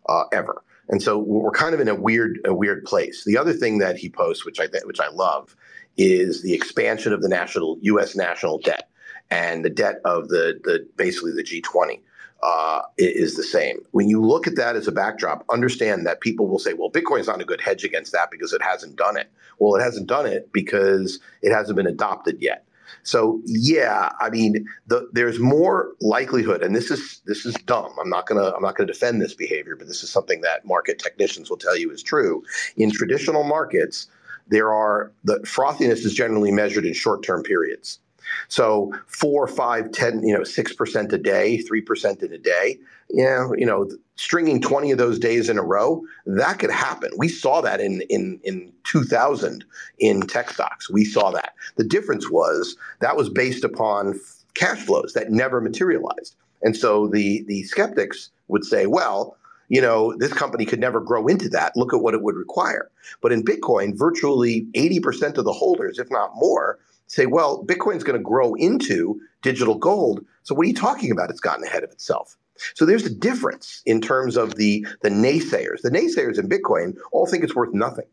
uh, 0.07 0.23
ever. 0.31 0.63
And 0.87 1.01
so 1.01 1.17
we're 1.17 1.51
kind 1.51 1.75
of 1.75 1.81
in 1.81 1.89
a 1.89 1.95
weird 1.95 2.39
a 2.45 2.53
weird 2.53 2.85
place. 2.85 3.25
The 3.25 3.37
other 3.37 3.51
thing 3.51 3.79
that 3.79 3.97
he 3.97 4.09
posts, 4.09 4.45
which 4.45 4.61
I 4.61 4.67
which 4.85 5.01
I 5.01 5.09
love, 5.09 5.57
is 5.97 6.41
the 6.41 6.53
expansion 6.53 7.11
of 7.11 7.21
the 7.21 7.29
national 7.29 7.77
U.S. 7.81 8.15
national 8.15 8.59
debt 8.59 8.89
and 9.29 9.65
the 9.65 9.69
debt 9.69 9.99
of 10.05 10.29
the 10.29 10.57
the 10.63 10.87
basically 10.95 11.33
the 11.33 11.43
G20. 11.43 11.99
Uh, 12.43 12.81
is 12.97 13.35
the 13.35 13.43
same. 13.43 13.77
When 13.91 14.09
you 14.09 14.21
look 14.21 14.47
at 14.47 14.57
that 14.57 14.75
as 14.75 14.87
a 14.87 14.91
backdrop, 14.91 15.45
understand 15.49 16.05
that 16.05 16.19
people 16.19 16.47
will 16.47 16.59
say, 16.59 16.73
well, 16.73 16.91
Bitcoin's 16.91 17.27
not 17.27 17.41
a 17.41 17.45
good 17.45 17.61
hedge 17.61 17.85
against 17.85 18.11
that 18.11 18.29
because 18.31 18.51
it 18.51 18.61
hasn't 18.61 18.97
done 18.97 19.15
it. 19.15 19.31
Well, 19.59 19.79
it 19.79 19.83
hasn't 19.83 20.07
done 20.07 20.25
it 20.25 20.51
because 20.51 21.19
it 21.41 21.53
hasn't 21.53 21.77
been 21.77 21.87
adopted 21.87 22.41
yet. 22.41 22.65
So 23.03 23.41
yeah, 23.45 24.11
I 24.19 24.29
mean, 24.29 24.67
the, 24.87 25.09
there's 25.13 25.39
more 25.39 25.93
likelihood, 26.01 26.61
and 26.63 26.75
this 26.75 26.91
is 26.91 27.21
this 27.25 27.45
is 27.45 27.53
dumb. 27.65 27.91
I'm 27.99 28.09
not 28.09 28.27
gonna 28.27 28.51
I'm 28.51 28.61
not 28.61 28.75
gonna 28.75 28.87
defend 28.87 29.21
this 29.21 29.33
behavior, 29.33 29.75
but 29.75 29.87
this 29.87 30.03
is 30.03 30.09
something 30.09 30.41
that 30.41 30.65
market 30.65 30.99
technicians 30.99 31.49
will 31.49 31.57
tell 31.57 31.77
you 31.77 31.91
is 31.91 32.03
true. 32.03 32.43
In 32.77 32.91
traditional 32.91 33.43
markets, 33.43 34.07
there 34.47 34.73
are 34.73 35.11
the 35.23 35.39
frothiness 35.39 36.05
is 36.05 36.13
generally 36.13 36.51
measured 36.51 36.85
in 36.85 36.93
short 36.93 37.23
term 37.23 37.43
periods. 37.43 37.99
So 38.47 38.93
four, 39.07 39.47
five, 39.47 39.91
ten, 39.91 40.23
you 40.23 40.35
know, 40.35 40.43
six 40.43 40.73
percent 40.73 41.11
a 41.13 41.17
day, 41.17 41.57
three 41.57 41.81
percent 41.81 42.21
in 42.21 42.33
a 42.33 42.37
day. 42.37 42.79
Yeah, 43.09 43.49
you 43.57 43.65
know, 43.65 43.89
stringing 44.15 44.61
twenty 44.61 44.91
of 44.91 44.97
those 44.97 45.19
days 45.19 45.49
in 45.49 45.57
a 45.57 45.63
row, 45.63 46.01
that 46.25 46.59
could 46.59 46.71
happen. 46.71 47.11
We 47.17 47.27
saw 47.29 47.61
that 47.61 47.79
in 47.79 48.01
in 48.09 48.39
in 48.43 48.71
2000 48.83 49.65
in 49.99 50.21
tech 50.21 50.51
stocks. 50.51 50.89
We 50.89 51.05
saw 51.05 51.31
that. 51.31 51.53
The 51.77 51.83
difference 51.83 52.29
was 52.29 52.75
that 52.99 53.15
was 53.15 53.29
based 53.29 53.63
upon 53.63 54.19
cash 54.53 54.79
flows 54.79 55.13
that 55.13 55.31
never 55.31 55.61
materialized. 55.61 56.35
And 56.61 56.75
so 56.75 57.07
the 57.07 57.43
the 57.47 57.63
skeptics 57.63 58.31
would 58.47 58.65
say, 58.65 58.85
well, 58.85 59.37
you 59.69 59.81
know, 59.81 60.15
this 60.17 60.33
company 60.33 60.65
could 60.65 60.79
never 60.79 60.99
grow 60.99 61.27
into 61.27 61.49
that. 61.49 61.75
Look 61.75 61.93
at 61.93 62.01
what 62.01 62.13
it 62.13 62.21
would 62.21 62.35
require. 62.35 62.91
But 63.21 63.31
in 63.31 63.43
Bitcoin, 63.43 63.97
virtually 63.97 64.67
80% 64.75 65.37
of 65.37 65.45
the 65.45 65.53
holders, 65.53 65.99
if 65.99 66.11
not 66.11 66.31
more, 66.35 66.79
say, 67.07 67.25
well, 67.25 67.63
Bitcoin's 67.63 68.03
going 68.03 68.17
to 68.17 68.23
grow 68.23 68.53
into 68.55 69.19
digital 69.41 69.75
gold. 69.75 70.25
So 70.43 70.55
what 70.55 70.65
are 70.65 70.69
you 70.69 70.75
talking 70.75 71.11
about? 71.11 71.29
It's 71.29 71.39
gotten 71.39 71.63
ahead 71.63 71.83
of 71.83 71.91
itself. 71.91 72.37
So 72.75 72.85
there's 72.85 73.05
a 73.05 73.13
difference 73.13 73.81
in 73.85 74.01
terms 74.01 74.37
of 74.37 74.55
the 74.55 74.85
the 75.01 75.09
naysayers. 75.09 75.81
The 75.81 75.89
naysayers 75.89 76.37
in 76.37 76.47
Bitcoin 76.47 76.95
all 77.11 77.25
think 77.25 77.43
it's 77.43 77.55
worth 77.55 77.73
nothing. 77.73 78.05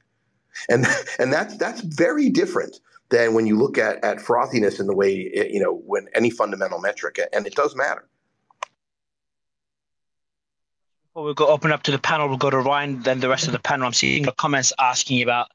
And 0.69 0.87
and 1.19 1.33
that's 1.33 1.57
that's 1.57 1.81
very 1.83 2.31
different 2.31 2.81
than 3.11 3.35
when 3.35 3.47
you 3.47 3.57
look 3.57 3.79
at 3.79 4.03
at 4.05 4.19
frothiness 4.19 4.81
in 4.81 4.87
the 4.87 4.95
way 4.95 5.31
eh, 5.35 5.49
you 5.51 5.61
know 5.61 5.75
when 5.87 6.09
any 6.15 6.31
fundamental 6.31 6.81
metric 6.81 7.21
and 7.33 7.47
it 7.47 7.55
does 7.55 7.77
matter. 7.77 8.09
Well, 11.15 11.25
we'll 11.25 11.35
go 11.35 11.49
open 11.49 11.73
up 11.73 11.83
to 11.85 11.91
the 11.91 11.99
panel. 11.99 12.29
We'll 12.29 12.39
go 12.39 12.51
to 12.51 12.59
Ryan, 12.59 13.03
then 13.03 13.19
the 13.19 13.29
rest 13.29 13.47
of 13.47 13.53
the 13.53 13.59
panel. 13.59 13.87
I'm 13.87 13.93
seeing 13.93 14.27
comments 14.37 14.73
asking 14.79 15.23
about 15.23 15.49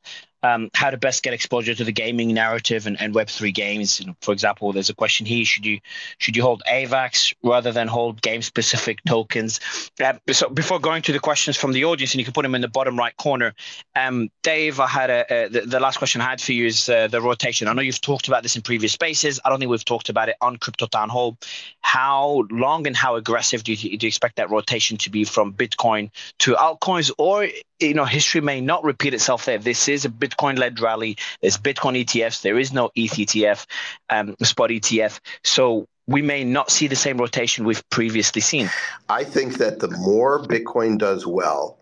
um, 0.44 0.70
how 0.74 0.90
to 0.90 0.98
best 0.98 1.24
get 1.24 1.34
exposure 1.34 1.74
to 1.74 1.84
the 1.84 1.92
gaming 1.92 2.34
narrative 2.34 2.88
and, 2.88 3.00
and 3.02 3.14
Web3 3.14 3.54
games. 3.54 4.02
For 4.22 4.32
example, 4.32 4.72
there's 4.74 4.90
a 4.90 4.96
question 4.96 5.26
here: 5.26 5.46
should 5.46 5.66
you 5.66 5.80
should 6.18 6.36
you 6.36 6.44
hold 6.44 6.62
AVAX 6.70 7.34
rather 7.44 7.72
than 7.72 7.88
hold 7.88 8.22
game-specific 8.22 9.04
tokens? 9.06 9.60
Uh, 10.04 10.14
so 10.32 10.50
before 10.50 10.80
going 10.80 11.02
to 11.04 11.12
the 11.12 11.20
questions 11.20 11.58
from 11.58 11.72
the 11.72 11.86
audience, 11.86 12.14
and 12.14 12.20
you 12.20 12.26
can 12.26 12.34
put 12.34 12.44
them 12.44 12.56
in 12.56 12.62
the 12.62 12.68
bottom 12.68 12.98
right 12.98 13.16
corner. 13.18 13.54
Um, 13.96 14.30
Dave, 14.44 14.80
I 14.80 14.88
had 14.88 15.10
a, 15.10 15.46
a 15.46 15.50
the, 15.50 15.62
the, 15.62 15.80
last 15.80 15.98
question 15.98 16.22
I 16.22 16.26
had 16.26 16.42
for 16.42 16.54
you 16.54 16.66
is 16.66 16.90
uh, 16.90 17.08
the 17.08 17.22
rotation. 17.22 17.68
I 17.68 17.74
know 17.74 17.82
you've 17.82 18.02
talked 18.02 18.28
about 18.28 18.44
this 18.44 18.56
in 18.56 18.62
previous 18.62 18.94
spaces. 18.94 19.40
I 19.44 19.50
don't 19.50 19.60
think 19.60 19.72
we've 19.72 19.86
talked 19.86 20.10
about 20.10 20.30
it 20.30 20.36
on 20.42 20.58
Crypto 20.58 20.88
Town 20.88 21.10
Hall. 21.10 21.38
How 21.82 22.46
long 22.52 22.88
and 22.88 22.96
how 22.96 23.16
aggressive 23.16 23.64
do 23.64 23.74
you, 23.74 23.98
do 23.98 24.06
you 24.06 24.08
expect 24.08 24.36
that 24.38 24.50
rotation 24.50 24.98
to 24.98 25.10
be 25.10 25.24
from 25.24 25.54
Bitcoin 25.54 26.12
to 26.40 26.54
altcoins, 26.56 27.12
or 27.18 27.48
you 27.80 27.94
know, 27.94 28.06
history 28.06 28.42
may 28.42 28.62
not 28.62 28.84
repeat 28.84 29.14
itself 29.14 29.46
there. 29.46 29.58
This 29.58 29.88
is 29.88 30.06
a 30.06 30.10
Bitcoin 30.10 30.58
led 30.58 30.80
rally. 30.80 31.18
There's 31.42 31.58
Bitcoin 31.58 32.04
ETFs. 32.04 32.42
There 32.42 32.58
is 32.58 32.72
no 32.72 32.92
ETH 32.96 33.12
ETF, 33.12 33.66
um, 34.10 34.36
spot 34.44 34.70
ETF. 34.70 35.20
So 35.44 35.88
we 36.08 36.22
may 36.22 36.44
not 36.44 36.72
see 36.72 36.88
the 36.88 36.96
same 36.96 37.18
rotation 37.18 37.66
we've 37.66 37.88
previously 37.90 38.42
seen. 38.42 38.70
I 39.10 39.24
think 39.24 39.58
that 39.58 39.80
the 39.80 39.90
more 39.90 40.42
Bitcoin 40.44 40.98
does 40.98 41.26
well, 41.26 41.78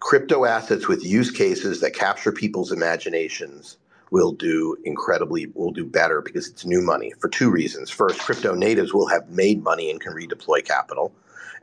crypto 0.00 0.44
assets 0.44 0.86
with 0.86 1.04
use 1.04 1.30
cases 1.30 1.80
that 1.80 1.94
capture 1.94 2.32
people's 2.32 2.70
imaginations 2.70 3.78
will 4.12 4.30
do 4.30 4.76
incredibly 4.84 5.46
will 5.54 5.72
do 5.72 5.84
better 5.84 6.20
because 6.20 6.48
it's 6.48 6.64
new 6.64 6.80
money 6.80 7.12
for 7.18 7.28
two 7.28 7.50
reasons. 7.50 7.90
First, 7.90 8.20
crypto 8.20 8.54
natives 8.54 8.94
will 8.94 9.08
have 9.08 9.28
made 9.30 9.64
money 9.64 9.90
and 9.90 10.00
can 10.00 10.12
redeploy 10.12 10.64
capital 10.64 11.12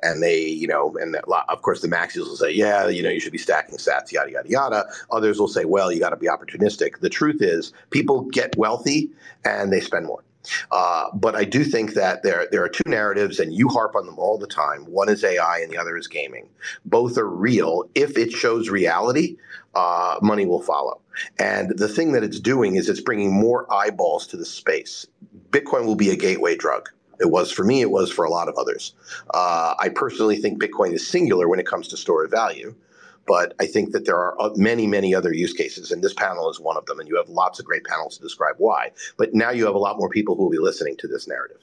and 0.04 0.22
they, 0.22 0.46
you 0.46 0.68
know, 0.68 0.96
and 1.00 1.16
of 1.16 1.62
course 1.62 1.82
the 1.82 1.88
maxis 1.88 2.18
will 2.18 2.36
say, 2.36 2.52
yeah, 2.52 2.88
you 2.88 3.02
know, 3.02 3.10
you 3.10 3.20
should 3.20 3.32
be 3.32 3.38
stacking 3.38 3.78
sats, 3.78 4.12
yada 4.12 4.32
yada 4.32 4.50
yada. 4.50 4.86
Others 5.12 5.40
will 5.40 5.48
say, 5.48 5.66
well, 5.66 5.92
you 5.92 6.00
got 6.00 6.10
to 6.10 6.18
be 6.18 6.28
opportunistic. 6.28 7.00
The 7.00 7.10
truth 7.10 7.42
is, 7.42 7.74
people 7.90 8.22
get 8.22 8.56
wealthy 8.58 9.10
and 9.46 9.72
they 9.72 9.80
spend 9.80 10.06
more. 10.06 10.24
Uh, 10.72 11.10
but 11.14 11.36
I 11.36 11.46
do 11.46 11.64
think 11.64 11.94
that 11.94 12.24
there 12.24 12.48
there 12.52 12.64
are 12.64 12.70
two 12.70 12.84
narratives, 12.90 13.40
and 13.40 13.54
you 13.54 13.70
harp 13.70 13.96
on 13.96 14.06
them 14.06 14.20
all 14.20 14.38
the 14.38 14.48
time. 14.48 14.84
One 14.86 15.10
is 15.10 15.24
AI, 15.24 15.60
and 15.60 15.72
the 15.72 15.78
other 15.78 15.98
is 15.98 16.08
gaming. 16.08 16.50
Both 16.86 17.18
are 17.18 17.30
real. 17.30 17.90
If 17.96 18.18
it 18.18 18.32
shows 18.32 18.70
reality, 18.70 19.38
uh, 19.74 20.20
money 20.22 20.46
will 20.46 20.62
follow. 20.62 21.00
And 21.40 21.78
the 21.78 21.88
thing 21.88 22.12
that 22.14 22.24
it's 22.24 22.40
doing 22.40 22.76
is 22.76 22.90
it's 22.90 23.02
bringing 23.02 23.32
more 23.32 23.72
eyeballs 23.72 24.28
to 24.28 24.38
the 24.38 24.46
space. 24.46 25.08
Bitcoin 25.52 25.86
will 25.86 25.96
be 25.96 26.10
a 26.10 26.16
gateway 26.16 26.56
drug. 26.56 26.90
It 27.20 27.30
was 27.30 27.52
for 27.52 27.64
me, 27.64 27.82
it 27.82 27.92
was 27.92 28.12
for 28.12 28.26
a 28.26 28.30
lot 28.30 28.50
of 28.50 28.56
others. 28.56 28.94
Uh, 29.34 29.76
I 29.80 29.90
personally 29.90 30.38
think 30.38 30.62
Bitcoin 30.62 30.94
is 30.94 31.08
singular 31.08 31.48
when 31.48 31.60
it 31.60 31.66
comes 31.66 31.88
to 31.90 31.98
store 31.98 32.24
of 32.24 32.32
value, 32.32 32.76
but 33.26 33.54
I 33.60 33.66
think 33.66 33.92
that 33.92 34.06
there 34.06 34.18
are 34.18 34.40
uh, 34.42 34.50
many, 34.56 34.88
many 34.88 35.16
other 35.16 35.34
use 35.34 35.54
cases, 35.54 35.92
and 35.92 36.04
this 36.04 36.14
panel 36.14 36.50
is 36.50 36.60
one 36.60 36.78
of 36.78 36.86
them. 36.86 37.00
And 37.00 37.08
you 37.08 37.16
have 37.18 37.30
lots 37.30 37.60
of 37.60 37.66
great 37.66 37.86
panels 37.86 38.18
to 38.18 38.24
describe 38.24 38.56
why. 38.58 38.92
But 39.18 39.34
now 39.34 39.52
you 39.52 39.66
have 39.66 39.76
a 39.76 39.80
lot 39.80 39.98
more 39.98 40.10
people 40.10 40.36
who 40.36 40.44
will 40.44 40.52
be 40.52 40.60
listening 40.60 40.98
to 40.98 41.08
this 41.08 41.28
narrative. 41.28 41.60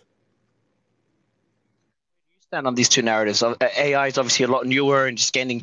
You 2.33 2.43
stand 2.43 2.67
on 2.67 2.75
these 2.75 2.89
two 2.89 3.03
narratives. 3.03 3.43
AI 3.43 4.07
is 4.07 4.19
obviously 4.19 4.47
a 4.47 4.49
lot 4.49 4.67
newer 4.67 5.07
and 5.07 5.19
just 5.19 5.33
gaining 5.33 5.63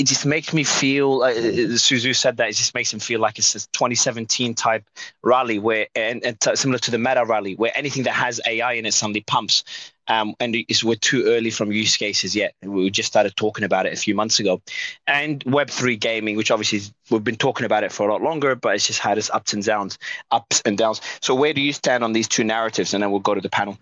it 0.00 0.06
just 0.06 0.24
makes 0.24 0.54
me 0.54 0.64
feel 0.64 1.20
uh, 1.22 1.34
Su 1.76 1.96
Zhu 1.96 2.16
said 2.16 2.38
that 2.38 2.48
it 2.48 2.54
just 2.54 2.74
makes 2.74 2.90
him 2.90 3.00
feel 3.00 3.20
like 3.20 3.38
it's 3.38 3.54
a 3.54 3.58
2017 3.68 4.54
type 4.54 4.82
rally 5.22 5.58
where 5.58 5.88
and, 5.94 6.24
and 6.24 6.40
t- 6.40 6.56
similar 6.56 6.78
to 6.78 6.90
the 6.90 6.96
meta 6.96 7.22
rally 7.26 7.54
where 7.54 7.70
anything 7.74 8.04
that 8.04 8.12
has 8.12 8.40
ai 8.46 8.72
in 8.72 8.86
it 8.86 8.94
suddenly 8.94 9.20
pumps. 9.20 9.62
Um, 10.08 10.34
and 10.40 10.56
it's, 10.56 10.82
we're 10.82 10.96
too 10.96 11.24
early 11.26 11.50
from 11.50 11.70
use 11.70 11.98
cases 11.98 12.34
yet. 12.34 12.54
We 12.62 12.90
just 12.90 13.08
started 13.08 13.36
talking 13.36 13.62
about 13.62 13.84
it 13.84 13.92
a 13.92 13.96
few 13.96 14.14
months 14.14 14.40
ago. 14.40 14.62
And 15.06 15.44
web3 15.44 16.00
gaming 16.00 16.34
which 16.34 16.50
obviously 16.50 16.80
we've 17.10 17.22
been 17.22 17.36
talking 17.36 17.66
about 17.66 17.84
it 17.84 17.92
for 17.92 18.08
a 18.08 18.10
lot 18.10 18.22
longer 18.22 18.54
but 18.54 18.74
it's 18.74 18.86
just 18.86 19.00
had 19.00 19.18
its 19.18 19.28
ups 19.28 19.52
and 19.52 19.62
downs 19.62 19.98
ups 20.30 20.62
and 20.64 20.78
downs. 20.78 21.02
So 21.20 21.34
where 21.34 21.52
do 21.52 21.60
you 21.60 21.74
stand 21.74 22.02
on 22.04 22.14
these 22.14 22.26
two 22.26 22.42
narratives? 22.42 22.94
And 22.94 23.02
then 23.02 23.10
we'll 23.10 23.20
go 23.20 23.34
to 23.34 23.42
the 23.42 23.50
panel. 23.50 23.76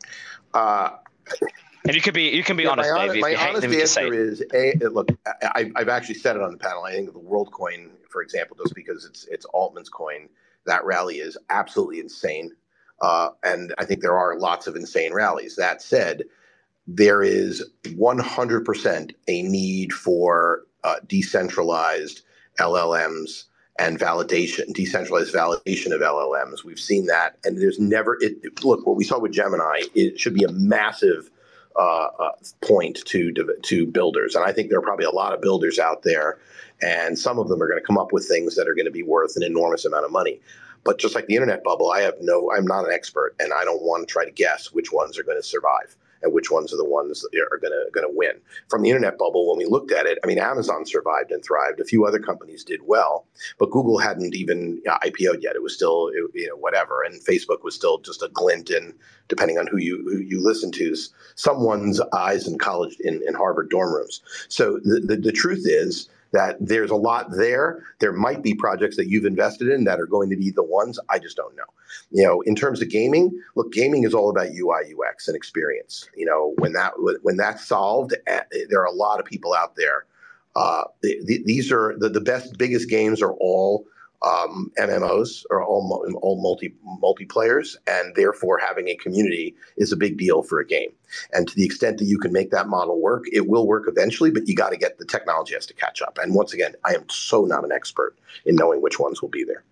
Uh, 0.53 0.91
and 1.85 1.95
you 1.95 2.03
could 2.03 2.15
be 2.15 2.31
you 2.31 2.43
can 2.43 2.57
be 2.57 2.65
yeah, 2.65 2.71
honest, 2.71 2.91
my, 2.91 3.09
Dave. 3.09 3.21
My 3.21 3.35
honest 3.35 3.67
answer 3.67 4.13
is 4.13 4.43
a 4.53 4.75
look. 4.89 5.09
I, 5.43 5.71
have 5.77 5.89
actually 5.89 6.17
said 6.17 6.37
it 6.37 6.43
on 6.43 6.53
the 6.53 6.59
panel. 6.59 6.85
I 6.85 6.93
think 6.93 7.13
the 7.13 7.21
WorldCoin, 7.21 7.91
for 8.09 8.23
example, 8.23 8.57
just 8.63 8.75
because 8.75 9.05
it's 9.05 9.27
it's 9.27 9.45
Altman's 9.47 9.89
coin, 9.89 10.29
that 10.67 10.85
rally 10.85 11.17
is 11.17 11.37
absolutely 11.51 12.01
insane. 12.01 12.53
Uh, 13.01 13.31
and 13.45 13.75
I 13.79 13.85
think 13.85 14.01
there 14.01 14.19
are 14.19 14.39
lots 14.39 14.67
of 14.67 14.75
insane 14.75 15.13
rallies. 15.13 15.57
That 15.57 15.81
said, 15.81 16.25
there 16.87 17.23
is 17.23 17.65
100% 17.85 19.15
a 19.29 19.43
need 19.43 19.93
for 19.93 20.65
uh, 20.83 20.97
decentralized 21.07 22.23
LLMs 22.59 23.45
and 23.79 24.01
validation, 24.01 24.73
decentralized 24.73 25.33
validation 25.33 25.93
of 25.93 26.01
LLMs. 26.01 26.65
We've 26.65 26.81
seen 26.81 27.07
that, 27.07 27.37
and 27.45 27.61
there's 27.61 27.79
never. 27.79 28.19
It, 28.21 28.65
look, 28.65 28.85
what 28.87 28.97
we 28.97 29.05
saw 29.05 29.21
with 29.21 29.33
Gemini, 29.33 29.83
it 29.95 30.19
should 30.19 30.35
be 30.35 30.45
a 30.45 30.51
massive 30.51 31.31
uh, 31.79 32.09
uh, 32.19 32.33
point 32.61 33.01
to 33.07 33.33
to 33.63 33.87
builders, 33.87 34.35
and 34.35 34.45
I 34.45 34.53
think 34.53 34.69
there 34.69 34.79
are 34.79 34.83
probably 34.83 35.05
a 35.05 35.11
lot 35.11 35.33
of 35.33 35.41
builders 35.41 35.79
out 35.79 36.03
there, 36.03 36.39
and 36.83 37.19
some 37.19 37.39
of 37.39 37.49
them 37.49 37.63
are 37.63 37.69
going 37.69 37.81
to 37.81 37.87
come 37.87 37.99
up 37.99 38.13
with 38.13 38.27
things 38.27 38.57
that 38.57 38.69
are 38.69 38.75
going 38.75 38.87
to 38.87 38.91
be 38.91 39.03
worth 39.03 39.37
an 39.37 39.43
enormous 39.43 39.85
amount 39.85 40.05
of 40.05 40.11
money. 40.11 40.41
But 40.85 40.99
just 40.99 41.15
like 41.15 41.27
the 41.27 41.35
internet 41.35 41.63
bubble, 41.65 41.91
I 41.91 42.01
have 42.01 42.15
no, 42.21 42.51
I'm 42.51 42.67
not 42.67 42.87
an 42.87 42.93
expert, 42.93 43.35
and 43.39 43.53
I 43.53 43.65
don't 43.65 43.83
want 43.83 44.07
to 44.07 44.13
try 44.13 44.25
to 44.25 44.31
guess 44.31 44.73
which 44.73 44.93
ones 44.93 45.19
are 45.19 45.23
going 45.23 45.39
to 45.39 45.43
survive 45.43 45.97
and 46.23 46.33
which 46.33 46.51
ones 46.51 46.73
are 46.73 46.77
the 46.77 46.85
ones 46.85 47.21
that 47.21 47.49
are 47.53 47.59
going 47.59 47.73
to 47.73 47.91
going 47.93 48.07
to 48.07 48.17
win. 48.17 48.33
From 48.69 48.83
the 48.83 48.91
internet 48.91 49.19
bubble, 49.19 49.49
when 49.49 49.59
we 49.59 49.65
looked 49.65 49.93
at 49.93 50.07
it, 50.07 50.19
I 50.23 50.27
mean, 50.27 50.39
Amazon 50.39 50.87
survived 50.87 51.31
and 51.31 51.45
thrived. 51.45 51.81
A 51.81 51.85
few 51.85 52.07
other 52.07 52.19
companies 52.19 52.65
did 52.65 52.81
well, 52.85 53.27
but 53.59 53.71
Google 53.71 53.99
hadn't 53.99 54.35
even 54.35 54.81
uh, 54.89 54.99
IPO'd 55.01 55.43
yet. 55.43 55.57
It 55.57 55.63
was 55.63 55.75
still 55.75 56.11
you 56.35 56.49
know 56.49 56.57
whatever, 56.57 57.03
and 57.03 57.21
Facebook 57.25 57.63
was 57.63 57.75
still 57.75 57.99
just 57.99 58.23
a 58.23 58.29
glint 58.29 58.71
in, 58.71 58.95
depending 59.29 59.59
on 59.59 59.67
who 59.67 59.79
you 59.79 60.05
who 60.05 60.19
you 60.19 60.43
listen 60.43 60.73
to, 60.73 60.95
someone's 61.35 62.01
eyes 62.13 62.47
in 62.47 62.59
college 62.59 62.97
in, 63.01 63.21
in 63.27 63.35
Harvard 63.35 63.71
dorm 63.71 63.95
rooms. 63.95 64.21
So 64.49 64.79
the, 64.85 65.01
the, 65.01 65.17
the 65.17 65.33
truth 65.33 65.65
is 65.65 66.09
that 66.33 66.57
there's 66.61 66.91
a 66.91 66.97
lot 66.97 67.27
there. 67.31 67.83
There 68.01 68.13
might 68.13 68.43
be 68.43 68.55
projects 68.55 68.97
that 68.97 69.09
you've 69.09 69.25
invested 69.25 69.69
in 69.69 69.85
that 69.85 70.01
are 70.01 70.07
going 70.07 70.31
to 70.31 70.37
be 70.37 70.51
the 70.51 70.63
ones. 70.63 70.99
I 71.09 71.19
just 71.19 71.37
don't 71.37 71.57
know. 71.57 71.65
You 72.11 72.25
know, 72.25 72.41
in 72.43 72.55
terms 72.55 72.83
of 72.83 72.91
gaming, 72.91 73.31
look, 73.57 73.73
gaming 73.73 74.05
is 74.05 74.15
all 74.15 74.31
about 74.31 74.49
UI, 74.49 74.95
UX, 74.95 75.29
and 75.29 75.37
experience. 75.37 76.09
You 76.17 76.27
know, 76.27 76.55
when 76.59 76.73
that 76.75 76.93
when 77.23 77.37
that's 77.37 77.65
solved, 77.65 78.15
eh, 78.27 78.41
there 78.69 78.81
are 78.81 78.87
a 78.87 78.93
lot 78.93 79.21
of 79.21 79.27
people 79.27 79.55
out 79.55 79.77
there. 79.77 80.05
Uh, 80.57 80.85
the, 81.03 81.21
the, 81.25 81.43
these 81.45 81.71
are 81.71 81.97
the, 81.99 82.09
the 82.09 82.21
best, 82.21 82.59
biggest 82.59 82.89
games 82.89 83.23
are 83.23 83.35
all 83.35 83.87
um, 84.23 84.73
MMOs 84.79 85.45
are 85.51 85.63
all, 85.63 86.05
all 86.23 86.41
multi 86.41 86.75
multiplayers, 87.03 87.77
and 87.87 88.15
therefore 88.15 88.59
having 88.59 88.89
a 88.89 88.97
community 88.97 89.55
is 89.77 89.93
a 89.93 89.97
big 89.97 90.19
deal 90.19 90.43
for 90.43 90.59
a 90.61 90.67
game. 90.67 90.91
And 91.33 91.49
to 91.49 91.55
the 91.55 91.65
extent 91.65 91.99
that 91.99 92.07
you 92.07 92.19
can 92.19 92.33
make 92.33 92.51
that 92.51 92.69
model 92.69 93.01
work, 93.01 93.25
it 93.33 93.49
will 93.49 93.67
work 93.67 93.85
eventually. 93.87 94.31
But 94.31 94.49
you 94.49 94.55
got 94.55 94.71
to 94.71 94.77
get 94.77 94.99
the 94.99 95.05
technology 95.05 95.55
has 95.55 95.67
to 95.67 95.75
catch 95.75 96.03
up. 96.03 96.19
And 96.21 96.35
once 96.35 96.53
again, 96.53 96.75
I 96.85 96.95
am 96.95 97.09
so 97.09 97.45
not 97.45 97.65
an 97.65 97.73
expert 97.73 98.17
in 98.45 98.57
knowing 98.57 98.83
which 98.83 98.99
ones 98.99 99.23
will 99.23 99.29
be 99.29 99.45
there. 99.45 99.65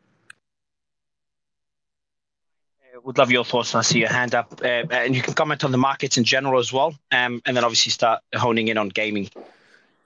would 3.06 3.18
love 3.18 3.30
your 3.30 3.44
thoughts. 3.44 3.74
I 3.74 3.82
see 3.82 4.00
your 4.00 4.08
hand 4.08 4.34
up, 4.34 4.60
uh, 4.62 4.82
and 4.90 5.14
you 5.14 5.22
can 5.22 5.32
comment 5.32 5.62
on 5.64 5.70
the 5.70 5.78
markets 5.78 6.18
in 6.18 6.24
general 6.24 6.58
as 6.58 6.72
well, 6.72 6.88
um, 7.12 7.40
and 7.46 7.56
then 7.56 7.62
obviously 7.62 7.92
start 7.92 8.20
honing 8.34 8.66
in 8.68 8.76
on 8.76 8.88
gaming. 8.88 9.30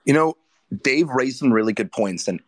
You 0.05 0.13
know, 0.13 0.37
Dave 0.83 1.09
raised 1.09 1.39
some 1.39 1.51
really 1.51 1.73
good 1.73 1.91
points, 1.91 2.27
and 2.27 2.39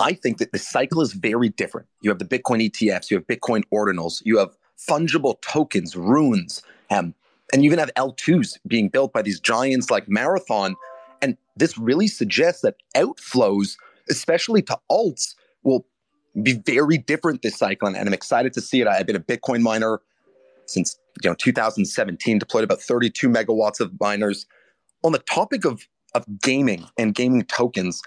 I 0.00 0.14
think 0.14 0.38
that 0.38 0.52
the 0.52 0.58
cycle 0.58 1.00
is 1.02 1.12
very 1.12 1.50
different. 1.50 1.86
You 2.00 2.10
have 2.10 2.18
the 2.18 2.24
Bitcoin 2.24 2.68
ETFs, 2.70 3.10
you 3.10 3.16
have 3.16 3.26
Bitcoin 3.26 3.62
ordinals, 3.72 4.22
you 4.24 4.38
have 4.38 4.56
fungible 4.88 5.40
tokens, 5.42 5.94
runes, 5.94 6.62
um, 6.90 7.14
and 7.52 7.62
you 7.62 7.68
even 7.68 7.78
have 7.78 7.92
L2s 7.94 8.58
being 8.66 8.88
built 8.88 9.12
by 9.12 9.22
these 9.22 9.40
giants 9.40 9.90
like 9.90 10.08
Marathon. 10.08 10.74
And 11.20 11.36
this 11.56 11.76
really 11.76 12.08
suggests 12.08 12.62
that 12.62 12.76
outflows, 12.96 13.76
especially 14.08 14.62
to 14.62 14.78
alts, 14.90 15.34
will 15.64 15.84
be 16.42 16.54
very 16.54 16.96
different 16.96 17.42
this 17.42 17.58
cycle. 17.58 17.88
And 17.88 17.96
I'm 17.96 18.14
excited 18.14 18.52
to 18.54 18.60
see 18.60 18.80
it. 18.80 18.86
I've 18.86 19.06
been 19.06 19.16
a 19.16 19.20
Bitcoin 19.20 19.60
miner 19.60 20.00
since 20.66 20.96
you 21.22 21.28
know 21.28 21.34
2017, 21.34 22.38
deployed 22.38 22.64
about 22.64 22.80
32 22.80 23.28
megawatts 23.28 23.80
of 23.80 23.98
miners. 24.00 24.46
On 25.02 25.12
the 25.12 25.18
topic 25.18 25.64
of 25.64 25.86
of 26.14 26.24
gaming 26.40 26.86
and 26.98 27.14
gaming 27.14 27.42
tokens, 27.44 28.02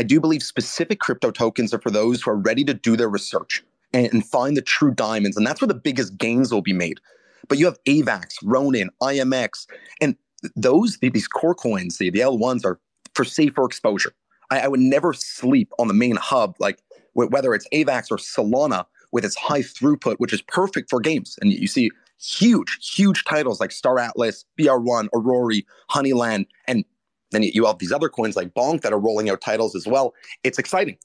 I, 0.00 0.02
do 0.02 0.20
believe 0.20 0.42
specific 0.42 1.00
crypto 1.00 1.30
tokens 1.30 1.74
are 1.74 1.80
for 1.80 1.90
those 1.90 2.22
who 2.22 2.30
are 2.30 2.36
ready 2.36 2.64
to 2.64 2.74
do 2.74 2.96
their 2.96 3.08
research 3.08 3.62
and, 3.92 4.06
and 4.12 4.26
find 4.26 4.56
the 4.56 4.62
true 4.62 4.92
diamonds. 4.92 5.36
And 5.36 5.46
that's 5.46 5.60
where 5.60 5.68
the 5.68 5.74
biggest 5.74 6.16
gains 6.16 6.52
will 6.52 6.62
be 6.62 6.72
made. 6.72 6.98
But 7.48 7.58
you 7.58 7.66
have 7.66 7.82
AVAX, 7.84 8.36
Ronin, 8.42 8.90
IMX, 9.02 9.66
and 10.00 10.16
those, 10.56 10.98
these 10.98 11.28
core 11.28 11.54
coins, 11.54 11.98
the, 11.98 12.10
the 12.10 12.20
L1s 12.20 12.64
are 12.64 12.80
for 13.14 13.24
safer 13.24 13.64
exposure. 13.64 14.12
I, 14.50 14.60
I 14.60 14.68
would 14.68 14.80
never 14.80 15.12
sleep 15.12 15.72
on 15.78 15.88
the 15.88 15.94
main 15.94 16.16
hub, 16.16 16.54
like 16.58 16.78
whether 17.14 17.54
it's 17.54 17.68
AVAX 17.72 18.10
or 18.10 18.16
Solana 18.16 18.86
with 19.12 19.24
its 19.24 19.36
high 19.36 19.62
throughput, 19.62 20.16
which 20.18 20.32
is 20.32 20.42
perfect 20.42 20.88
for 20.88 21.00
games. 21.00 21.36
And 21.40 21.52
you 21.52 21.66
see 21.66 21.90
huge, 22.18 22.78
huge 22.82 23.24
titles 23.24 23.60
like 23.60 23.72
Star 23.72 23.98
Atlas, 23.98 24.44
BR1, 24.58 25.08
Aurory, 25.14 25.66
Honeyland, 25.90 26.46
and 26.66 26.84
then 27.30 27.42
you 27.42 27.66
have 27.66 27.78
these 27.78 27.92
other 27.92 28.08
coins 28.08 28.36
like 28.36 28.52
Bonk 28.54 28.82
that 28.82 28.92
are 28.92 28.98
rolling 28.98 29.30
out 29.30 29.40
titles 29.40 29.74
as 29.74 29.86
well. 29.86 30.14
It's 30.42 30.58
exciting. 30.58 30.98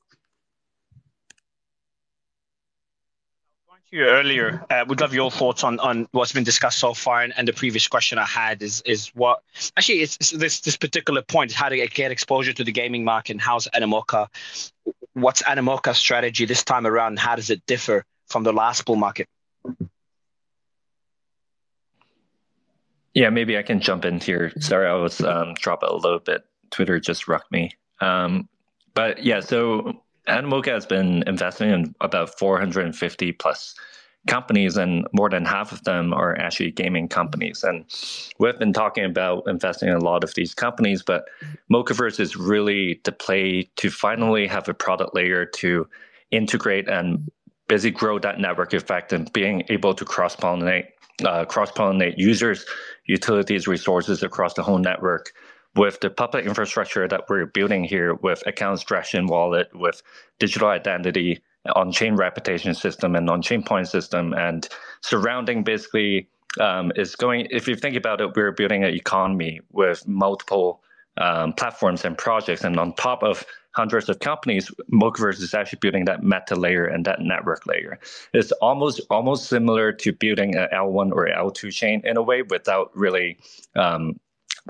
you 3.95 4.03
earlier. 4.03 4.63
Uh, 4.69 4.83
would 4.87 4.99
love 4.99 5.13
your 5.13 5.31
thoughts 5.31 5.63
on, 5.63 5.79
on 5.79 6.07
what's 6.11 6.33
been 6.33 6.43
discussed 6.43 6.79
so 6.79 6.93
far. 6.93 7.21
And, 7.21 7.33
and 7.37 7.47
the 7.47 7.53
previous 7.53 7.87
question 7.87 8.17
I 8.17 8.25
had 8.25 8.61
is 8.61 8.81
is 8.85 9.07
what 9.15 9.41
actually 9.77 10.01
it's, 10.01 10.17
it's 10.17 10.31
this 10.31 10.59
this 10.59 10.75
particular 10.75 11.21
point 11.21 11.51
is 11.51 11.55
how 11.55 11.69
to 11.69 11.87
get, 11.87 12.11
exposure 12.11 12.53
to 12.53 12.63
the 12.63 12.71
gaming 12.71 13.03
market 13.03 13.33
and 13.33 13.41
how's 13.41 13.67
Animoca, 13.69 14.27
what's 15.13 15.41
Animoca's 15.43 15.97
strategy 15.97 16.45
this 16.45 16.63
time 16.63 16.85
around? 16.85 17.19
How 17.19 17.35
does 17.35 17.49
it 17.49 17.65
differ 17.65 18.05
from 18.27 18.43
the 18.43 18.53
last 18.53 18.85
bull 18.85 18.95
market? 18.95 19.27
Yeah, 23.15 23.29
maybe 23.29 23.57
I 23.57 23.63
can 23.63 23.79
jump 23.79 24.05
in 24.05 24.19
here. 24.19 24.51
Sorry, 24.59 24.87
I 24.87 24.93
was 24.93 25.21
um, 25.21 25.53
drop 25.55 25.83
a 25.83 25.95
little 25.95 26.19
bit. 26.19 26.43
Twitter 26.69 26.99
just 26.99 27.27
rocked 27.27 27.51
me. 27.51 27.71
Um, 28.01 28.49
but 28.93 29.23
yeah, 29.23 29.39
so 29.39 29.93
Animoca 30.27 30.67
has 30.67 30.85
been 30.85 31.23
investing 31.25 31.69
in 31.69 31.95
about 32.01 32.37
450 32.37 33.31
plus 33.31 33.73
companies, 34.27 34.75
and 34.75 35.07
more 35.13 35.29
than 35.29 35.45
half 35.45 35.71
of 35.71 35.83
them 35.85 36.13
are 36.13 36.37
actually 36.37 36.71
gaming 36.71 37.07
companies. 37.07 37.63
And 37.63 37.85
we've 38.37 38.59
been 38.59 38.73
talking 38.73 39.05
about 39.05 39.43
investing 39.47 39.87
in 39.87 39.95
a 39.95 40.03
lot 40.03 40.25
of 40.25 40.33
these 40.33 40.53
companies, 40.53 41.01
but 41.01 41.25
Mocaverse 41.71 42.19
is 42.19 42.35
really 42.35 42.99
the 43.05 43.13
play 43.13 43.69
to 43.77 43.89
finally 43.89 44.45
have 44.47 44.67
a 44.67 44.73
product 44.73 45.15
layer 45.15 45.45
to 45.45 45.87
integrate 46.31 46.89
and 46.89 47.31
busy 47.67 47.91
grow 47.91 48.19
that 48.19 48.39
network 48.39 48.73
effect 48.73 49.13
and 49.13 49.31
being 49.31 49.63
able 49.69 49.93
to 49.93 50.03
cross 50.05 50.35
pollinate 50.35 50.87
uh, 51.23 51.45
cross 51.45 51.71
pollinate 51.71 52.15
users 52.17 52.65
utilities 53.05 53.67
resources 53.67 54.23
across 54.23 54.53
the 54.53 54.63
whole 54.63 54.79
network 54.79 55.31
with 55.75 55.99
the 55.99 56.09
public 56.09 56.45
infrastructure 56.45 57.07
that 57.07 57.29
we're 57.29 57.45
building 57.45 57.83
here 57.83 58.13
with 58.15 58.45
account 58.47 58.79
abstraction 58.79 59.27
wallet, 59.27 59.69
with 59.73 60.01
digital 60.39 60.69
identity, 60.69 61.41
on-chain 61.73 62.15
reputation 62.15 62.73
system 62.73 63.15
and 63.15 63.29
on-chain 63.29 63.63
point 63.63 63.87
system 63.87 64.33
and 64.33 64.69
surrounding 65.01 65.63
basically 65.63 66.29
um, 66.59 66.91
is 66.95 67.15
going 67.15 67.47
if 67.49 67.67
you 67.67 67.75
think 67.75 67.95
about 67.95 68.21
it 68.21 68.35
we're 68.35 68.51
building 68.51 68.83
an 68.83 68.93
economy 68.93 69.59
with 69.71 70.07
multiple 70.07 70.81
um, 71.17 71.53
platforms 71.53 72.05
and 72.05 72.17
projects 72.17 72.63
and 72.63 72.79
on 72.79 72.93
top 72.93 73.23
of 73.23 73.43
hundreds 73.75 74.09
of 74.09 74.19
companies 74.19 74.71
Mocaverse 74.91 75.41
is 75.41 75.53
actually 75.53 75.79
building 75.79 76.05
that 76.05 76.23
meta 76.23 76.55
layer 76.55 76.85
and 76.85 77.05
that 77.05 77.19
network 77.21 77.65
layer 77.65 77.99
it's 78.33 78.51
almost 78.53 79.01
almost 79.09 79.49
similar 79.49 79.91
to 79.91 80.11
building 80.13 80.55
an 80.55 80.67
l1 80.73 81.11
or 81.11 81.27
l2 81.27 81.71
chain 81.71 82.01
in 82.03 82.17
a 82.17 82.21
way 82.21 82.41
without 82.41 82.89
really 82.95 83.37
um, 83.75 84.19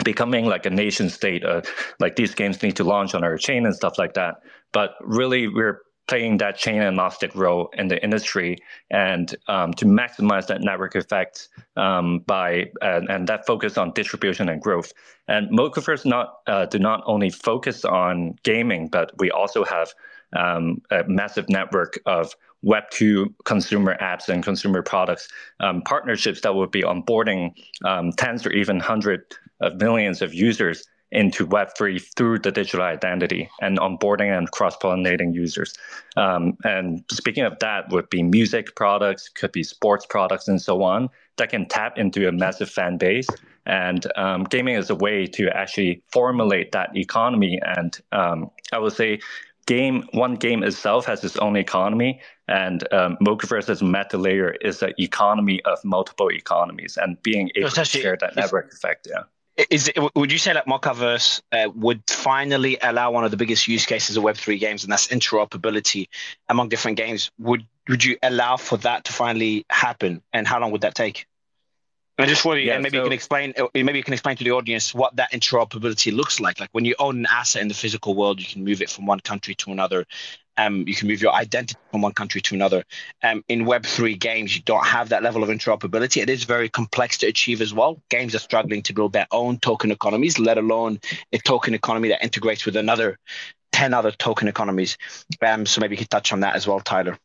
becoming 0.04 0.46
like 0.46 0.66
a 0.66 0.70
nation 0.70 1.10
state. 1.10 1.46
Uh, 1.46 1.62
like 2.00 2.16
these 2.16 2.36
games 2.36 2.62
need 2.62 2.76
to 2.76 2.84
launch 2.84 3.16
on 3.16 3.24
our 3.24 3.38
chain 3.38 3.66
and 3.66 3.76
stuff 3.76 3.98
like 3.98 4.14
that. 4.16 4.42
But 4.74 4.96
really, 5.02 5.48
we're 5.48 5.82
playing 6.08 6.38
that 6.38 6.58
chain 6.58 6.82
agnostic 6.82 7.34
role 7.36 7.70
in 7.74 7.88
the 7.88 8.02
industry 8.04 8.58
and 8.92 9.36
um, 9.48 9.74
to 9.74 9.86
maximize 9.86 10.48
that 10.48 10.62
network 10.62 10.96
effect 10.96 11.50
um, 11.78 12.20
by 12.20 12.70
and, 12.82 13.10
and, 13.10 13.28
that 13.28 13.46
focus 13.46 13.78
on 13.78 13.92
distribution 13.94 14.50
and 14.50 14.62
growth. 14.62 14.94
And 15.28 15.50
Mocaverse 15.50 16.06
not 16.06 16.40
uh, 16.48 16.68
do 16.68 16.78
not 16.78 17.02
only 17.06 17.30
focus 17.30 17.86
on 17.86 18.36
gaming, 18.44 18.88
but 18.88 19.12
we 19.18 19.32
also 19.32 19.64
have 19.64 19.94
um, 20.36 20.82
a 20.92 21.04
massive 21.08 21.50
network 21.50 22.00
of 22.06 22.36
Web2 22.64 23.34
consumer 23.46 23.98
apps 24.02 24.28
and 24.28 24.44
consumer 24.44 24.82
products 24.82 25.28
um, 25.60 25.82
partnerships 25.84 26.42
that 26.42 26.56
will 26.56 26.68
be 26.68 26.82
onboarding 26.82 27.52
um, 27.84 28.12
tens 28.12 28.46
or 28.46 28.52
even 28.52 28.80
hundred 28.80 29.24
of 29.62 29.76
millions 29.76 30.22
of 30.22 30.34
users 30.34 30.86
into 31.16 31.48
Web3 31.48 32.04
through 32.16 32.40
the 32.40 32.52
digital 32.52 32.82
identity 32.82 33.50
and 33.62 33.80
onboarding 33.80 34.38
and 34.38 34.52
cross 34.52 34.76
pollinating 34.78 35.34
users. 35.34 35.74
Um, 36.18 36.58
and 36.64 37.04
speaking 37.10 37.44
of 37.44 37.58
that, 37.60 37.90
would 37.90 38.10
be 38.10 38.22
music 38.22 38.76
products, 38.76 39.30
could 39.30 39.54
be 39.54 39.64
sports 39.64 40.06
products, 40.06 40.48
and 40.48 40.62
so 40.62 40.84
on 40.84 41.10
that 41.38 41.50
can 41.50 41.68
tap 41.68 41.98
into 41.98 42.28
a 42.28 42.32
massive 42.32 42.70
fan 42.70 42.98
base. 42.98 43.28
And 43.66 44.06
um, 44.18 44.44
gaming 44.44 44.76
is 44.76 44.90
a 44.90 44.96
way 44.96 45.26
to 45.28 45.50
actually 45.56 46.04
formulate 46.12 46.74
that 46.74 46.96
economy. 46.96 47.60
And 47.66 47.98
um, 48.12 48.52
I 48.72 48.80
would 48.80 48.94
say, 48.94 49.20
game 49.66 50.04
one 50.12 50.36
game 50.36 50.64
itself 50.64 51.06
has 51.06 51.24
its 51.24 51.38
own 51.38 51.56
economy, 51.56 52.20
and 52.48 52.88
um, 52.94 53.18
Mocaverse's 53.26 53.82
meta 53.82 54.18
layer 54.18 54.52
is 54.62 54.84
an 54.84 54.94
economy 55.00 55.62
of 55.66 55.84
multiple 55.84 56.30
economies, 56.30 56.98
and 57.02 57.22
being 57.24 57.50
able 57.56 57.72
to 57.72 57.86
share 57.86 58.18
that 58.18 58.36
network 58.36 58.72
effect. 58.72 59.08
Yeah 59.10 59.24
is 59.58 59.88
it, 59.88 59.98
would 60.16 60.32
you 60.32 60.38
say 60.38 60.54
that 60.54 60.68
Mocaverse 60.68 61.42
uh, 61.52 61.70
would 61.76 62.04
finally 62.08 62.78
allow 62.82 63.12
one 63.12 63.24
of 63.24 63.32
the 63.32 63.38
biggest 63.38 63.68
use 63.68 63.86
cases 63.86 64.18
of 64.18 64.24
Web3 64.24 64.60
games, 64.60 64.84
and 64.84 64.92
that's 64.92 65.08
interoperability 65.08 66.08
among 66.50 66.70
different 66.70 66.98
games? 66.98 67.32
Would 67.40 67.66
would 67.88 68.04
you 68.04 68.18
allow 68.24 68.58
for 68.58 68.78
that 68.78 69.06
to 69.06 69.14
finally 69.14 69.66
happen, 69.70 70.22
and 70.34 70.48
how 70.48 70.60
long 70.60 70.72
would 70.72 70.82
that 70.82 70.96
take? 70.96 71.26
And 72.18 72.30
just 72.30 72.42
for 72.42 72.58
yeah, 72.58 72.76
and 72.76 72.84
maybe 72.84 72.98
so, 72.98 73.04
you 73.04 73.10
can 73.10 73.14
explain, 73.14 73.54
uh, 73.58 73.68
maybe 73.74 73.98
you 73.98 74.04
can 74.04 74.14
explain 74.14 74.38
to 74.38 74.44
the 74.44 74.52
audience 74.52 74.94
what 74.94 75.18
that 75.18 75.34
interoperability 75.34 76.16
looks 76.16 76.40
like. 76.40 76.60
Like 76.62 76.70
when 76.72 76.86
you 76.86 76.96
own 76.98 77.18
an 77.18 77.28
asset 77.30 77.62
in 77.62 77.68
the 77.68 77.74
physical 77.74 78.16
world, 78.16 78.40
you 78.40 78.48
can 78.48 78.64
move 78.64 78.82
it 78.82 78.90
from 78.90 79.06
one 79.06 79.20
country 79.20 79.54
to 79.56 79.72
another, 79.72 80.06
um, 80.58 80.88
you 80.88 80.96
can 80.96 81.08
move 81.08 81.22
your 81.22 81.34
identity 81.34 81.76
from 81.92 82.02
one 82.02 82.14
country 82.14 82.42
to 82.42 82.56
another. 82.56 82.84
Um, 83.24 83.44
in 83.48 83.66
Web3 83.66 84.20
games, 84.20 84.56
you 84.56 84.62
don't 84.64 84.86
have 84.86 85.10
that 85.10 85.24
level 85.24 85.44
of 85.44 85.50
interoperability. 85.50 86.22
It 86.22 86.30
is 86.30 86.44
very 86.44 86.70
complex 86.70 87.18
to 87.20 87.28
achieve 87.28 87.62
as 87.62 87.74
well. 87.74 88.02
Games 88.10 88.36
are 88.36 88.40
struggling 88.40 88.84
to 88.84 88.94
build 88.94 89.14
their 89.14 89.28
own 89.32 89.60
token 89.60 89.92
economies, 89.92 90.40
let 90.40 90.58
alone 90.58 91.00
a 91.32 91.38
token 91.38 91.74
economy 91.74 92.10
that 92.10 92.24
integrates 92.24 92.66
with 92.66 92.76
another 92.76 93.20
10 93.72 93.94
other 93.94 94.12
token 94.12 94.48
economies. 94.48 94.98
Um, 95.46 95.66
so 95.66 95.82
maybe 95.82 95.96
you 95.96 96.00
could 96.00 96.10
touch 96.10 96.32
on 96.32 96.42
that 96.42 96.56
as 96.56 96.66
well, 96.66 96.80
Tyler. 96.80 97.18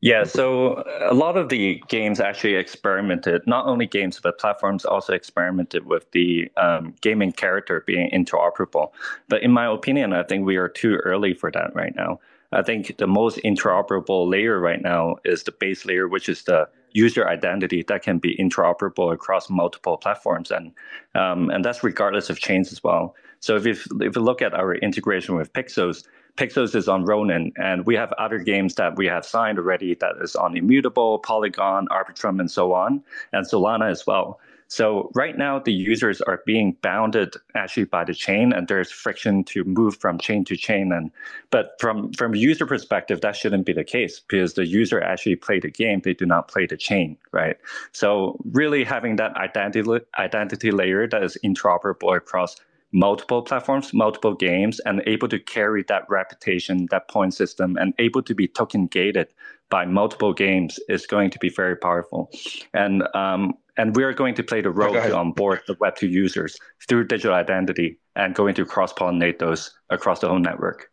Yeah, 0.00 0.22
so 0.22 0.84
a 1.00 1.12
lot 1.12 1.36
of 1.36 1.48
the 1.48 1.82
games 1.88 2.20
actually 2.20 2.54
experimented, 2.54 3.42
not 3.48 3.66
only 3.66 3.86
games, 3.86 4.20
but 4.20 4.38
platforms 4.38 4.84
also 4.84 5.12
experimented 5.12 5.86
with 5.86 6.08
the 6.12 6.48
um, 6.56 6.94
gaming 7.00 7.32
character 7.32 7.82
being 7.84 8.08
interoperable. 8.10 8.92
But 9.28 9.42
in 9.42 9.50
my 9.50 9.66
opinion, 9.66 10.12
I 10.12 10.22
think 10.22 10.46
we 10.46 10.56
are 10.56 10.68
too 10.68 10.96
early 10.98 11.34
for 11.34 11.50
that 11.50 11.74
right 11.74 11.94
now. 11.96 12.20
I 12.52 12.62
think 12.62 12.96
the 12.98 13.08
most 13.08 13.38
interoperable 13.38 14.28
layer 14.30 14.60
right 14.60 14.80
now 14.80 15.16
is 15.24 15.42
the 15.42 15.52
base 15.52 15.84
layer, 15.84 16.06
which 16.06 16.28
is 16.28 16.44
the 16.44 16.68
user 16.92 17.28
identity 17.28 17.82
that 17.88 18.02
can 18.02 18.18
be 18.18 18.36
interoperable 18.36 19.12
across 19.12 19.50
multiple 19.50 19.96
platforms, 19.96 20.50
and 20.50 20.72
um, 21.14 21.50
and 21.50 21.64
that's 21.64 21.84
regardless 21.84 22.30
of 22.30 22.38
chains 22.38 22.72
as 22.72 22.82
well. 22.82 23.14
So 23.40 23.56
if 23.56 23.66
you 23.66 23.72
if 24.00 24.16
you 24.16 24.22
look 24.22 24.42
at 24.42 24.54
our 24.54 24.74
integration 24.76 25.34
with 25.34 25.52
Pixels, 25.52 26.04
Pixels 26.38 26.76
is 26.76 26.86
on 26.86 27.04
Ronin, 27.04 27.52
and 27.56 27.84
we 27.84 27.96
have 27.96 28.12
other 28.12 28.38
games 28.38 28.76
that 28.76 28.96
we 28.96 29.06
have 29.06 29.26
signed 29.26 29.58
already 29.58 29.96
that 29.96 30.14
is 30.22 30.36
on 30.36 30.56
Immutable, 30.56 31.18
Polygon, 31.18 31.88
Arbitrum, 31.88 32.38
and 32.38 32.48
so 32.48 32.72
on, 32.72 33.02
and 33.32 33.44
Solana 33.44 33.90
as 33.90 34.06
well. 34.06 34.38
So 34.68 35.10
right 35.14 35.36
now, 35.36 35.58
the 35.58 35.72
users 35.72 36.20
are 36.20 36.42
being 36.46 36.76
bounded 36.80 37.34
actually 37.56 37.86
by 37.86 38.04
the 38.04 38.14
chain, 38.14 38.52
and 38.52 38.68
there's 38.68 38.92
friction 38.92 39.42
to 39.44 39.64
move 39.64 39.96
from 39.96 40.18
chain 40.18 40.44
to 40.44 40.56
chain. 40.56 40.92
And 40.92 41.10
but 41.50 41.72
from 41.80 42.12
from 42.12 42.36
user 42.36 42.66
perspective, 42.66 43.20
that 43.22 43.34
shouldn't 43.34 43.66
be 43.66 43.72
the 43.72 43.82
case 43.82 44.20
because 44.20 44.54
the 44.54 44.66
user 44.66 45.00
actually 45.00 45.36
play 45.36 45.58
the 45.58 45.70
game; 45.70 46.02
they 46.04 46.14
do 46.14 46.26
not 46.26 46.46
play 46.46 46.66
the 46.66 46.76
chain, 46.76 47.16
right? 47.32 47.56
So 47.92 48.38
really 48.52 48.84
having 48.84 49.16
that 49.16 49.34
identity 49.36 49.82
identity 50.18 50.70
layer 50.70 51.08
that 51.08 51.22
is 51.24 51.36
interoperable 51.42 52.16
across 52.16 52.54
multiple 52.92 53.42
platforms, 53.42 53.92
multiple 53.92 54.34
games, 54.34 54.80
and 54.80 55.02
able 55.06 55.28
to 55.28 55.38
carry 55.38 55.84
that 55.88 56.04
reputation, 56.08 56.86
that 56.90 57.08
point 57.08 57.34
system, 57.34 57.76
and 57.76 57.94
able 57.98 58.22
to 58.22 58.34
be 58.34 58.48
token 58.48 58.86
gated 58.86 59.28
by 59.70 59.84
multiple 59.84 60.32
games 60.32 60.80
is 60.88 61.06
going 61.06 61.30
to 61.30 61.38
be 61.38 61.50
very 61.50 61.76
powerful. 61.76 62.30
And 62.72 63.02
um, 63.14 63.54
and 63.76 63.94
we're 63.94 64.12
going 64.12 64.34
to 64.34 64.42
play 64.42 64.60
the 64.60 64.70
role 64.70 64.92
to 64.92 65.16
onboard 65.16 65.60
the 65.68 65.76
Web2 65.76 66.10
users 66.10 66.58
through 66.88 67.06
digital 67.06 67.34
identity 67.34 67.98
and 68.16 68.34
going 68.34 68.54
to 68.56 68.64
cross 68.64 68.92
pollinate 68.92 69.38
those 69.38 69.70
across 69.88 70.18
the 70.18 70.28
whole 70.28 70.40
network. 70.40 70.90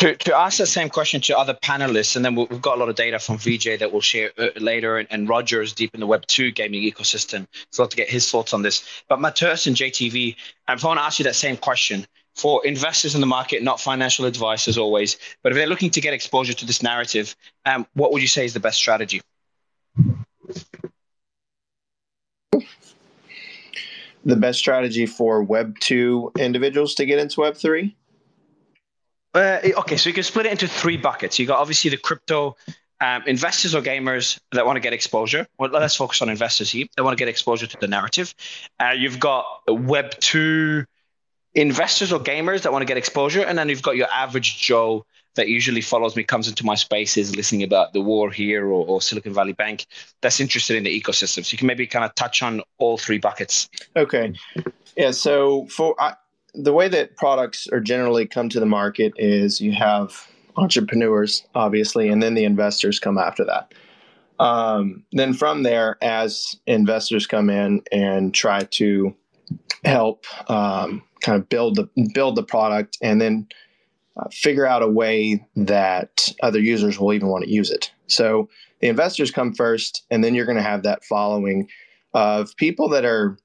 To, 0.00 0.16
to 0.16 0.34
ask 0.34 0.56
the 0.56 0.64
same 0.64 0.88
question 0.88 1.20
to 1.20 1.36
other 1.36 1.52
panelists, 1.52 2.16
and 2.16 2.24
then 2.24 2.34
we've 2.34 2.62
got 2.62 2.78
a 2.78 2.80
lot 2.80 2.88
of 2.88 2.94
data 2.94 3.18
from 3.18 3.36
VJ 3.36 3.78
that 3.80 3.92
we'll 3.92 4.00
share 4.00 4.30
uh, 4.38 4.48
later, 4.58 4.96
and, 4.96 5.06
and 5.10 5.28
Roger 5.28 5.60
is 5.60 5.74
deep 5.74 5.92
in 5.92 6.00
the 6.00 6.06
Web2 6.06 6.54
gaming 6.54 6.82
ecosystem. 6.82 7.46
So 7.70 7.82
I'd 7.82 7.84
love 7.84 7.90
to 7.90 7.96
get 7.96 8.08
his 8.08 8.30
thoughts 8.30 8.54
on 8.54 8.62
this. 8.62 8.82
But 9.10 9.18
Matthäus 9.18 9.66
and 9.66 9.76
JTV, 9.76 10.36
if 10.70 10.84
I 10.84 10.88
want 10.88 10.98
to 11.00 11.04
ask 11.04 11.18
you 11.18 11.24
that 11.24 11.34
same 11.34 11.58
question, 11.58 12.06
for 12.34 12.64
investors 12.64 13.14
in 13.14 13.20
the 13.20 13.26
market, 13.26 13.62
not 13.62 13.78
financial 13.78 14.24
advice 14.24 14.68
as 14.68 14.78
always, 14.78 15.18
but 15.42 15.52
if 15.52 15.56
they're 15.56 15.66
looking 15.66 15.90
to 15.90 16.00
get 16.00 16.14
exposure 16.14 16.54
to 16.54 16.64
this 16.64 16.82
narrative, 16.82 17.36
um, 17.66 17.86
what 17.92 18.10
would 18.10 18.22
you 18.22 18.28
say 18.28 18.46
is 18.46 18.54
the 18.54 18.60
best 18.60 18.78
strategy? 18.78 19.20
The 24.24 24.36
best 24.36 24.58
strategy 24.58 25.04
for 25.04 25.42
Web 25.42 25.78
2 25.80 26.32
individuals 26.38 26.94
to 26.94 27.04
get 27.04 27.18
into 27.18 27.40
Web 27.40 27.54
3? 27.54 27.94
Uh, 29.34 29.58
okay, 29.78 29.96
so 29.96 30.08
you 30.08 30.14
can 30.14 30.24
split 30.24 30.46
it 30.46 30.52
into 30.52 30.66
three 30.66 30.96
buckets. 30.96 31.38
You 31.38 31.46
got 31.46 31.58
obviously 31.58 31.90
the 31.90 31.96
crypto 31.96 32.56
um, 33.00 33.22
investors 33.26 33.74
or 33.74 33.80
gamers 33.80 34.38
that 34.52 34.66
want 34.66 34.76
to 34.76 34.80
get 34.80 34.92
exposure. 34.92 35.46
Well, 35.58 35.70
let's 35.70 35.96
focus 35.96 36.20
on 36.20 36.28
investors 36.28 36.70
here. 36.70 36.86
They 36.96 37.02
want 37.02 37.16
to 37.16 37.20
get 37.20 37.28
exposure 37.28 37.66
to 37.66 37.76
the 37.80 37.88
narrative. 37.88 38.34
Uh, 38.78 38.92
you've 38.96 39.20
got 39.20 39.44
Web 39.68 40.10
two 40.20 40.84
investors 41.54 42.12
or 42.12 42.20
gamers 42.20 42.62
that 42.62 42.72
want 42.72 42.82
to 42.82 42.86
get 42.86 42.96
exposure, 42.96 43.42
and 43.42 43.56
then 43.56 43.68
you've 43.68 43.82
got 43.82 43.96
your 43.96 44.08
average 44.12 44.60
Joe 44.60 45.06
that 45.36 45.48
usually 45.48 45.80
follows 45.80 46.16
me, 46.16 46.24
comes 46.24 46.48
into 46.48 46.66
my 46.66 46.74
spaces, 46.74 47.36
listening 47.36 47.62
about 47.62 47.92
the 47.92 48.00
war 48.00 48.30
here 48.30 48.66
or, 48.66 48.84
or 48.86 49.00
Silicon 49.00 49.32
Valley 49.32 49.52
Bank, 49.52 49.86
that's 50.22 50.40
interested 50.40 50.76
in 50.76 50.82
the 50.82 51.00
ecosystem. 51.00 51.44
So 51.44 51.52
you 51.52 51.58
can 51.58 51.68
maybe 51.68 51.86
kind 51.86 52.04
of 52.04 52.14
touch 52.16 52.42
on 52.42 52.62
all 52.78 52.98
three 52.98 53.18
buckets. 53.18 53.68
Okay, 53.96 54.34
yeah. 54.96 55.12
So 55.12 55.66
for 55.66 55.94
I, 56.00 56.14
the 56.54 56.72
way 56.72 56.88
that 56.88 57.16
products 57.16 57.66
are 57.68 57.80
generally 57.80 58.26
come 58.26 58.48
to 58.48 58.60
the 58.60 58.66
market 58.66 59.12
is 59.16 59.60
you 59.60 59.72
have 59.72 60.26
entrepreneurs, 60.56 61.44
obviously, 61.54 62.08
and 62.08 62.22
then 62.22 62.34
the 62.34 62.44
investors 62.44 62.98
come 62.98 63.18
after 63.18 63.44
that. 63.44 63.72
Um, 64.38 65.04
then 65.12 65.34
from 65.34 65.62
there, 65.62 65.96
as 66.02 66.56
investors 66.66 67.26
come 67.26 67.50
in 67.50 67.82
and 67.92 68.34
try 68.34 68.60
to 68.60 69.14
help 69.84 70.24
um, 70.50 71.02
kind 71.20 71.40
of 71.40 71.48
build 71.48 71.76
the 71.76 71.88
build 72.14 72.36
the 72.36 72.42
product, 72.42 72.96
and 73.02 73.20
then 73.20 73.46
uh, 74.16 74.28
figure 74.30 74.66
out 74.66 74.82
a 74.82 74.88
way 74.88 75.44
that 75.56 76.32
other 76.42 76.58
users 76.58 76.98
will 76.98 77.12
even 77.12 77.28
want 77.28 77.44
to 77.44 77.50
use 77.50 77.70
it. 77.70 77.92
So 78.06 78.48
the 78.80 78.88
investors 78.88 79.30
come 79.30 79.52
first, 79.52 80.04
and 80.10 80.24
then 80.24 80.34
you're 80.34 80.46
going 80.46 80.56
to 80.56 80.62
have 80.62 80.82
that 80.84 81.04
following 81.04 81.68
of 82.14 82.56
people 82.56 82.88
that 82.88 83.04
are 83.04 83.36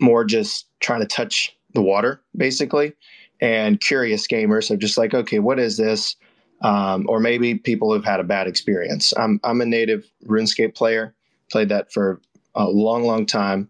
more 0.00 0.24
just 0.24 0.66
trying 0.80 1.00
to 1.00 1.06
touch 1.06 1.56
the 1.74 1.82
water, 1.82 2.20
basically, 2.36 2.92
and 3.40 3.80
curious 3.80 4.26
gamers 4.26 4.70
are 4.70 4.76
just 4.76 4.98
like, 4.98 5.14
okay, 5.14 5.38
what 5.38 5.58
is 5.58 5.76
this? 5.76 6.16
Um, 6.62 7.06
or 7.08 7.20
maybe 7.20 7.54
people 7.54 7.92
who've 7.92 8.04
had 8.04 8.20
a 8.20 8.24
bad 8.24 8.46
experience. 8.46 9.14
I'm 9.16 9.40
I'm 9.44 9.60
a 9.60 9.66
native 9.66 10.04
RuneScape 10.26 10.74
player, 10.74 11.14
played 11.50 11.70
that 11.70 11.92
for 11.92 12.20
a 12.54 12.64
long, 12.64 13.04
long 13.04 13.24
time. 13.24 13.68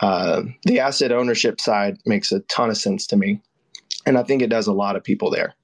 Uh, 0.00 0.42
the 0.64 0.80
asset 0.80 1.12
ownership 1.12 1.60
side 1.60 1.98
makes 2.04 2.32
a 2.32 2.40
ton 2.40 2.70
of 2.70 2.76
sense 2.76 3.06
to 3.08 3.16
me, 3.16 3.40
and 4.06 4.18
I 4.18 4.22
think 4.24 4.42
it 4.42 4.50
does 4.50 4.66
a 4.66 4.72
lot 4.72 4.96
of 4.96 5.04
people 5.04 5.30
there. 5.30 5.54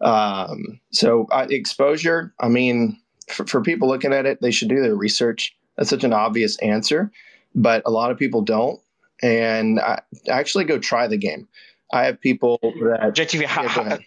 Um, 0.00 0.80
so 0.92 1.26
uh, 1.32 1.46
exposure, 1.50 2.32
I 2.40 2.48
mean, 2.48 3.00
for, 3.28 3.46
for 3.46 3.60
people 3.60 3.88
looking 3.88 4.12
at 4.12 4.26
it, 4.26 4.40
they 4.40 4.52
should 4.52 4.68
do 4.68 4.80
their 4.80 4.94
research. 4.94 5.56
That's 5.76 5.90
such 5.90 6.04
an 6.04 6.12
obvious 6.12 6.56
answer, 6.58 7.10
but 7.54 7.82
a 7.84 7.90
lot 7.90 8.10
of 8.10 8.18
people 8.18 8.42
don't, 8.42 8.80
and 9.22 9.80
I, 9.80 10.00
actually 10.28 10.64
go 10.64 10.78
try 10.78 11.06
the 11.06 11.16
game. 11.16 11.48
I 11.92 12.04
have 12.04 12.20
people 12.20 12.58
that 12.62 13.14
JTV. 13.14 13.42
Yeah, 13.42 13.98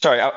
sorry, 0.00 0.20
I, 0.20 0.32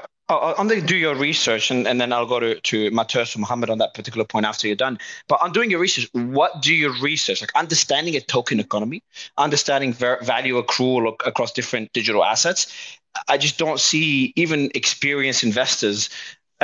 I'm 0.58 0.68
going 0.68 0.80
to 0.80 0.86
do 0.86 0.96
your 0.96 1.16
research 1.16 1.70
and, 1.70 1.88
and 1.88 2.00
then 2.00 2.14
I'll 2.14 2.26
go 2.26 2.40
to, 2.40 2.60
to 2.60 2.92
Matthäus 2.92 3.38
Muhammad 3.38 3.70
on 3.70 3.78
that 3.80 3.94
particular 3.94 4.26
point 4.26 4.46
after 4.46 4.68
you're 4.68 4.76
done. 4.76 4.98
But 5.28 5.42
on 5.42 5.52
doing 5.52 5.70
your 5.70 5.80
research, 5.80 6.10
what 6.14 6.62
do 6.62 6.74
you 6.74 6.94
research? 7.02 7.42
Like 7.42 7.52
understanding 7.56 8.16
a 8.16 8.22
token 8.22 8.60
economy, 8.60 9.04
understanding 9.38 9.94
ver- 9.94 10.22
value 10.22 10.62
accrual 10.62 11.14
across 11.26 11.52
different 11.52 11.92
digital 11.94 12.24
assets. 12.24 12.98
I 13.28 13.38
just 13.38 13.58
don't 13.58 13.80
see 13.80 14.34
even 14.36 14.72
experienced 14.74 15.44
investors, 15.44 16.10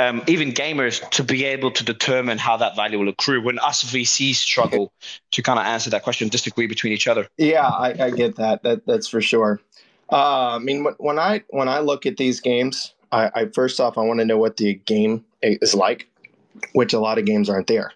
um, 0.00 0.22
even 0.26 0.52
gamers, 0.52 1.08
to 1.10 1.22
be 1.22 1.44
able 1.44 1.70
to 1.72 1.84
determine 1.84 2.38
how 2.38 2.56
that 2.56 2.74
value 2.74 2.98
will 2.98 3.08
accrue. 3.08 3.42
When 3.42 3.58
us 3.58 3.84
VCs 3.84 4.36
struggle 4.36 4.92
to 5.32 5.42
kind 5.42 5.58
of 5.58 5.66
answer 5.66 5.90
that 5.90 6.02
question, 6.02 6.28
disagree 6.28 6.66
between 6.66 6.92
each 6.92 7.06
other. 7.06 7.28
Yeah, 7.36 7.66
I, 7.68 8.06
I 8.06 8.10
get 8.10 8.36
that. 8.36 8.62
That 8.62 8.86
that's 8.86 9.08
for 9.08 9.20
sure. 9.20 9.60
Uh, 10.10 10.56
I 10.56 10.58
mean, 10.58 10.86
when 10.98 11.18
I 11.18 11.42
when 11.50 11.68
I 11.68 11.80
look 11.80 12.06
at 12.06 12.16
these 12.16 12.40
games, 12.40 12.94
I, 13.12 13.30
I 13.34 13.46
first 13.46 13.78
off, 13.78 13.98
I 13.98 14.02
want 14.02 14.20
to 14.20 14.24
know 14.24 14.38
what 14.38 14.56
the 14.56 14.74
game 14.86 15.24
is 15.42 15.74
like, 15.74 16.08
which 16.72 16.92
a 16.92 16.98
lot 16.98 17.18
of 17.18 17.26
games 17.26 17.50
aren't 17.50 17.66
there, 17.66 17.92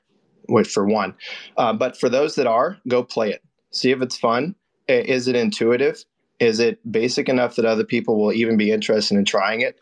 which 0.48 0.68
for 0.68 0.84
one. 0.84 1.14
Uh, 1.57 1.72
but 1.72 1.98
for 1.98 2.09
those 2.09 2.34
that 2.34 2.46
are, 2.46 2.78
go 2.86 3.02
play 3.02 3.30
it. 3.30 3.42
See 3.70 3.90
if 3.90 4.02
it's 4.02 4.18
fun. 4.18 4.55
Is 4.88 5.26
it 5.26 5.36
intuitive? 5.36 6.05
Is 6.38 6.61
it 6.61 6.78
basic 6.90 7.28
enough 7.28 7.57
that 7.57 7.64
other 7.64 7.84
people 7.84 8.20
will 8.20 8.32
even 8.32 8.57
be 8.57 8.70
interested 8.70 9.16
in 9.16 9.24
trying 9.24 9.62
it? 9.62 9.78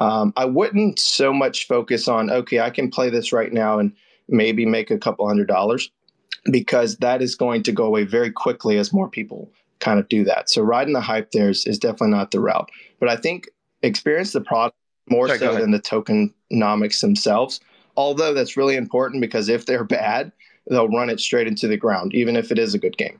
Um, 0.00 0.32
I 0.36 0.44
wouldn't 0.44 0.98
so 0.98 1.32
much 1.32 1.66
focus 1.66 2.08
on, 2.08 2.30
okay, 2.30 2.60
I 2.60 2.70
can 2.70 2.90
play 2.90 3.10
this 3.10 3.32
right 3.32 3.52
now 3.52 3.78
and 3.78 3.92
maybe 4.28 4.64
make 4.64 4.90
a 4.90 4.98
couple 4.98 5.26
hundred 5.26 5.48
dollars 5.48 5.90
because 6.50 6.96
that 6.98 7.22
is 7.22 7.34
going 7.34 7.62
to 7.64 7.72
go 7.72 7.84
away 7.84 8.04
very 8.04 8.30
quickly 8.30 8.78
as 8.78 8.92
more 8.92 9.08
people 9.08 9.50
kind 9.80 9.98
of 9.98 10.08
do 10.08 10.24
that. 10.24 10.48
So 10.48 10.62
riding 10.62 10.94
the 10.94 11.00
hype 11.00 11.32
there 11.32 11.50
is, 11.50 11.66
is 11.66 11.78
definitely 11.78 12.10
not 12.10 12.30
the 12.30 12.40
route. 12.40 12.70
But 13.00 13.08
I 13.08 13.16
think 13.16 13.48
experience 13.82 14.32
the 14.32 14.40
product 14.40 14.76
more 15.08 15.26
Sorry, 15.28 15.40
so 15.40 15.54
than 15.56 15.72
the 15.72 15.80
tokenomics 15.80 17.00
themselves. 17.00 17.60
Although 17.96 18.32
that's 18.32 18.56
really 18.56 18.76
important 18.76 19.20
because 19.20 19.48
if 19.48 19.66
they're 19.66 19.84
bad, 20.00 20.32
they'll 20.70 20.88
run 20.88 21.10
it 21.10 21.20
straight 21.20 21.46
into 21.46 21.68
the 21.68 21.76
ground, 21.76 22.14
even 22.14 22.36
if 22.36 22.50
it 22.50 22.58
is 22.58 22.74
a 22.74 22.78
good 22.78 22.96
game. 22.96 23.18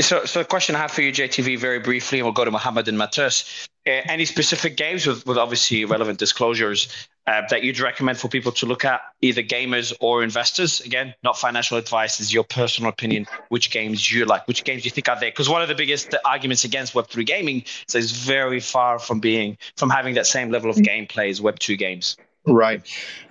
So, 0.00 0.24
so 0.24 0.40
a 0.40 0.44
question 0.44 0.74
I 0.74 0.80
have 0.80 0.90
for 0.90 1.02
you, 1.02 1.12
JTV, 1.12 1.56
very 1.56 1.78
briefly, 1.78 2.18
and 2.18 2.26
we'll 2.26 2.32
go 2.32 2.44
to 2.44 2.50
Mohammed 2.50 2.88
and 2.88 2.98
Matthäus. 2.98 3.68
Uh, 3.86 4.00
any 4.06 4.24
specific 4.24 4.76
games 4.76 5.06
with, 5.06 5.24
with 5.24 5.38
obviously 5.38 5.84
relevant 5.84 6.18
disclosures 6.18 6.88
uh, 7.28 7.42
that 7.50 7.62
you'd 7.62 7.78
recommend 7.78 8.18
for 8.18 8.28
people 8.28 8.50
to 8.50 8.66
look 8.66 8.84
at, 8.84 9.02
either 9.20 9.40
gamers 9.42 9.92
or 10.00 10.24
investors? 10.24 10.80
Again, 10.80 11.14
not 11.22 11.38
financial 11.38 11.78
advice, 11.78 12.18
is 12.18 12.34
your 12.34 12.42
personal 12.42 12.90
opinion. 12.90 13.26
Which 13.50 13.70
games 13.70 14.10
you 14.12 14.24
like? 14.24 14.48
Which 14.48 14.64
games 14.64 14.84
you 14.84 14.90
think 14.90 15.08
are 15.08 15.18
there? 15.20 15.30
Because 15.30 15.48
one 15.48 15.62
of 15.62 15.68
the 15.68 15.76
biggest 15.76 16.12
arguments 16.24 16.64
against 16.64 16.96
Web 16.96 17.06
three 17.06 17.24
gaming 17.24 17.62
is 17.88 17.94
it's 17.94 18.10
very 18.10 18.58
far 18.58 18.98
from 18.98 19.20
being 19.20 19.58
from 19.76 19.90
having 19.90 20.14
that 20.14 20.26
same 20.26 20.50
level 20.50 20.70
of 20.70 20.76
gameplay 20.76 21.30
as 21.30 21.40
Web 21.40 21.60
two 21.60 21.76
games. 21.76 22.16
Right. 22.46 22.82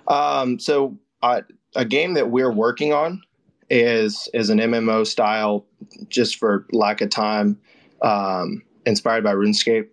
Um, 0.08 0.58
so 0.58 0.96
uh, 1.22 1.42
a 1.74 1.84
game 1.84 2.14
that 2.14 2.30
we're 2.30 2.52
working 2.52 2.92
on 2.94 3.22
is 3.70 4.28
is 4.34 4.50
an 4.50 4.58
MMO 4.58 5.06
style, 5.06 5.66
just 6.08 6.36
for 6.36 6.66
lack 6.72 7.00
of 7.00 7.10
time, 7.10 7.58
um, 8.02 8.62
inspired 8.86 9.24
by 9.24 9.34
RuneScape, 9.34 9.88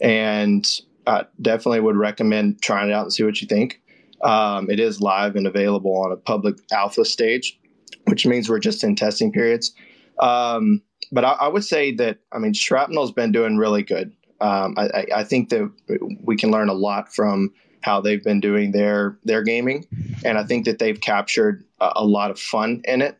and 0.00 0.80
I 1.06 1.24
definitely 1.40 1.80
would 1.80 1.96
recommend 1.96 2.62
trying 2.62 2.90
it 2.90 2.92
out 2.92 3.04
and 3.04 3.12
see 3.12 3.24
what 3.24 3.40
you 3.40 3.48
think. 3.48 3.80
Um, 4.22 4.70
it 4.70 4.80
is 4.80 5.00
live 5.00 5.36
and 5.36 5.46
available 5.46 5.96
on 5.96 6.12
a 6.12 6.16
public 6.16 6.56
alpha 6.72 7.04
stage, 7.04 7.58
which 8.06 8.24
means 8.24 8.48
we're 8.48 8.58
just 8.58 8.82
in 8.82 8.96
testing 8.96 9.30
periods. 9.30 9.74
Um, 10.18 10.80
but 11.12 11.24
I, 11.24 11.32
I, 11.32 11.48
would 11.48 11.64
say 11.64 11.92
that 11.96 12.18
I 12.32 12.38
mean 12.38 12.54
Shrapnel's 12.54 13.12
been 13.12 13.32
doing 13.32 13.56
really 13.56 13.82
good. 13.82 14.12
Um, 14.40 14.74
I, 14.76 15.06
I, 15.14 15.24
think 15.24 15.48
that 15.50 15.70
we 16.22 16.36
can 16.36 16.50
learn 16.50 16.68
a 16.68 16.74
lot 16.74 17.14
from 17.14 17.52
how 17.84 18.00
they've 18.00 18.24
been 18.24 18.40
doing 18.40 18.72
their 18.72 19.18
their 19.24 19.42
gaming, 19.42 19.86
and 20.24 20.38
I 20.38 20.44
think 20.44 20.64
that 20.64 20.78
they've 20.78 21.00
captured 21.00 21.64
a, 21.80 21.92
a 21.96 22.04
lot 22.04 22.30
of 22.30 22.40
fun 22.40 22.80
in 22.84 23.02
it. 23.02 23.18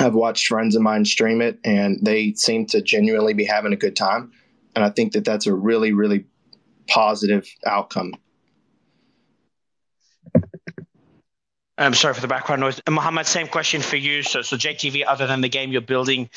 I've 0.00 0.14
watched 0.14 0.48
friends 0.48 0.74
of 0.74 0.82
mine 0.82 1.04
stream 1.04 1.40
it, 1.40 1.60
and 1.64 2.00
they 2.02 2.32
seem 2.32 2.66
to 2.66 2.82
genuinely 2.82 3.34
be 3.34 3.44
having 3.44 3.72
a 3.72 3.76
good 3.76 3.94
time, 3.94 4.32
and 4.74 4.84
I 4.84 4.90
think 4.90 5.12
that 5.12 5.24
that's 5.24 5.46
a 5.46 5.54
really 5.54 5.92
really 5.92 6.24
positive 6.88 7.48
outcome. 7.64 8.14
I'm 11.78 11.94
sorry 11.94 12.14
for 12.14 12.20
the 12.20 12.28
background 12.28 12.60
noise. 12.60 12.80
Mohammed, 12.88 13.26
same 13.26 13.48
question 13.48 13.80
for 13.80 13.96
you. 13.96 14.22
So, 14.22 14.42
so 14.42 14.56
JTV, 14.56 15.04
other 15.06 15.26
than 15.26 15.40
the 15.40 15.48
game 15.48 15.72
you're 15.72 15.80
building, 15.80 16.30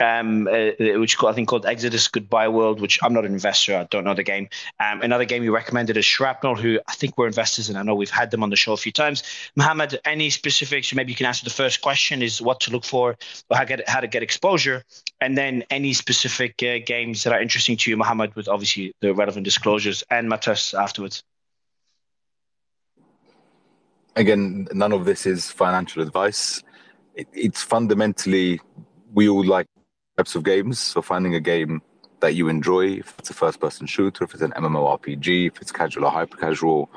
um, 0.00 0.48
uh, 0.48 0.70
which 0.98 1.22
I 1.22 1.32
think 1.32 1.48
called 1.48 1.66
Exodus 1.66 2.08
Goodbye 2.08 2.48
World, 2.48 2.80
which 2.80 2.98
I'm 3.02 3.12
not 3.12 3.24
an 3.24 3.32
investor, 3.32 3.76
I 3.76 3.84
don't 3.84 4.04
know 4.04 4.14
the 4.14 4.22
game. 4.22 4.48
Um, 4.80 5.02
another 5.02 5.24
game 5.24 5.42
you 5.42 5.54
recommended 5.54 5.96
is 5.96 6.04
Shrapnel, 6.04 6.56
who 6.56 6.80
I 6.88 6.92
think 6.94 7.16
we're 7.18 7.26
investors 7.26 7.68
in. 7.68 7.76
I 7.76 7.82
know 7.82 7.94
we've 7.94 8.10
had 8.10 8.30
them 8.30 8.42
on 8.42 8.50
the 8.50 8.56
show 8.56 8.72
a 8.72 8.76
few 8.76 8.92
times. 8.92 9.22
Mohammed, 9.56 10.00
any 10.04 10.30
specifics? 10.30 10.92
Maybe 10.94 11.12
you 11.12 11.16
can 11.16 11.26
answer 11.26 11.44
the 11.44 11.50
first 11.50 11.82
question: 11.82 12.22
is 12.22 12.40
what 12.40 12.60
to 12.60 12.70
look 12.70 12.84
for, 12.84 13.16
or 13.50 13.56
how, 13.56 13.64
get, 13.64 13.86
how 13.88 14.00
to 14.00 14.06
get 14.06 14.22
exposure, 14.22 14.84
and 15.20 15.36
then 15.36 15.64
any 15.70 15.92
specific 15.92 16.62
uh, 16.62 16.78
games 16.84 17.22
that 17.24 17.32
are 17.32 17.40
interesting 17.40 17.76
to 17.76 17.90
you, 17.90 17.96
Mohammed, 17.96 18.34
with 18.34 18.48
obviously 18.48 18.92
the 19.00 19.14
relevant 19.14 19.44
disclosures, 19.44 20.02
and 20.10 20.30
Matas 20.30 20.78
afterwards. 20.78 21.22
Again, 24.16 24.66
none 24.72 24.92
of 24.92 25.04
this 25.04 25.26
is 25.26 25.50
financial 25.50 26.02
advice. 26.02 26.62
It, 27.14 27.28
it's 27.32 27.62
fundamentally 27.62 28.60
we 29.12 29.28
all 29.28 29.44
like 29.44 29.66
types 30.20 30.34
of 30.34 30.42
games. 30.44 30.78
So 30.78 31.00
finding 31.00 31.34
a 31.34 31.40
game 31.40 31.80
that 32.20 32.34
you 32.34 32.48
enjoy, 32.48 32.84
if 33.02 33.14
it's 33.18 33.30
a 33.30 33.38
first-person 33.42 33.86
shooter, 33.86 34.24
if 34.24 34.34
it's 34.34 34.42
an 34.42 34.52
MMORPG, 34.52 35.46
if 35.46 35.62
it's 35.62 35.72
casual 35.72 36.04
or 36.04 36.10
hyper-casual, 36.10 36.90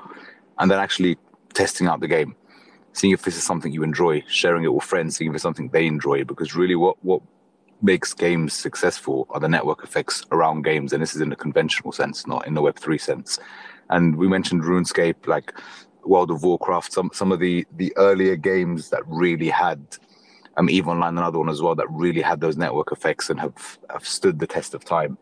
and 0.59 0.69
then 0.69 0.79
actually 0.79 1.17
testing 1.53 1.87
out 1.87 2.01
the 2.01 2.07
game, 2.17 2.35
seeing 2.91 3.13
if 3.13 3.21
this 3.23 3.37
is 3.37 3.43
something 3.43 3.71
you 3.71 3.83
enjoy, 3.83 4.21
sharing 4.27 4.65
it 4.65 4.73
with 4.73 4.83
friends, 4.83 5.15
seeing 5.15 5.29
if 5.29 5.35
it's 5.35 5.41
something 5.41 5.69
they 5.69 5.85
enjoy. 5.85 6.25
Because 6.25 6.53
really, 6.53 6.75
what 6.75 6.97
what 7.09 7.21
makes 7.81 8.13
games 8.13 8.51
successful 8.53 9.25
are 9.29 9.39
the 9.39 9.47
network 9.47 9.83
effects 9.83 10.23
around 10.33 10.63
games, 10.63 10.91
and 10.91 11.01
this 11.01 11.15
is 11.15 11.21
in 11.21 11.29
the 11.29 11.35
conventional 11.45 11.91
sense, 11.93 12.27
not 12.27 12.45
in 12.45 12.53
the 12.55 12.61
Web 12.61 12.77
three 12.77 12.97
sense. 12.97 13.39
And 13.89 14.17
we 14.17 14.27
mentioned 14.27 14.63
RuneScape, 14.63 15.27
like 15.27 15.53
World 16.03 16.31
of 16.31 16.43
Warcraft, 16.43 16.91
some 16.91 17.09
some 17.13 17.31
of 17.31 17.39
the 17.39 17.65
the 17.77 17.93
earlier 17.95 18.35
games 18.35 18.89
that 18.89 19.03
really 19.07 19.49
had 19.49 19.79
um, 20.57 20.69
Eve 20.69 20.87
Online, 20.87 21.17
another 21.17 21.39
one 21.39 21.49
as 21.49 21.61
well 21.61 21.75
that 21.75 21.89
really 21.89 22.21
had 22.21 22.39
those 22.41 22.57
network 22.57 22.91
effects 22.91 23.29
and 23.29 23.39
have, 23.39 23.79
have 23.89 24.05
stood 24.07 24.39
the 24.39 24.47
test 24.47 24.73
of 24.73 24.85
time. 24.85 25.17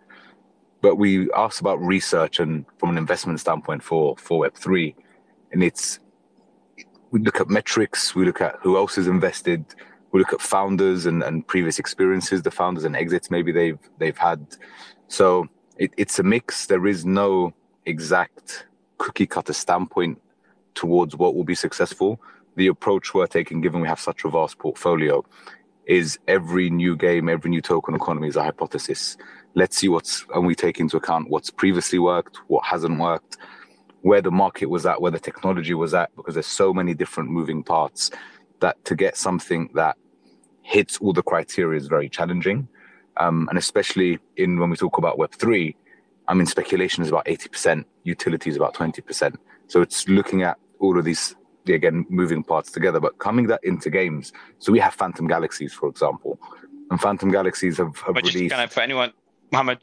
But 0.82 0.96
we 0.96 1.32
asked 1.34 1.62
about 1.62 1.80
research 1.82 2.40
and 2.40 2.66
from 2.78 2.90
an 2.90 2.98
investment 2.98 3.40
standpoint 3.40 3.84
for 3.84 4.18
for 4.18 4.40
Web 4.40 4.56
three, 4.56 4.96
and 5.52 5.64
it's 5.64 6.00
we 7.12 7.20
look 7.20 7.40
at 7.40 7.50
metrics, 7.50 8.16
we 8.16 8.26
look 8.26 8.42
at 8.42 8.56
who 8.62 8.78
else 8.78 8.98
is 8.98 9.08
invested, 9.08 9.64
we 10.12 10.20
look 10.20 10.34
at 10.34 10.42
founders 10.42 11.06
and, 11.06 11.22
and 11.22 11.46
previous 11.46 11.78
experiences, 11.78 12.42
the 12.42 12.50
founders 12.50 12.84
and 12.84 12.96
exits 12.96 13.30
maybe 13.30 13.52
they've 13.52 13.80
they've 14.00 14.18
had. 14.18 14.46
So 15.08 15.48
it, 15.78 15.92
it's 15.98 16.18
a 16.18 16.24
mix. 16.24 16.66
There 16.66 16.88
is 16.88 17.06
no 17.06 17.54
exact 17.86 18.66
cookie 18.98 19.28
cutter 19.28 19.54
standpoint 19.54 20.20
towards 20.74 21.16
what 21.16 21.36
will 21.36 21.44
be 21.44 21.56
successful 21.56 22.20
the 22.56 22.68
approach 22.68 23.14
we're 23.14 23.28
taking, 23.28 23.62
given 23.62 23.82
we 23.82 23.88
have 23.88 24.00
such 24.00 24.24
a 24.24 24.30
vast 24.30 24.58
portfolio, 24.60 25.24
is 25.86 26.20
every 26.28 26.70
new 26.70 26.96
game, 26.96 27.30
every 27.30 27.50
new 27.50 27.62
token 27.62 27.96
economy 27.96 28.28
is 28.28 28.36
a 28.36 28.44
hypothesis. 28.44 29.18
Let's 29.56 29.78
see 29.78 29.90
what's, 29.90 30.26
and 30.34 30.46
we 30.46 30.56
take 30.56 30.80
into 30.80 30.98
account 30.98 31.30
what's 31.30 31.50
previously 31.50 32.00
worked, 32.00 32.38
what 32.48 32.64
hasn't 32.66 33.00
worked, 33.00 33.38
where 34.02 34.22
the 34.22 34.32
market 34.32 34.68
was 34.68 34.86
at, 34.86 35.02
where 35.02 35.12
the 35.12 35.20
technology 35.20 35.74
was 35.74 35.94
at, 35.94 36.16
because 36.16 36.36
there's 36.36 36.48
so 36.48 36.74
many 36.74 36.94
different 36.94 37.30
moving 37.30 37.64
parts 37.64 38.12
that 38.60 38.84
to 38.86 38.96
get 38.96 39.18
something 39.18 39.70
that 39.74 39.98
hits 40.62 40.98
all 41.00 41.14
the 41.14 41.24
criteria 41.24 41.78
is 41.78 41.88
very 41.88 42.10
challenging. 42.10 42.68
Um, 43.18 43.48
and 43.50 43.58
especially 43.58 44.20
in 44.38 44.60
when 44.60 44.70
we 44.70 44.78
talk 44.78 44.98
about 44.98 45.18
Web3, 45.18 45.76
I 46.28 46.34
mean, 46.34 46.46
speculation 46.46 47.04
is 47.04 47.10
about 47.10 47.26
80%, 47.26 47.84
utility 48.04 48.50
is 48.50 48.56
about 48.56 48.74
20%. 48.74 49.36
So 49.68 49.82
it's 49.82 50.08
looking 50.08 50.44
at 50.44 50.58
all 50.80 50.98
of 50.98 51.06
these 51.06 51.36
again 51.68 52.06
moving 52.10 52.44
parts 52.44 52.72
together, 52.72 53.00
but 53.00 53.18
coming 53.20 53.48
that 53.48 53.64
into 53.64 53.90
games. 53.90 54.34
So 54.60 54.72
we 54.72 54.80
have 54.80 54.94
Phantom 54.94 55.28
Galaxies, 55.28 55.74
for 55.74 55.90
example, 55.90 56.40
and 56.90 57.00
Phantom 57.00 57.32
Galaxies 57.32 57.78
have, 57.78 57.98
have 58.00 58.16
but 58.16 58.26
released. 58.26 58.54
Kind 58.54 58.64
of 58.64 58.72
for 58.72 58.82
anyone, 58.82 59.14
Mohammed, 59.52 59.80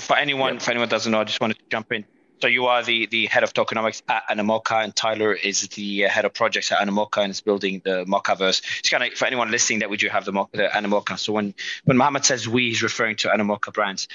for 0.00 0.16
anyone, 0.16 0.54
yeah. 0.54 0.60
for 0.60 0.70
anyone 0.70 0.88
doesn't 0.88 1.12
know, 1.12 1.20
I 1.20 1.24
just 1.24 1.40
wanted 1.40 1.58
to 1.58 1.64
jump 1.70 1.92
in. 1.92 2.04
So 2.42 2.48
you 2.48 2.66
are 2.66 2.82
the, 2.82 3.06
the 3.06 3.26
head 3.26 3.44
of 3.44 3.54
tokenomics 3.54 4.02
at 4.08 4.22
Animoca, 4.28 4.84
and 4.84 4.94
Tyler 4.94 5.32
is 5.32 5.62
the 5.68 6.04
uh, 6.04 6.08
head 6.10 6.26
of 6.26 6.34
projects 6.34 6.70
at 6.70 6.78
Animoca 6.78 7.22
and 7.22 7.30
is 7.30 7.40
building 7.40 7.80
the 7.82 8.04
Mocaverse. 8.04 8.62
It's 8.78 8.90
kind 8.90 9.02
of 9.04 9.14
for 9.14 9.24
anyone 9.24 9.50
listening 9.50 9.78
that 9.78 9.88
we 9.88 9.96
do 9.96 10.08
have 10.08 10.26
the, 10.26 10.32
the 10.52 10.68
Animoca. 10.68 11.18
So 11.18 11.32
when 11.32 11.54
when 11.84 11.96
Mohammed 11.96 12.26
says 12.26 12.46
we, 12.46 12.68
he's 12.68 12.82
referring 12.82 13.16
to 13.16 13.28
Animoca 13.28 13.72
brands, 13.72 14.06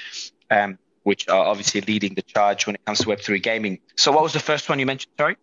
um, 0.52 0.78
which 1.02 1.28
are 1.28 1.46
obviously 1.46 1.80
leading 1.80 2.14
the 2.14 2.22
charge 2.22 2.64
when 2.64 2.76
it 2.76 2.84
comes 2.84 3.00
to 3.00 3.08
Web 3.08 3.18
three 3.18 3.40
gaming. 3.40 3.80
So 3.96 4.12
what 4.12 4.22
was 4.22 4.32
the 4.32 4.38
first 4.38 4.68
one 4.68 4.78
you 4.78 4.86
mentioned? 4.86 5.12
Sorry. 5.18 5.36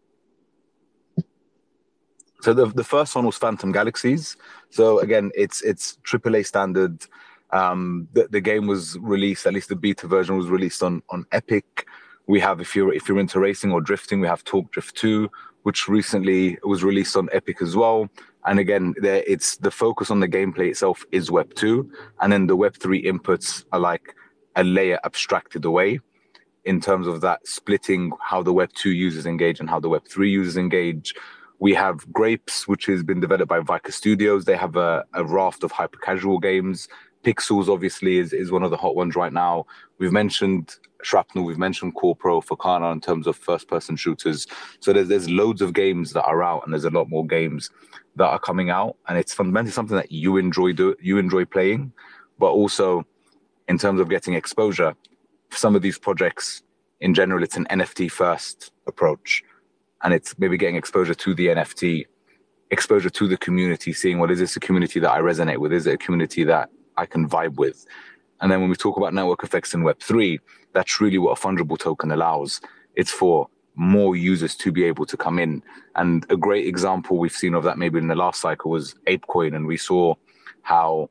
So 2.42 2.54
the 2.54 2.68
the 2.68 2.84
first 2.84 3.16
one 3.16 3.26
was 3.26 3.38
Phantom 3.38 3.72
Galaxies. 3.72 4.38
So 4.70 5.00
again, 5.00 5.32
it's 5.36 5.62
it's 5.62 5.98
AAA 6.06 6.46
standard. 6.46 7.06
Um, 7.52 8.08
the, 8.14 8.28
the 8.30 8.42
game 8.42 8.68
was 8.68 8.98
released, 9.00 9.48
at 9.48 9.54
least 9.54 9.70
the 9.70 9.76
beta 9.76 10.08
version 10.08 10.38
was 10.38 10.48
released 10.48 10.84
on 10.84 11.02
on 11.10 11.26
Epic. 11.32 11.88
We 12.28 12.40
have 12.40 12.62
if 12.62 12.76
you're 12.76 12.94
if 12.94 13.10
you're 13.10 13.20
into 13.20 13.40
racing 13.40 13.72
or 13.72 13.82
drifting, 13.82 14.22
we 14.22 14.28
have 14.28 14.44
Torque 14.44 14.72
Drift 14.72 14.96
2, 14.98 15.30
which 15.64 15.88
recently 15.88 16.58
was 16.64 16.84
released 16.84 17.18
on 17.18 17.28
Epic 17.32 17.62
as 17.62 17.76
well. 17.76 18.08
And 18.46 18.60
again, 18.60 18.94
there 19.02 19.24
it's 19.28 19.58
the 19.58 19.72
focus 19.72 20.10
on 20.10 20.22
the 20.22 20.28
gameplay 20.28 20.70
itself 20.70 21.04
is 21.12 21.32
Web 21.32 21.54
2, 21.56 21.92
and 22.22 22.32
then 22.32 22.48
the 22.48 22.56
Web 22.56 22.76
3 22.78 23.04
inputs 23.04 23.66
are 23.72 23.80
like 23.80 24.16
a 24.56 24.64
layer 24.64 25.00
abstracted 25.04 25.66
away 25.66 26.00
in 26.66 26.80
terms 26.80 27.08
of 27.08 27.22
that 27.22 27.46
splitting 27.48 28.12
how 28.22 28.44
the 28.44 28.54
Web 28.54 28.72
2 28.74 28.92
users 28.92 29.26
engage 29.26 29.60
and 29.60 29.70
how 29.70 29.80
the 29.80 29.90
Web 29.90 30.08
3 30.08 30.30
users 30.30 30.58
engage 30.58 31.14
we 31.60 31.74
have 31.74 32.12
Grapes, 32.12 32.68
which 32.68 32.86
has 32.86 33.04
been 33.04 33.20
developed 33.20 33.50
by 33.50 33.60
Vika 33.60 33.92
Studios. 33.92 34.46
They 34.46 34.56
have 34.56 34.78
a, 34.78 35.06
a 35.14 35.24
raft 35.26 35.64
of 35.64 35.72
hyper 35.72 36.00
casual 36.00 36.40
games. 36.40 36.88
Pixels, 37.24 37.68
obviously, 37.68 38.18
is, 38.18 38.32
is 38.32 38.50
one 38.50 38.64
of 38.64 38.72
the 38.72 38.78
hot 38.78 38.96
ones 38.96 39.16
right 39.16 39.34
now. 39.34 39.66
We've 39.98 40.14
mentioned 40.14 40.76
Shrapnel, 41.04 41.44
we've 41.44 41.58
mentioned 41.58 41.96
Corpro 41.96 42.42
for 42.42 42.56
Kana 42.56 42.92
in 42.92 43.02
terms 43.02 43.28
of 43.28 43.36
first 43.36 43.68
person 43.68 43.98
shooters. 43.98 44.48
So 44.80 44.94
there's, 44.94 45.10
there's 45.10 45.30
loads 45.30 45.62
of 45.62 45.74
games 45.74 46.14
that 46.14 46.24
are 46.24 46.42
out, 46.42 46.64
and 46.64 46.74
there's 46.74 46.86
a 46.86 46.90
lot 46.90 47.10
more 47.10 47.28
games 47.28 47.70
that 48.16 48.28
are 48.28 48.40
coming 48.40 48.70
out. 48.70 48.96
And 49.10 49.18
it's 49.18 49.34
fundamentally 49.34 49.74
something 49.74 49.98
that 49.98 50.14
you 50.14 50.38
enjoy 50.38 50.72
do 50.72 50.96
you 51.02 51.18
enjoy 51.18 51.44
playing, 51.44 51.92
but 52.38 52.52
also 52.52 53.06
in 53.68 53.78
terms 53.78 54.00
of 54.00 54.10
getting 54.10 54.34
exposure, 54.34 54.96
some 55.52 55.76
of 55.76 55.82
these 55.82 56.00
projects 56.00 56.64
in 57.02 57.14
general, 57.14 57.44
it's 57.44 57.58
an 57.58 57.66
NFT 57.70 58.12
first 58.12 58.72
approach 58.88 59.44
and 60.04 60.14
it's 60.14 60.38
maybe 60.38 60.58
getting 60.58 60.76
exposure 60.76 61.14
to 61.14 61.34
the 61.34 61.48
NFT, 61.48 62.06
exposure 62.72 63.10
to 63.10 63.28
the 63.28 63.38
community, 63.38 63.94
seeing 63.94 64.20
what 64.20 64.32
is 64.32 64.40
this 64.40 64.56
a 64.56 64.60
community 64.60 65.00
that 65.00 65.12
I 65.12 65.20
resonate 65.20 65.58
with? 65.58 65.74
Is 65.74 65.88
it 65.88 65.96
a 65.96 65.98
community 65.98 66.44
that 66.46 66.70
I 66.98 67.06
can 67.06 67.28
vibe 67.28 67.56
with? 67.56 67.86
And 68.42 68.52
then 68.52 68.62
when 68.62 68.70
we 68.70 68.76
talk 68.76 68.98
about 68.98 69.14
network 69.14 69.44
effects 69.44 69.74
in 69.74 69.82
Web3, 69.82 70.40
that's 70.74 71.02
really 71.02 71.18
what 71.18 71.38
a 71.38 71.42
fungible 71.42 71.78
token 71.78 72.12
allows. 72.12 72.62
It's 72.96 73.12
for 73.12 73.48
more 73.76 74.16
users 74.16 74.56
to 74.56 74.72
be 74.72 74.84
able 74.84 75.06
to 75.06 75.18
come 75.18 75.40
in. 75.40 75.64
And 75.96 76.26
a 76.30 76.38
great 76.38 76.68
example 76.68 77.18
we've 77.18 77.32
seen 77.32 77.54
of 77.54 77.64
that 77.64 77.78
maybe 77.78 77.98
in 77.98 78.08
the 78.08 78.16
last 78.16 78.42
cycle 78.42 78.72
was 78.72 78.96
ApeCoin. 79.08 79.56
And 79.56 79.68
we 79.68 79.78
saw 79.78 80.16
how 80.62 81.10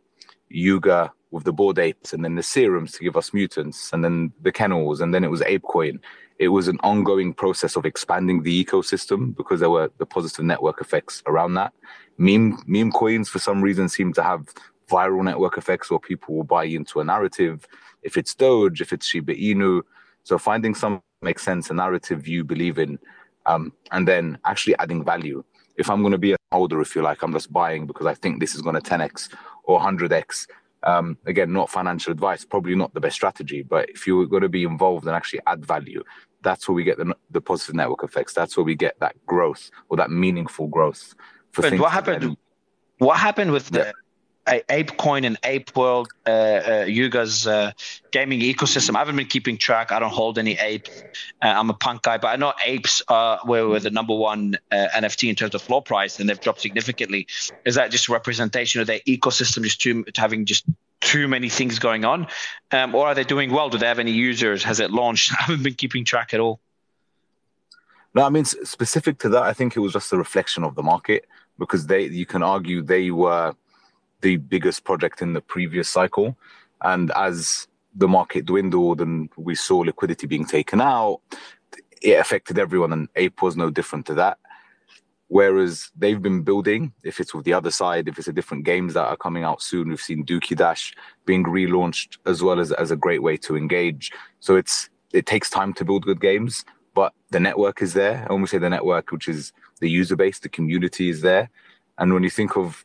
Yuga 0.49 1.13
with 1.31 1.45
the 1.45 1.53
Bored 1.53 1.79
Apes 1.79 2.13
and 2.13 2.25
then 2.25 2.37
the 2.37 2.43
serums 2.43 2.93
to 2.93 3.05
give 3.05 3.17
us 3.17 3.35
mutants 3.35 3.93
and 3.93 4.03
then 4.03 4.33
the 4.41 4.53
kennels 4.53 5.01
and 5.01 5.15
then 5.15 5.25
it 5.25 5.31
was 5.31 5.43
ApeCoin 5.43 5.99
it 6.39 6.49
was 6.49 6.69
an 6.69 6.79
ongoing 6.83 7.33
process 7.35 7.77
of 7.77 7.85
expanding 7.85 8.43
the 8.43 8.65
ecosystem 8.65 9.37
because 9.37 9.61
there 9.61 9.71
were 9.71 9.91
the 9.99 10.07
positive 10.07 10.45
network 10.45 10.81
effects 10.81 11.23
around 11.27 11.55
that. 11.55 11.73
Meme 12.17 12.63
meme 12.67 12.93
coins 12.93 13.29
for 13.29 13.39
some 13.39 13.61
reason 13.63 13.89
seem 13.89 14.13
to 14.13 14.23
have 14.23 14.47
viral 14.89 15.25
network 15.25 15.59
effects 15.59 15.91
where 15.91 15.99
people 15.99 16.35
will 16.35 16.45
buy 16.45 16.65
into 16.65 17.01
a 17.01 17.05
narrative. 17.05 17.67
If 18.03 18.17
it's 18.17 18.35
Doge, 18.35 18.81
if 18.81 18.93
it's 18.93 19.07
Shiba 19.07 19.35
Inu, 19.35 19.83
so 20.23 20.39
finding 20.39 20.75
some 20.75 21.03
makes 21.23 21.43
sense, 21.43 21.71
a 21.71 21.75
narrative 21.75 22.29
you 22.29 22.45
believe 22.45 22.79
in, 22.79 22.99
um, 23.47 23.73
and 23.91 24.07
then 24.07 24.39
actually 24.45 24.77
adding 24.79 25.05
value. 25.05 25.43
If 25.77 25.91
I'm 25.91 26.03
going 26.03 26.13
to 26.13 26.19
be 26.19 26.33
a 26.33 26.37
holder, 26.53 26.81
if 26.81 26.95
you 26.95 27.03
like, 27.03 27.23
I'm 27.23 27.33
just 27.33 27.53
buying 27.53 27.87
because 27.87 28.07
I 28.07 28.15
think 28.15 28.41
this 28.41 28.55
is 28.55 28.63
going 28.63 28.81
to 28.81 28.91
10x 28.91 29.35
or 29.65 29.81
100x. 29.81 30.47
Um, 30.85 31.19
again, 31.27 31.53
not 31.53 31.71
financial 31.71 32.13
advice, 32.13 32.45
probably 32.45 32.77
not 32.77 32.95
the 32.95 33.01
best 33.01 33.17
strategy, 33.17 33.63
but 33.63 33.91
if 33.91 34.07
you're 34.07 34.27
going 34.27 34.43
to 34.43 34.49
be 34.49 34.63
involved 34.63 35.07
and 35.07 35.17
actually 35.17 35.41
add 35.47 35.65
value, 35.65 36.05
that's 36.43 36.69
where 36.69 36.75
we 36.75 36.85
get 36.85 36.99
the, 36.99 37.15
the 37.31 37.41
positive 37.41 37.75
network 37.75 38.05
effects. 38.05 38.33
That's 38.33 38.57
where 38.57 38.65
we 38.65 38.77
get 38.77 38.99
that 39.01 39.15
growth 39.27 39.71
or 39.89 39.97
that 39.97 40.11
meaningful 40.11 40.69
growth. 40.69 41.15
For 41.51 41.63
but 41.63 41.79
what 41.79 41.93
happened? 41.93 42.37
What 42.99 43.19
happened 43.19 43.53
with 43.53 43.71
the 43.71 43.93
ApeCoin 44.49 45.27
and 45.27 45.39
Ape 45.45 45.77
World, 45.77 46.09
uh, 46.27 46.31
uh, 46.31 46.85
Yuga's 46.87 47.47
uh, 47.47 47.73
gaming 48.11 48.41
ecosystem. 48.41 48.97
I 48.97 49.01
haven't 49.01 49.17
been 49.17 49.27
keeping 49.27 49.59
track. 49.59 49.93
I 49.93 49.99
don't 49.99 50.13
hold 50.13 50.39
any 50.39 50.59
apes. 50.59 51.03
Uh, 51.43 51.47
I'm 51.47 51.71
a 51.71 51.75
punk 51.75 52.03
guy, 52.03 52.19
but 52.19 52.29
I 52.29 52.37
know 52.37 52.53
apes 52.65 53.03
uh, 53.09 53.39
were, 53.45 53.69
were 53.69 53.81
the 53.81 53.91
number 53.91 54.15
one 54.15 54.59
uh, 54.73 54.87
NFT 54.95 55.29
in 55.29 55.35
terms 55.35 55.55
of 55.55 55.63
floor 55.63 55.83
price, 55.83 56.19
and 56.19 56.29
they've 56.29 56.41
dropped 56.41 56.61
significantly. 56.61 57.27
Is 57.65 57.75
that 57.75 57.91
just 57.91 58.09
a 58.09 58.13
representation 58.13 58.81
of 58.81 58.87
their 58.87 59.01
ecosystem, 59.01 59.65
just 59.65 59.81
too, 59.81 60.05
having 60.17 60.47
just 60.47 60.65
too 61.01 61.29
many 61.29 61.49
things 61.49 61.79
going 61.79 62.05
on, 62.05 62.27
um, 62.73 62.95
or 62.95 63.07
are 63.07 63.15
they 63.15 63.25
doing 63.25 63.53
well? 63.53 63.69
Do 63.69 63.79
they 63.79 63.87
have 63.87 63.99
any 63.99 64.13
users? 64.13 64.65
Has 64.65 64.81
it 64.81 64.91
launched? 64.91 65.33
I 65.39 65.43
haven't 65.45 65.63
been 65.63 65.75
keeping 65.75 66.05
track 66.05 66.35
at 66.35 66.41
all. 66.41 66.61
No, 68.15 68.25
I 68.25 68.31
mean 68.31 68.45
specific 68.45 69.19
to 69.21 69.29
that, 69.31 69.43
I 69.43 69.53
think 69.53 69.77
it 69.77 69.81
was 69.81 69.93
just 69.93 70.13
a 70.13 70.17
reflection 70.17 70.65
of 70.65 70.75
the 70.75 70.83
market 70.83 71.27
because 71.59 71.87
they 71.87 72.05
you 72.07 72.25
can 72.25 72.43
argue 72.43 72.83
they 72.83 73.11
were 73.11 73.55
the 74.21 74.37
biggest 74.37 74.85
project 74.85 75.23
in 75.23 75.33
the 75.33 75.41
previous 75.41 75.89
cycle, 75.89 76.37
and 76.83 77.11
as 77.13 77.69
the 77.95 78.09
market 78.09 78.47
dwindled 78.47 79.01
and 79.01 79.29
we 79.37 79.55
saw 79.55 79.79
liquidity 79.79 80.27
being 80.27 80.45
taken 80.45 80.81
out, 80.81 81.21
it 82.03 82.19
affected 82.19 82.59
everyone, 82.59 82.93
and 82.93 83.09
Ape 83.17 83.43
was 83.43 83.57
no 83.57 83.71
different 83.71 84.07
to 84.07 84.15
that. 84.15 84.39
Whereas 85.29 85.91
they've 85.95 86.23
been 86.23 86.43
building, 86.43 86.93
if 87.05 87.21
it's 87.21 87.35
with 87.35 87.45
the 87.45 87.53
other 87.53 87.71
side, 87.71 88.09
if 88.09 88.19
it's 88.19 88.29
a 88.29 88.33
different 88.33 88.65
games 88.65 88.95
that 88.95 89.05
are 89.05 89.17
coming 89.17 89.45
out 89.45 89.61
soon, 89.61 89.89
we've 89.89 90.01
seen 90.01 90.25
Dookie 90.25 90.57
Dash 90.57 90.95
being 91.27 91.45
relaunched 91.45 92.17
as 92.25 92.43
well 92.43 92.59
as 92.59 92.73
as 92.73 92.91
a 92.91 92.97
great 92.97 93.23
way 93.23 93.37
to 93.39 93.57
engage. 93.57 94.11
So 94.41 94.57
it's 94.57 94.89
it 95.13 95.27
takes 95.27 95.51
time 95.51 95.75
to 95.75 95.85
build 95.85 96.05
good 96.05 96.21
games, 96.21 96.65
but 96.95 97.13
the 97.31 97.41
network 97.41 97.83
is 97.83 97.93
there. 97.93 98.25
I 98.25 98.33
almost 98.33 98.53
say 98.53 98.59
the 98.59 98.71
network, 98.71 99.11
which 99.13 99.29
is 99.29 99.53
the 99.81 99.91
user 99.91 100.17
base, 100.17 100.39
the 100.39 100.49
community 100.49 101.11
is 101.11 101.21
there. 101.21 101.51
And 101.99 102.15
when 102.15 102.23
you 102.23 102.31
think 102.31 102.57
of 102.57 102.85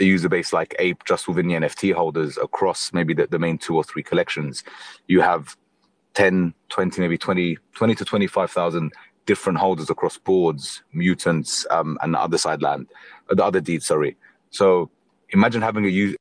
a 0.00 0.04
user 0.04 0.28
base 0.28 0.52
like 0.52 0.74
Ape 0.78 1.04
just 1.04 1.28
within 1.28 1.48
the 1.48 1.54
NFT 1.54 1.92
holders 1.92 2.36
across 2.38 2.92
maybe 2.92 3.14
the, 3.14 3.26
the 3.26 3.38
main 3.38 3.58
two 3.58 3.76
or 3.76 3.84
three 3.84 4.02
collections, 4.02 4.64
you 5.06 5.20
have 5.20 5.56
10, 6.14 6.54
20, 6.68 7.00
maybe 7.00 7.18
20, 7.18 7.58
20 7.74 7.94
to 7.94 8.04
25,000 8.04 8.92
different 9.26 9.58
holders 9.58 9.90
across 9.90 10.18
boards, 10.18 10.82
mutants, 10.92 11.66
um, 11.70 11.98
and 12.02 12.14
the 12.14 12.20
other 12.20 12.38
side 12.38 12.62
land, 12.62 12.88
uh, 13.30 13.34
the 13.34 13.44
other 13.44 13.60
deeds, 13.60 13.86
sorry. 13.86 14.16
So 14.50 14.90
imagine 15.30 15.62
having 15.62 15.84
a 15.84 15.88
user 15.88 16.16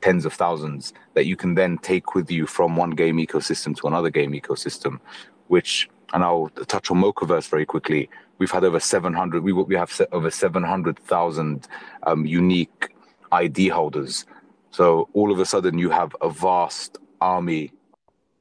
tens 0.00 0.24
of 0.24 0.32
thousands 0.32 0.92
that 1.14 1.26
you 1.26 1.36
can 1.36 1.54
then 1.54 1.78
take 1.78 2.14
with 2.14 2.30
you 2.30 2.46
from 2.46 2.76
one 2.76 2.90
game 2.90 3.16
ecosystem 3.18 3.76
to 3.76 3.86
another 3.86 4.10
game 4.10 4.32
ecosystem, 4.32 5.00
which, 5.48 5.88
and 6.12 6.22
I'll 6.22 6.48
touch 6.66 6.90
on 6.90 6.98
Mocaverse 6.98 7.48
very 7.48 7.66
quickly. 7.66 8.08
We've 8.38 8.50
had 8.50 8.64
over 8.64 8.80
700, 8.80 9.42
we, 9.42 9.52
we 9.52 9.74
have 9.76 10.00
over 10.12 10.30
700,000 10.30 11.68
um, 12.06 12.26
unique 12.26 12.94
ID 13.32 13.68
holders. 13.68 14.26
So 14.70 15.08
all 15.14 15.32
of 15.32 15.40
a 15.40 15.46
sudden 15.46 15.78
you 15.78 15.90
have 15.90 16.14
a 16.20 16.28
vast 16.28 16.98
army 17.20 17.72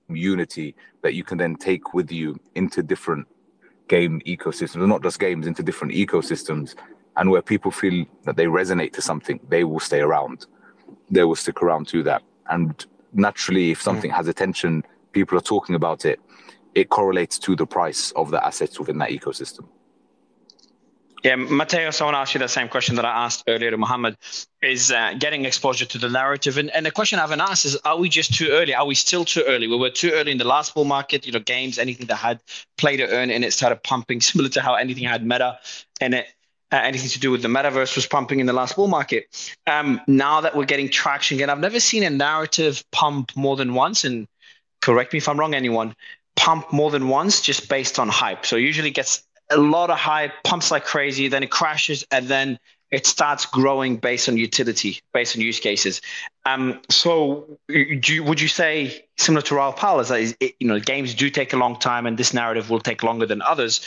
unity 0.10 0.76
that 1.02 1.14
you 1.14 1.24
can 1.24 1.38
then 1.38 1.56
take 1.56 1.94
with 1.94 2.12
you 2.12 2.40
into 2.56 2.84
different 2.84 3.28
game 3.88 4.22
ecosystems, 4.26 4.88
not 4.88 5.04
just 5.04 5.20
games, 5.20 5.48
into 5.48 5.64
different 5.64 5.94
ecosystems. 5.94 6.76
And 7.18 7.30
where 7.30 7.42
people 7.42 7.72
feel 7.72 8.06
that 8.26 8.36
they 8.36 8.46
resonate 8.46 8.92
to 8.94 9.02
something, 9.02 9.40
they 9.48 9.64
will 9.64 9.80
stay 9.80 10.02
around. 10.02 10.46
They 11.10 11.24
will 11.24 11.36
stick 11.36 11.62
around 11.62 11.88
to 11.90 12.04
that. 12.04 12.24
And 12.50 12.86
naturally, 13.14 13.72
if 13.72 13.82
something 13.82 14.12
mm. 14.12 14.16
has 14.16 14.28
attention, 14.28 14.84
people 15.14 15.38
are 15.38 15.42
talking 15.42 15.76
about 15.76 16.04
it, 16.04 16.20
it 16.74 16.90
correlates 16.90 17.40
to 17.40 17.56
the 17.56 17.66
price 17.66 18.12
of 18.12 18.32
the 18.32 18.46
assets 18.46 18.78
within 18.78 18.98
that 18.98 19.12
ecosystem. 19.12 19.66
Yeah, 21.24 21.36
Mateo, 21.36 21.82
I 21.82 22.04
want 22.04 22.14
to 22.14 22.20
ask 22.20 22.34
you 22.36 22.40
the 22.40 22.48
same 22.48 22.68
question 22.68 22.96
that 22.98 23.06
I 23.06 23.26
asked 23.26 23.44
earlier 23.48 23.72
to 23.72 23.78
Mohammed 23.78 24.16
is 24.62 24.92
uh, 24.92 25.14
getting 25.18 25.46
exposure 25.46 25.86
to 25.86 25.98
the 25.98 26.10
narrative. 26.10 26.58
And, 26.58 26.70
and 26.70 26.86
the 26.86 26.92
question 26.92 27.18
I 27.18 27.24
haven't 27.24 27.42
asked 27.42 27.66
is, 27.66 27.76
are 27.78 27.98
we 27.98 28.10
just 28.10 28.36
too 28.36 28.50
early? 28.52 28.76
Are 28.76 28.86
we 28.86 28.94
still 28.94 29.26
too 29.26 29.44
early? 29.48 29.68
We 29.68 29.76
were 29.78 29.90
too 29.90 30.12
early 30.14 30.32
in 30.32 30.38
the 30.38 30.46
last 30.46 30.76
bull 30.76 30.86
market, 30.86 31.26
you 31.26 31.32
know, 31.32 31.40
games, 31.40 31.80
anything 31.80 32.06
that 32.08 32.18
had 32.18 32.42
play 32.78 32.98
to 32.98 33.08
earn 33.08 33.32
and 33.32 33.44
it 33.44 33.54
started 33.54 33.82
pumping, 33.82 34.22
similar 34.30 34.50
to 34.50 34.62
how 34.62 34.76
anything 34.76 35.06
had 35.06 35.26
meta 35.26 35.58
and 36.00 36.14
it, 36.14 36.28
uh, 36.72 36.78
anything 36.78 37.10
to 37.10 37.20
do 37.20 37.32
with 37.32 37.42
the 37.42 37.48
metaverse 37.48 37.96
was 37.96 38.06
pumping 38.06 38.40
in 38.40 38.46
the 38.46 38.54
last 38.54 38.76
bull 38.76 38.88
market. 38.88 39.56
Um, 39.66 40.02
now 40.08 40.42
that 40.42 40.56
we're 40.56 40.66
getting 40.66 40.90
traction 40.90 41.38
again, 41.38 41.50
I've 41.50 41.60
never 41.60 41.80
seen 41.80 42.04
a 42.04 42.10
narrative 42.10 42.84
pump 42.92 43.36
more 43.36 43.56
than 43.56 43.74
once. 43.74 44.04
And 44.04 44.28
correct 44.82 45.14
me 45.14 45.18
if 45.18 45.30
I'm 45.30 45.40
wrong, 45.40 45.56
anyone, 45.56 45.96
pump 46.36 46.72
more 46.74 46.92
than 46.92 47.08
once 47.08 47.42
just 47.42 47.70
based 47.70 47.98
on 47.98 48.10
hype. 48.10 48.46
So 48.46 48.58
usually 48.58 48.92
gets 48.92 49.24
a 49.50 49.58
lot 49.58 49.90
of 49.90 49.98
hype, 49.98 50.32
pumps 50.44 50.72
like 50.72 50.86
crazy, 50.86 51.28
then 51.28 51.44
it 51.44 51.52
crashes, 51.52 52.06
and 52.12 52.28
then 52.28 52.60
it 52.92 53.06
starts 53.06 53.46
growing 53.46 53.98
based 53.98 54.30
on 54.30 54.38
utility, 54.38 55.02
based 55.14 55.36
on 55.36 55.42
use 55.42 55.60
cases. 55.60 56.02
Um, 56.46 56.80
so, 56.90 57.58
you, 57.68 58.24
would 58.24 58.40
you 58.40 58.48
say 58.48 59.06
similar 59.18 59.42
to 59.44 59.56
Raoul 59.56 59.74
Pal 59.74 60.00
is 60.00 60.10
that 60.10 60.36
it, 60.40 60.56
you 60.60 60.68
know 60.68 60.80
games 60.80 61.14
do 61.14 61.30
take 61.30 61.54
a 61.54 61.58
long 61.58 61.78
time, 61.78 62.06
and 62.06 62.18
this 62.18 62.34
narrative 62.34 62.70
will 62.70 62.80
take 62.80 63.04
longer 63.04 63.26
than 63.26 63.42
others, 63.42 63.82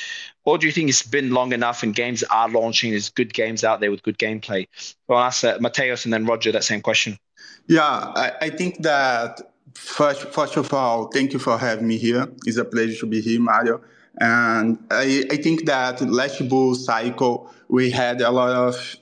or 0.44 0.58
do 0.58 0.66
you 0.66 0.72
think 0.72 0.88
it's 0.88 1.02
been 1.02 1.30
long 1.30 1.52
enough 1.52 1.82
and 1.82 1.94
games 1.94 2.22
are 2.24 2.48
launching? 2.48 2.90
There's 2.90 3.08
good 3.08 3.32
games 3.32 3.64
out 3.64 3.80
there 3.80 3.90
with 3.90 4.02
good 4.02 4.18
gameplay. 4.18 4.66
Well, 5.06 5.18
I'll 5.18 5.26
ask 5.26 5.44
uh, 5.44 5.58
Mateos 5.58 6.04
and 6.04 6.12
then 6.12 6.26
Roger 6.26 6.52
that 6.52 6.64
same 6.64 6.80
question. 6.80 7.18
Yeah, 7.66 7.82
I, 7.82 8.32
I 8.42 8.50
think 8.50 8.82
that 8.82 9.40
first, 9.74 10.22
first 10.32 10.56
of 10.56 10.72
all, 10.72 11.06
thank 11.08 11.32
you 11.32 11.38
for 11.38 11.56
having 11.58 11.86
me 11.86 11.98
here. 11.98 12.26
It's 12.46 12.56
a 12.56 12.64
pleasure 12.64 12.98
to 13.00 13.06
be 13.06 13.20
here, 13.20 13.40
Mario. 13.40 13.80
And 14.20 14.78
I, 14.90 15.24
I 15.30 15.36
think 15.36 15.66
that 15.66 16.00
last 16.00 16.48
bull 16.48 16.74
cycle, 16.74 17.52
we 17.68 17.90
had 17.90 18.20
a 18.20 18.30
lot 18.30 18.50
of 18.50 18.96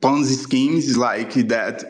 Ponzi 0.00 0.36
schemes 0.36 0.96
like 0.96 1.32
that 1.48 1.84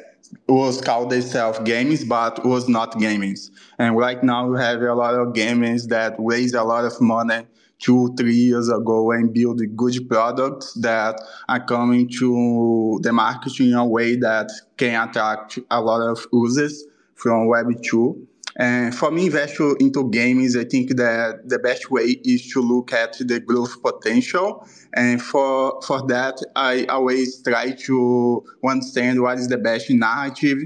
was 0.49 0.81
called 0.81 1.13
itself 1.13 1.63
games, 1.65 2.05
but 2.05 2.45
was 2.45 2.69
not 2.69 2.99
games. 2.99 3.51
And 3.79 3.97
right 3.97 4.23
now 4.23 4.49
we 4.49 4.59
have 4.59 4.81
a 4.83 4.95
lot 4.95 5.15
of 5.15 5.35
games 5.35 5.87
that 5.89 6.15
raise 6.19 6.55
a 6.55 6.63
lot 6.63 6.85
of 6.85 7.01
money 7.01 7.47
two, 7.79 8.15
three 8.17 8.35
years 8.35 8.69
ago 8.69 9.11
and 9.11 9.33
build 9.33 9.61
good 9.77 10.09
products 10.09 10.75
that 10.75 11.21
are 11.49 11.65
coming 11.65 12.09
to 12.09 12.99
the 13.03 13.13
market 13.13 13.59
in 13.61 13.75
a 13.75 13.85
way 13.85 14.17
that 14.17 14.51
can 14.77 15.09
attract 15.09 15.59
a 15.71 15.81
lot 15.81 16.01
of 16.01 16.27
users 16.33 16.85
from 17.15 17.47
Web 17.49 17.67
2. 17.83 18.29
And 18.57 18.95
for 18.95 19.11
me, 19.11 19.27
investor 19.27 19.77
into 19.81 20.11
games, 20.11 20.57
I 20.57 20.65
think 20.65 20.97
that 20.97 21.49
the 21.49 21.59
best 21.59 21.91
way 21.91 22.21
is 22.25 22.51
to 22.53 22.61
look 22.61 22.93
at 22.93 23.17
the 23.19 23.41
growth 23.41 23.83
potential. 23.83 24.67
And 24.95 25.23
for 25.23 25.81
for 25.83 26.07
that, 26.09 26.43
I 26.55 26.85
always 26.87 27.43
try 27.43 27.73
to 27.73 28.45
understand 28.65 29.23
what 29.23 29.39
is 29.39 29.49
the 29.49 29.59
best 29.59 29.91
narrative. 29.91 30.59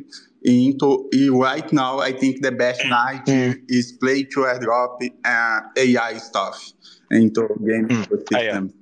Into 0.42 1.10
right 1.32 1.72
now, 1.72 1.98
I 1.98 2.12
think 2.12 2.42
the 2.42 2.52
best 2.52 2.80
mm. 2.82 2.90
narrative 2.90 3.56
mm. 3.56 3.64
is 3.68 3.92
play 3.92 4.22
to 4.24 4.40
airdrop 4.40 4.98
and 5.24 5.64
AI 5.76 6.18
stuff 6.18 6.72
into 7.10 7.48
game 7.66 7.88
mm. 7.88 8.06
ecosystem. 8.06 8.72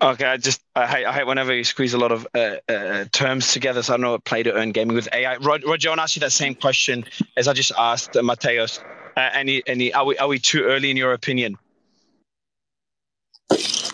Okay, 0.00 0.24
I 0.24 0.36
just 0.36 0.60
I 0.78 0.86
hate, 0.86 1.06
I 1.06 1.12
hate 1.12 1.26
whenever 1.26 1.52
you 1.52 1.64
squeeze 1.64 1.92
a 1.92 1.98
lot 1.98 2.12
of 2.12 2.26
uh, 2.34 2.56
uh, 2.68 3.04
terms 3.10 3.52
together. 3.52 3.82
So 3.82 3.94
I 3.94 3.96
don't 3.96 4.02
know 4.02 4.12
what 4.12 4.24
play 4.24 4.44
to 4.44 4.52
earn 4.54 4.70
gaming 4.70 4.94
with 4.94 5.08
AI. 5.12 5.36
Roger, 5.38 5.66
I 5.66 5.70
want 5.90 5.98
to 5.98 6.02
ask 6.02 6.14
you 6.14 6.20
that 6.20 6.30
same 6.30 6.54
question 6.54 7.04
as 7.36 7.48
I 7.48 7.52
just 7.52 7.72
asked 7.76 8.16
uh, 8.16 8.20
Mateos. 8.20 8.80
Uh, 9.16 9.30
any 9.32 9.62
any 9.66 9.92
are 9.92 10.04
we 10.04 10.16
are 10.18 10.28
we 10.28 10.38
too 10.38 10.62
early 10.62 10.90
in 10.90 10.96
your 10.96 11.12
opinion? 11.12 11.58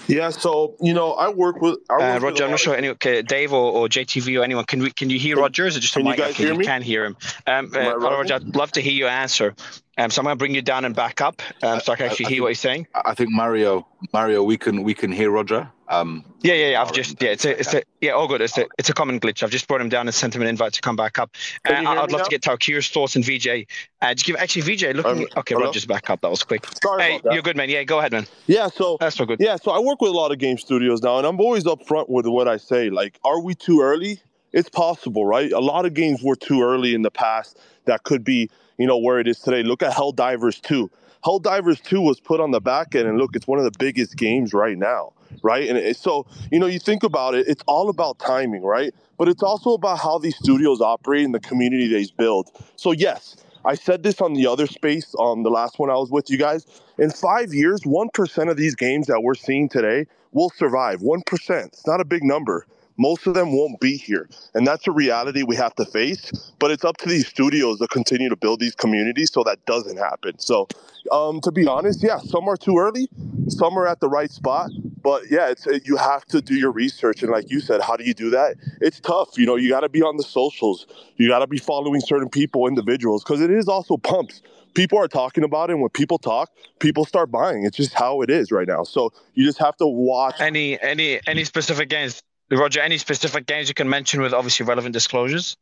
Yeah, 0.06 0.28
so 0.28 0.76
you 0.80 0.92
know, 0.92 1.12
I 1.12 1.30
work 1.30 1.62
with. 1.62 1.78
I 1.88 1.94
work 1.94 2.02
uh, 2.02 2.20
Roger, 2.20 2.34
with 2.34 2.42
I'm 2.42 2.50
not 2.50 2.60
sure. 2.60 2.76
Any, 2.76 2.88
okay, 2.88 3.22
Dave 3.22 3.54
or, 3.54 3.72
or 3.72 3.88
JTV 3.88 4.38
or 4.38 4.44
anyone, 4.44 4.66
can 4.66 4.82
we 4.82 4.90
can 4.90 5.08
you 5.08 5.18
hear 5.18 5.36
Roger? 5.36 5.66
Is 5.66 5.76
it 5.76 5.80
just 5.80 5.94
can 5.94 6.02
a 6.02 6.10
mic? 6.10 6.18
You 6.18 6.24
guys 6.24 6.34
okay, 6.34 6.44
hear 6.44 6.54
me? 6.54 6.64
You 6.64 6.68
can 6.68 6.82
hear 6.82 7.04
him. 7.06 7.16
Um, 7.46 7.72
uh, 7.74 7.96
Roger, 7.96 8.34
I'd 8.34 8.54
love 8.54 8.72
to 8.72 8.82
hear 8.82 8.92
your 8.92 9.08
answer. 9.08 9.54
Um, 9.96 10.10
so 10.10 10.20
I'm 10.20 10.24
going 10.24 10.34
to 10.34 10.38
bring 10.38 10.54
you 10.54 10.62
down 10.62 10.84
and 10.84 10.94
back 10.94 11.20
up, 11.20 11.40
um, 11.62 11.80
so 11.80 11.92
I 11.92 11.96
can 11.96 12.06
actually 12.06 12.26
I, 12.26 12.28
I 12.28 12.30
hear 12.30 12.36
think, 12.36 12.42
what 12.42 12.48
he's 12.48 12.60
saying. 12.60 12.86
I 12.94 13.14
think 13.14 13.30
Mario, 13.30 13.86
Mario, 14.12 14.42
we 14.42 14.56
can 14.56 14.82
we 14.82 14.94
can 14.94 15.12
hear 15.12 15.30
Roger. 15.30 15.70
Um, 15.88 16.24
yeah, 16.42 16.54
yeah, 16.54 16.68
yeah. 16.70 16.82
I've 16.82 16.92
just 16.92 17.22
yeah, 17.22 17.30
it's 17.30 17.44
a, 17.44 17.58
it's 17.58 17.74
a 17.74 17.82
yeah, 18.00 18.12
all 18.12 18.26
good. 18.26 18.40
It's 18.40 18.56
a, 18.56 18.66
it's 18.78 18.88
a 18.88 18.94
common 18.94 19.20
glitch. 19.20 19.42
I've 19.42 19.50
just 19.50 19.68
brought 19.68 19.80
him 19.80 19.88
down 19.88 20.06
and 20.06 20.14
sent 20.14 20.34
him 20.34 20.42
an 20.42 20.48
invite 20.48 20.72
to 20.74 20.80
come 20.80 20.96
back 20.96 21.18
up. 21.18 21.36
Uh, 21.68 21.74
I'd 21.74 21.84
love 21.84 22.10
now? 22.10 22.24
to 22.24 22.30
get 22.30 22.42
Taukir's 22.42 22.88
thoughts 22.88 23.16
and 23.16 23.24
VJ. 23.24 23.66
Uh, 24.00 24.14
just 24.14 24.26
give 24.26 24.36
actually 24.36 24.62
VJ 24.62 24.96
looking. 24.96 25.04
Um, 25.22 25.28
okay, 25.36 25.54
hello? 25.54 25.66
Roger's 25.66 25.86
back 25.86 26.10
up. 26.10 26.22
That 26.22 26.30
was 26.30 26.42
quick. 26.42 26.66
Sorry 26.82 27.02
hey, 27.02 27.20
you're 27.30 27.42
good, 27.42 27.56
man. 27.56 27.68
Yeah, 27.68 27.84
go 27.84 27.98
ahead, 27.98 28.12
man. 28.12 28.26
Yeah, 28.46 28.68
so 28.68 28.96
that's 28.98 29.16
so 29.16 29.26
good. 29.26 29.40
Yeah, 29.40 29.56
so 29.56 29.70
I 29.72 29.78
work 29.78 30.00
with 30.00 30.10
a 30.10 30.14
lot 30.14 30.32
of 30.32 30.38
game 30.38 30.58
studios 30.58 31.02
now, 31.02 31.18
and 31.18 31.26
I'm 31.26 31.40
always 31.40 31.64
upfront 31.64 32.08
with 32.08 32.26
what 32.26 32.48
I 32.48 32.56
say. 32.56 32.90
Like, 32.90 33.18
are 33.24 33.40
we 33.40 33.54
too 33.54 33.80
early? 33.80 34.20
It's 34.52 34.68
possible, 34.68 35.26
right? 35.26 35.50
A 35.52 35.60
lot 35.60 35.84
of 35.84 35.94
games 35.94 36.22
were 36.22 36.36
too 36.36 36.62
early 36.62 36.94
in 36.94 37.02
the 37.02 37.10
past 37.10 37.58
that 37.86 38.04
could 38.04 38.24
be 38.24 38.50
you 38.78 38.86
know, 38.86 38.98
where 38.98 39.18
it 39.18 39.28
is 39.28 39.40
today. 39.40 39.62
Look 39.62 39.82
at 39.82 39.92
Helldivers 39.92 40.60
2. 40.62 40.90
Helldivers 41.24 41.82
2 41.82 42.00
was 42.00 42.20
put 42.20 42.40
on 42.40 42.50
the 42.50 42.60
back 42.60 42.94
end, 42.94 43.08
and 43.08 43.18
look, 43.18 43.34
it's 43.34 43.46
one 43.46 43.58
of 43.58 43.64
the 43.64 43.76
biggest 43.78 44.16
games 44.16 44.52
right 44.52 44.76
now, 44.76 45.12
right? 45.42 45.68
And 45.68 45.78
it, 45.78 45.96
so, 45.96 46.26
you 46.52 46.58
know, 46.58 46.66
you 46.66 46.78
think 46.78 47.02
about 47.02 47.34
it, 47.34 47.48
it's 47.48 47.62
all 47.66 47.88
about 47.88 48.18
timing, 48.18 48.62
right? 48.62 48.94
But 49.16 49.28
it's 49.28 49.42
also 49.42 49.70
about 49.70 49.98
how 50.00 50.18
these 50.18 50.36
studios 50.36 50.80
operate 50.80 51.24
and 51.24 51.34
the 51.34 51.40
community 51.40 51.88
they 51.88 52.06
build. 52.18 52.50
So, 52.76 52.92
yes, 52.92 53.36
I 53.64 53.74
said 53.74 54.02
this 54.02 54.20
on 54.20 54.34
the 54.34 54.46
other 54.46 54.66
space, 54.66 55.14
on 55.14 55.42
the 55.42 55.50
last 55.50 55.78
one 55.78 55.88
I 55.88 55.94
was 55.94 56.10
with 56.10 56.28
you 56.28 56.36
guys. 56.36 56.66
In 56.98 57.10
five 57.10 57.54
years, 57.54 57.80
1% 57.82 58.50
of 58.50 58.56
these 58.56 58.74
games 58.74 59.06
that 59.06 59.22
we're 59.22 59.34
seeing 59.34 59.68
today 59.68 60.06
will 60.32 60.50
survive. 60.50 61.00
1%. 61.00 61.66
It's 61.66 61.86
not 61.86 62.00
a 62.00 62.04
big 62.04 62.22
number 62.22 62.66
most 62.96 63.26
of 63.26 63.34
them 63.34 63.52
won't 63.52 63.80
be 63.80 63.96
here. 63.96 64.28
And 64.54 64.66
that's 64.66 64.86
a 64.86 64.92
reality 64.92 65.42
we 65.42 65.56
have 65.56 65.74
to 65.76 65.84
face. 65.84 66.30
But 66.58 66.70
it's 66.70 66.84
up 66.84 66.96
to 66.98 67.08
these 67.08 67.26
studios 67.26 67.78
to 67.80 67.88
continue 67.88 68.28
to 68.28 68.36
build 68.36 68.60
these 68.60 68.74
communities 68.74 69.32
so 69.32 69.42
that 69.44 69.64
doesn't 69.66 69.98
happen. 69.98 70.38
So, 70.38 70.68
um, 71.10 71.40
to 71.42 71.52
be 71.52 71.66
honest, 71.66 72.02
yeah, 72.02 72.18
some 72.18 72.48
are 72.48 72.56
too 72.56 72.78
early, 72.78 73.08
some 73.48 73.78
are 73.78 73.86
at 73.86 74.00
the 74.00 74.08
right 74.08 74.30
spot. 74.30 74.70
but 75.04 75.30
yeah, 75.30 75.50
it's 75.50 75.66
you 75.86 75.96
have 75.98 76.24
to 76.24 76.40
do 76.40 76.54
your 76.54 76.72
research, 76.72 77.22
and 77.22 77.30
like 77.30 77.50
you 77.50 77.60
said, 77.60 77.82
how 77.82 77.94
do 77.94 78.04
you 78.04 78.14
do 78.14 78.30
that? 78.30 78.56
It's 78.80 78.98
tough. 79.00 79.36
You 79.36 79.44
know, 79.44 79.54
you 79.56 79.68
got 79.68 79.80
to 79.80 79.88
be 79.90 80.02
on 80.02 80.16
the 80.16 80.22
socials. 80.22 80.86
You 81.16 81.28
got 81.28 81.40
to 81.40 81.46
be 81.46 81.58
following 81.58 82.00
certain 82.00 82.30
people, 82.30 82.66
individuals, 82.66 83.22
because 83.22 83.42
it 83.42 83.50
is 83.50 83.68
also 83.68 83.98
pumps. 83.98 84.40
People 84.72 84.98
are 84.98 85.06
talking 85.06 85.44
about 85.44 85.68
it, 85.68 85.74
and 85.74 85.82
when 85.82 85.90
people 85.90 86.18
talk, 86.18 86.50
people 86.80 87.04
start 87.04 87.30
buying. 87.30 87.64
It's 87.64 87.76
just 87.76 87.92
how 87.92 88.22
it 88.22 88.30
is 88.30 88.50
right 88.50 88.66
now. 88.66 88.82
So 88.82 89.12
you 89.34 89.44
just 89.44 89.58
have 89.58 89.76
to 89.76 89.86
watch. 89.86 90.40
Any 90.40 90.80
any 90.80 91.20
any 91.26 91.44
specific 91.44 91.90
games, 91.90 92.22
Roger? 92.50 92.80
Any 92.80 92.98
specific 92.98 93.46
games 93.46 93.68
you 93.68 93.74
can 93.74 93.88
mention 93.88 94.20
with 94.20 94.32
obviously 94.32 94.66
relevant 94.66 94.92
disclosures? 94.92 95.56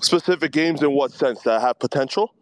Specific 0.00 0.52
games 0.52 0.82
in 0.82 0.92
what 0.92 1.12
sense 1.12 1.42
that 1.42 1.60
have 1.60 1.78
potential? 1.78 2.32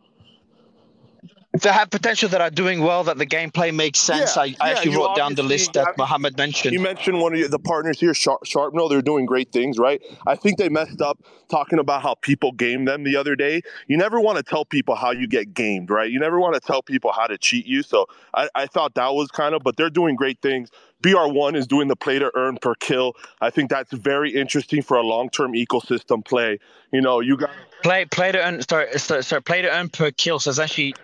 that 1.60 1.72
have 1.74 1.90
potential 1.90 2.30
that 2.30 2.40
are 2.40 2.50
doing 2.50 2.80
well 2.80 3.04
that 3.04 3.18
the 3.18 3.26
gameplay 3.26 3.74
makes 3.74 3.98
sense. 3.98 4.36
Yeah, 4.36 4.42
I, 4.42 4.44
I 4.44 4.48
yeah, 4.70 4.76
actually 4.76 4.96
wrote 4.96 5.16
down 5.16 5.34
the 5.34 5.42
list 5.42 5.74
that 5.74 5.98
Mohammed 5.98 6.38
mentioned. 6.38 6.72
You 6.72 6.80
mentioned 6.80 7.20
one 7.20 7.34
of 7.34 7.50
the 7.50 7.58
partners 7.58 8.00
here, 8.00 8.14
Sharp, 8.14 8.44
Sharpnel. 8.44 8.88
They're 8.88 9.02
doing 9.02 9.26
great 9.26 9.52
things, 9.52 9.78
right? 9.78 10.00
I 10.26 10.34
think 10.34 10.56
they 10.56 10.70
messed 10.70 11.02
up 11.02 11.18
talking 11.50 11.78
about 11.78 12.02
how 12.02 12.14
people 12.22 12.52
game 12.52 12.86
them 12.86 13.04
the 13.04 13.16
other 13.16 13.36
day. 13.36 13.60
You 13.86 13.98
never 13.98 14.18
want 14.18 14.38
to 14.38 14.42
tell 14.42 14.64
people 14.64 14.94
how 14.94 15.10
you 15.10 15.26
get 15.26 15.52
gamed, 15.52 15.90
right? 15.90 16.10
You 16.10 16.20
never 16.20 16.40
want 16.40 16.54
to 16.54 16.60
tell 16.60 16.82
people 16.82 17.12
how 17.12 17.26
to 17.26 17.36
cheat 17.36 17.66
you. 17.66 17.82
So 17.82 18.06
I, 18.32 18.48
I 18.54 18.66
thought 18.66 18.94
that 18.94 19.12
was 19.14 19.30
kind 19.30 19.54
of, 19.54 19.62
but 19.62 19.76
they're 19.76 19.90
doing 19.90 20.16
great 20.16 20.40
things. 20.40 20.70
BR1 21.03 21.57
is 21.57 21.66
doing 21.66 21.88
the 21.88 21.96
play 21.96 22.18
to 22.18 22.30
earn 22.34 22.57
per 22.57 22.74
kill. 22.76 23.14
I 23.40 23.50
think 23.50 23.70
that's 23.70 23.92
very 23.92 24.34
interesting 24.34 24.82
for 24.82 24.96
a 24.96 25.03
long 25.03 25.28
term 25.30 25.53
ecosystem 25.53 26.24
play. 26.24 26.59
You 26.92 27.00
know, 27.00 27.20
you 27.20 27.36
got 27.36 27.50
play 27.82 28.05
play 28.05 28.32
to 28.32 28.38
earn. 28.38 28.62
Sorry, 28.62 28.98
sorry, 28.98 29.22
sorry, 29.22 29.42
play 29.42 29.62
to 29.62 29.70
earn 29.70 29.88
per 29.88 30.11
kill. 30.12 30.38
So 30.38 30.50
it's 30.50 30.59
actually 30.59 30.94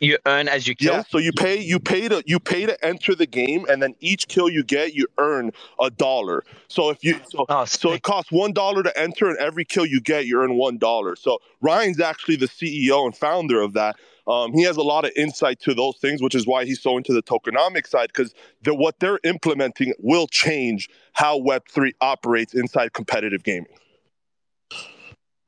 you 0.00 0.18
earn 0.26 0.48
as 0.48 0.66
you 0.66 0.74
kill. 0.74 0.94
Yeah, 0.94 1.02
so 1.08 1.18
you 1.18 1.32
pay 1.32 1.60
you 1.60 1.78
pay 1.78 2.08
to 2.08 2.22
you 2.26 2.40
pay 2.40 2.66
to 2.66 2.84
enter 2.84 3.14
the 3.14 3.26
game, 3.26 3.66
and 3.68 3.82
then 3.82 3.94
each 4.00 4.28
kill 4.28 4.48
you 4.48 4.62
get, 4.62 4.94
you 4.94 5.06
earn 5.18 5.52
a 5.80 5.90
dollar. 5.90 6.44
So 6.68 6.90
if 6.90 7.04
you 7.04 7.20
so, 7.28 7.44
oh, 7.48 7.64
so 7.64 7.92
it 7.92 8.02
costs 8.02 8.32
one 8.32 8.52
dollar 8.52 8.82
to 8.82 8.98
enter, 8.98 9.28
and 9.28 9.38
every 9.38 9.64
kill 9.64 9.86
you 9.86 10.00
get, 10.00 10.26
you 10.26 10.40
earn 10.40 10.54
one 10.54 10.78
dollar. 10.78 11.16
So 11.16 11.38
Ryan's 11.60 12.00
actually 12.00 12.36
the 12.36 12.46
CEO 12.46 13.04
and 13.04 13.16
founder 13.16 13.60
of 13.60 13.74
that. 13.74 13.96
Um, 14.26 14.52
he 14.52 14.62
has 14.62 14.76
a 14.76 14.82
lot 14.82 15.04
of 15.04 15.10
insight 15.16 15.60
to 15.60 15.74
those 15.74 15.96
things, 15.98 16.22
which 16.22 16.34
is 16.34 16.46
why 16.46 16.64
he's 16.64 16.80
so 16.80 16.96
into 16.96 17.12
the 17.12 17.22
tokenomic 17.22 17.86
side 17.86 18.08
because 18.08 18.34
the, 18.62 18.74
what 18.74 19.00
they're 19.00 19.20
implementing 19.24 19.92
will 19.98 20.26
change 20.26 20.88
how 21.12 21.38
Web3 21.40 21.92
operates 22.00 22.54
inside 22.54 22.92
competitive 22.92 23.42
gaming. 23.42 23.72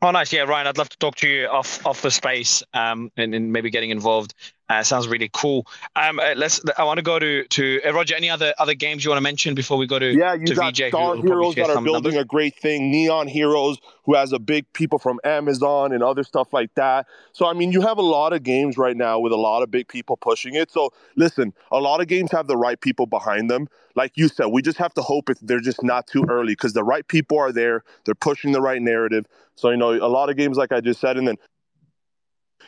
Oh, 0.02 0.10
nice. 0.10 0.32
Yeah, 0.32 0.42
Ryan, 0.42 0.66
I'd 0.66 0.76
love 0.76 0.90
to 0.90 0.98
talk 0.98 1.14
to 1.16 1.28
you 1.28 1.46
off 1.46 1.84
off 1.86 2.02
the 2.02 2.10
space 2.10 2.62
um, 2.74 3.10
and, 3.16 3.34
and 3.34 3.52
maybe 3.52 3.70
getting 3.70 3.88
involved 3.88 4.34
uh, 4.68 4.82
sounds 4.82 5.06
really 5.08 5.28
cool. 5.30 5.66
Um, 5.94 6.18
uh, 6.18 6.32
let's. 6.36 6.62
I 6.78 6.84
want 6.84 6.96
to 6.96 7.02
go 7.02 7.18
to 7.18 7.44
to 7.44 7.82
uh, 7.82 7.92
Roger. 7.92 8.14
Any 8.14 8.30
other 8.30 8.54
other 8.58 8.74
games 8.74 9.04
you 9.04 9.10
want 9.10 9.18
to 9.18 9.22
mention 9.22 9.54
before 9.54 9.76
we 9.76 9.86
go 9.86 9.98
to 9.98 10.06
yeah? 10.06 10.32
You 10.34 10.46
to 10.46 10.54
got 10.54 10.74
VJ, 10.74 10.88
Star 10.88 11.16
Heroes 11.16 11.54
that 11.56 11.68
are 11.68 11.82
building 11.82 11.92
numbers? 11.92 12.16
a 12.16 12.24
great 12.24 12.56
thing. 12.56 12.90
Nyan 12.90 13.28
Heroes, 13.28 13.76
who 14.04 14.14
has 14.14 14.32
a 14.32 14.38
big 14.38 14.64
people 14.72 14.98
from 14.98 15.20
Amazon 15.22 15.92
and 15.92 16.02
other 16.02 16.22
stuff 16.22 16.54
like 16.54 16.74
that. 16.76 17.06
So 17.32 17.46
I 17.46 17.52
mean, 17.52 17.72
you 17.72 17.82
have 17.82 17.98
a 17.98 18.02
lot 18.02 18.32
of 18.32 18.42
games 18.42 18.78
right 18.78 18.96
now 18.96 19.18
with 19.18 19.32
a 19.32 19.36
lot 19.36 19.62
of 19.62 19.70
big 19.70 19.86
people 19.86 20.16
pushing 20.16 20.54
it. 20.54 20.70
So 20.70 20.94
listen, 21.14 21.52
a 21.70 21.78
lot 21.78 22.00
of 22.00 22.06
games 22.06 22.32
have 22.32 22.46
the 22.46 22.56
right 22.56 22.80
people 22.80 23.04
behind 23.04 23.50
them. 23.50 23.68
Like 23.94 24.12
you 24.16 24.28
said, 24.28 24.46
we 24.46 24.62
just 24.62 24.78
have 24.78 24.94
to 24.94 25.02
hope 25.02 25.28
if 25.28 25.38
they're 25.40 25.60
just 25.60 25.82
not 25.82 26.06
too 26.06 26.24
early 26.28 26.52
because 26.54 26.72
the 26.72 26.84
right 26.84 27.06
people 27.06 27.38
are 27.38 27.52
there. 27.52 27.84
They're 28.06 28.14
pushing 28.14 28.52
the 28.52 28.62
right 28.62 28.80
narrative. 28.80 29.26
So 29.56 29.68
you 29.68 29.76
know, 29.76 29.92
a 29.92 30.08
lot 30.08 30.30
of 30.30 30.38
games, 30.38 30.56
like 30.56 30.72
I 30.72 30.80
just 30.80 31.00
said, 31.00 31.18
and 31.18 31.28
then 31.28 31.36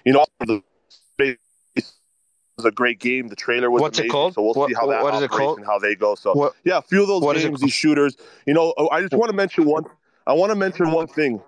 you 0.05 0.12
know 0.12 0.26
the 0.40 0.62
was 2.57 2.64
a 2.64 2.70
great 2.70 2.98
game. 2.98 3.28
The 3.28 3.36
trailer 3.36 3.70
was 3.70 3.82
What's 3.82 3.98
amazing. 3.98 4.11
it 4.11 4.12
called? 4.12 4.34
So 4.34 4.42
we'll 4.42 4.54
what, 4.54 4.68
see 4.68 4.74
how 4.74 4.86
that 4.86 5.02
what 5.02 5.14
operates 5.14 5.18
is 5.18 5.22
it 5.24 5.30
called? 5.30 5.59
and 5.59 5.66
how 5.66 5.78
they 5.78 5.94
go. 5.94 6.14
So 6.14 6.32
what, 6.32 6.54
yeah, 6.64 6.78
a 6.78 6.82
few 6.82 7.02
of 7.02 7.09
those 7.09 7.42
games, 7.42 7.61
these 7.61 7.72
shooters. 7.72 8.16
You 8.46 8.54
know, 8.54 8.72
oh, 8.78 8.88
I 8.88 9.02
just 9.02 9.12
want 9.12 9.30
to 9.30 9.36
mention 9.36 9.66
one. 9.66 9.84
I 10.26 10.32
want 10.32 10.50
to 10.50 10.57
mention 10.57 10.90
one 10.90 11.07
thing. 11.07 11.40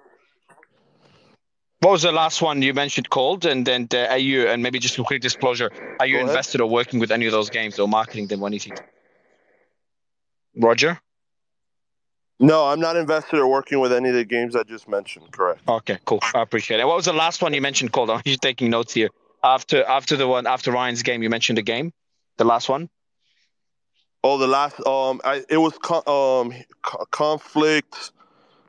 What 1.81 1.93
was 1.93 2.03
the 2.03 2.13
last 2.13 2.43
one 2.43 2.61
you 2.61 2.75
mentioned 2.75 3.09
called? 3.09 3.47
And 3.47 3.65
then 3.65 3.89
uh, 3.95 4.07
are 4.11 4.19
you, 4.19 4.49
and 4.49 4.63
maybe 4.63 4.79
just 4.79 4.99
a 4.99 5.03
quick 5.03 5.23
disclosure, 5.23 5.71
are 6.01 6.07
you 6.07 6.19
invested 6.19 6.61
or 6.61 6.69
working 6.69 7.01
with 7.01 7.11
any 7.11 7.27
of 7.27 7.33
those 7.33 7.51
games 7.51 7.79
or 7.79 7.89
marketing 7.89 8.27
them 8.27 8.43
or 8.43 8.49
anything? 8.49 8.77
Roger? 10.57 11.01
No, 12.41 12.67
I'm 12.67 12.81
not 12.81 12.97
invested 12.97 13.39
or 13.39 13.49
working 13.49 13.81
with 13.81 13.93
any 13.93 14.09
of 14.09 14.15
the 14.15 14.25
games 14.25 14.55
I 14.55 14.65
just 14.65 14.89
mentioned. 14.89 15.31
Correct. 15.31 15.61
Okay, 15.69 15.99
cool. 16.05 16.21
I 16.35 16.43
appreciate 16.43 16.81
it. 16.81 16.87
What 16.87 16.97
was 16.97 17.07
the 17.07 17.13
last 17.13 17.43
one 17.43 17.55
you 17.55 17.63
mentioned 17.63 17.93
called? 17.93 18.11
I'm 18.11 18.23
just 18.27 18.43
taking 18.43 18.71
notes 18.71 18.93
here 18.93 19.09
after 19.55 19.85
after 19.85 20.17
the 20.17 20.27
one 20.27 20.47
after 20.47 20.73
Ryan's 20.73 21.03
game, 21.03 21.23
you 21.23 21.31
mentioned 21.31 21.59
the 21.59 21.63
game, 21.63 21.93
the 22.37 22.45
last 22.45 22.69
one. 22.69 22.89
Oh, 24.25 24.39
the 24.39 24.47
last 24.47 24.79
um, 24.87 25.21
I 25.25 25.45
it 25.49 25.59
was 25.59 25.75
um 26.07 26.53
conflict. 27.11 28.13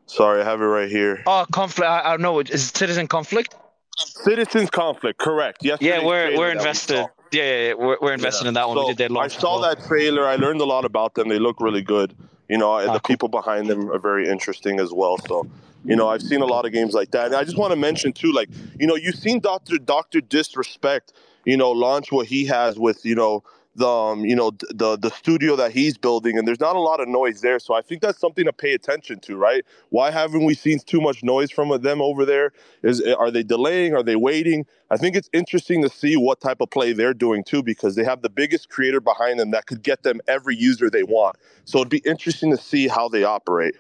Sorry, 0.06 0.42
I 0.42 0.44
have 0.44 0.62
it 0.62 0.66
right 0.66 0.90
here. 0.90 1.24
Oh, 1.28 1.46
conflict. 1.52 1.88
I, 1.88 2.14
I 2.14 2.18
know. 2.18 2.40
Is 2.40 2.72
citizen 2.72 3.08
conflict? 3.08 3.56
Citizens 3.98 4.70
conflict. 4.70 5.20
Correct. 5.20 5.60
Yes. 5.62 5.80
Yeah, 5.82 6.04
we're 6.04 6.38
we're 6.38 6.52
invested. 6.52 7.06
We 7.32 7.38
yeah, 7.38 7.44
yeah, 7.44 7.68
yeah, 7.68 7.74
we're, 7.74 7.98
we're 8.02 8.14
invested 8.14 8.46
yeah. 8.46 8.50
in 8.50 8.54
that 8.56 8.68
one. 8.68 8.78
So 8.78 8.88
we 8.88 8.94
did 8.96 9.12
launch. 9.12 9.38
I 9.38 9.40
saw 9.40 9.62
that 9.62 9.86
trailer. 9.86 10.26
I 10.28 10.36
learned 10.36 10.62
a 10.62 10.66
lot 10.66 10.86
about 10.86 11.14
them. 11.14 11.30
They 11.30 11.40
look 11.40 11.60
really 11.62 11.84
good. 11.84 12.16
You 12.48 12.58
know, 12.58 12.72
ah, 12.72 12.82
the 12.82 13.00
cool. 13.00 13.00
people 13.02 13.30
behind 13.30 13.68
them 13.68 13.92
are 13.92 14.00
very 14.00 14.28
interesting 14.28 14.80
as 14.80 14.92
well. 14.92 15.18
So 15.20 15.48
you 15.86 15.96
know, 15.96 16.10
I've 16.10 16.22
seen 16.22 16.42
a 16.42 16.46
lot 16.46 16.66
of 16.66 16.72
games 16.72 16.94
like 16.94 17.12
that. 17.12 17.28
And 17.28 17.36
I 17.36 17.44
just 17.44 17.58
want 17.58 17.72
to 17.72 17.78
mention 17.78 18.14
too, 18.14 18.32
like, 18.32 18.50
you 18.80 18.88
know, 18.88 18.96
you've 18.96 19.16
seen 19.16 19.40
Doctor 19.40 19.78
Doctor 19.78 20.22
Disrespect, 20.22 21.14
you 21.46 21.58
know, 21.58 21.72
launch 21.72 22.12
what 22.12 22.28
he 22.28 22.46
has 22.46 22.78
with, 22.78 23.06
you 23.06 23.16
know, 23.16 23.44
the 23.76 23.88
um, 23.88 24.26
you 24.26 24.36
know 24.36 24.52
the 24.72 24.98
the 24.98 25.10
studio 25.12 25.56
that 25.56 25.72
he's 25.72 25.98
building 25.98 26.38
and 26.38 26.48
there's 26.48 26.60
not 26.60 26.76
a 26.76 26.80
lot 26.80 27.00
of 27.00 27.08
noise 27.08 27.42
there. 27.42 27.60
So 27.60 27.74
i 27.74 27.82
think 27.82 28.02
that's 28.02 28.20
something 28.20 28.46
to 28.46 28.54
pay 28.54 28.74
attention 28.74 29.20
to 29.22 29.38
right? 29.38 29.64
Why 29.90 30.12
haven't 30.12 30.46
we 30.46 30.54
seen 30.54 30.80
too 30.80 31.02
much 31.02 31.24
noise 31.24 31.52
from 31.52 31.70
them 31.82 32.02
over 32.02 32.26
there? 32.26 32.52
Is 32.84 33.02
are 33.02 33.32
they 33.32 33.44
delaying? 33.44 33.96
Are 33.96 34.04
they 34.04 34.18
waiting? 34.18 34.66
I 34.92 34.98
think 34.98 35.16
it's 35.16 35.30
interesting 35.34 35.82
to 35.84 35.90
see 35.90 36.18
what 36.18 36.42
type 36.42 36.62
of 36.62 36.70
play 36.70 36.94
they're 36.94 37.14
doing 37.14 37.44
too 37.44 37.64
because 37.64 37.96
they 37.96 38.04
have 38.04 38.22
the 38.22 38.30
biggest 38.30 38.70
creator 38.70 39.00
behind 39.00 39.40
them 39.40 39.52
that 39.52 39.68
could 39.68 39.84
get 39.84 40.04
them 40.04 40.20
every 40.28 40.56
user 40.56 40.90
they 40.90 41.04
want. 41.04 41.38
So 41.66 41.80
it'd 41.80 41.90
be 41.90 42.02
interesting 42.06 42.52
to 42.52 42.58
see 42.58 42.88
how 42.88 43.08
they 43.10 43.24
operate 43.24 43.76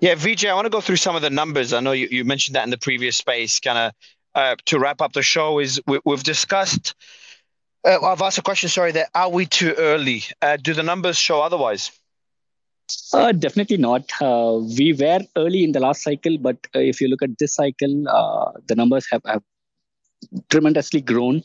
yeah, 0.00 0.14
Vijay, 0.14 0.50
I 0.50 0.54
want 0.54 0.66
to 0.66 0.70
go 0.70 0.80
through 0.80 0.96
some 0.96 1.16
of 1.16 1.22
the 1.22 1.30
numbers. 1.30 1.72
I 1.72 1.80
know 1.80 1.92
you, 1.92 2.08
you 2.10 2.24
mentioned 2.24 2.56
that 2.56 2.64
in 2.64 2.70
the 2.70 2.78
previous 2.78 3.16
space. 3.16 3.60
Kind 3.60 3.78
of 3.78 3.92
uh, 4.34 4.56
to 4.66 4.78
wrap 4.78 5.00
up 5.00 5.12
the 5.12 5.22
show 5.22 5.58
is 5.58 5.80
we, 5.86 5.98
have 6.06 6.22
discussed. 6.22 6.94
Uh, 7.84 8.00
I've 8.04 8.22
asked 8.22 8.38
a 8.38 8.42
question. 8.42 8.68
Sorry, 8.68 8.92
that 8.92 9.10
are 9.14 9.30
we 9.30 9.46
too 9.46 9.74
early? 9.76 10.22
Uh, 10.42 10.56
do 10.56 10.74
the 10.74 10.82
numbers 10.82 11.16
show 11.16 11.40
otherwise? 11.40 11.90
Uh, 13.12 13.32
definitely 13.32 13.76
not. 13.76 14.10
Uh, 14.20 14.60
we 14.78 14.94
were 14.94 15.20
early 15.36 15.64
in 15.64 15.72
the 15.72 15.80
last 15.80 16.02
cycle, 16.02 16.38
but 16.38 16.56
uh, 16.74 16.78
if 16.78 17.00
you 17.00 17.08
look 17.08 17.22
at 17.22 17.38
this 17.38 17.54
cycle, 17.54 18.08
uh, 18.08 18.52
the 18.66 18.74
numbers 18.74 19.06
have, 19.10 19.22
have 19.26 19.42
tremendously 20.48 21.00
grown. 21.00 21.42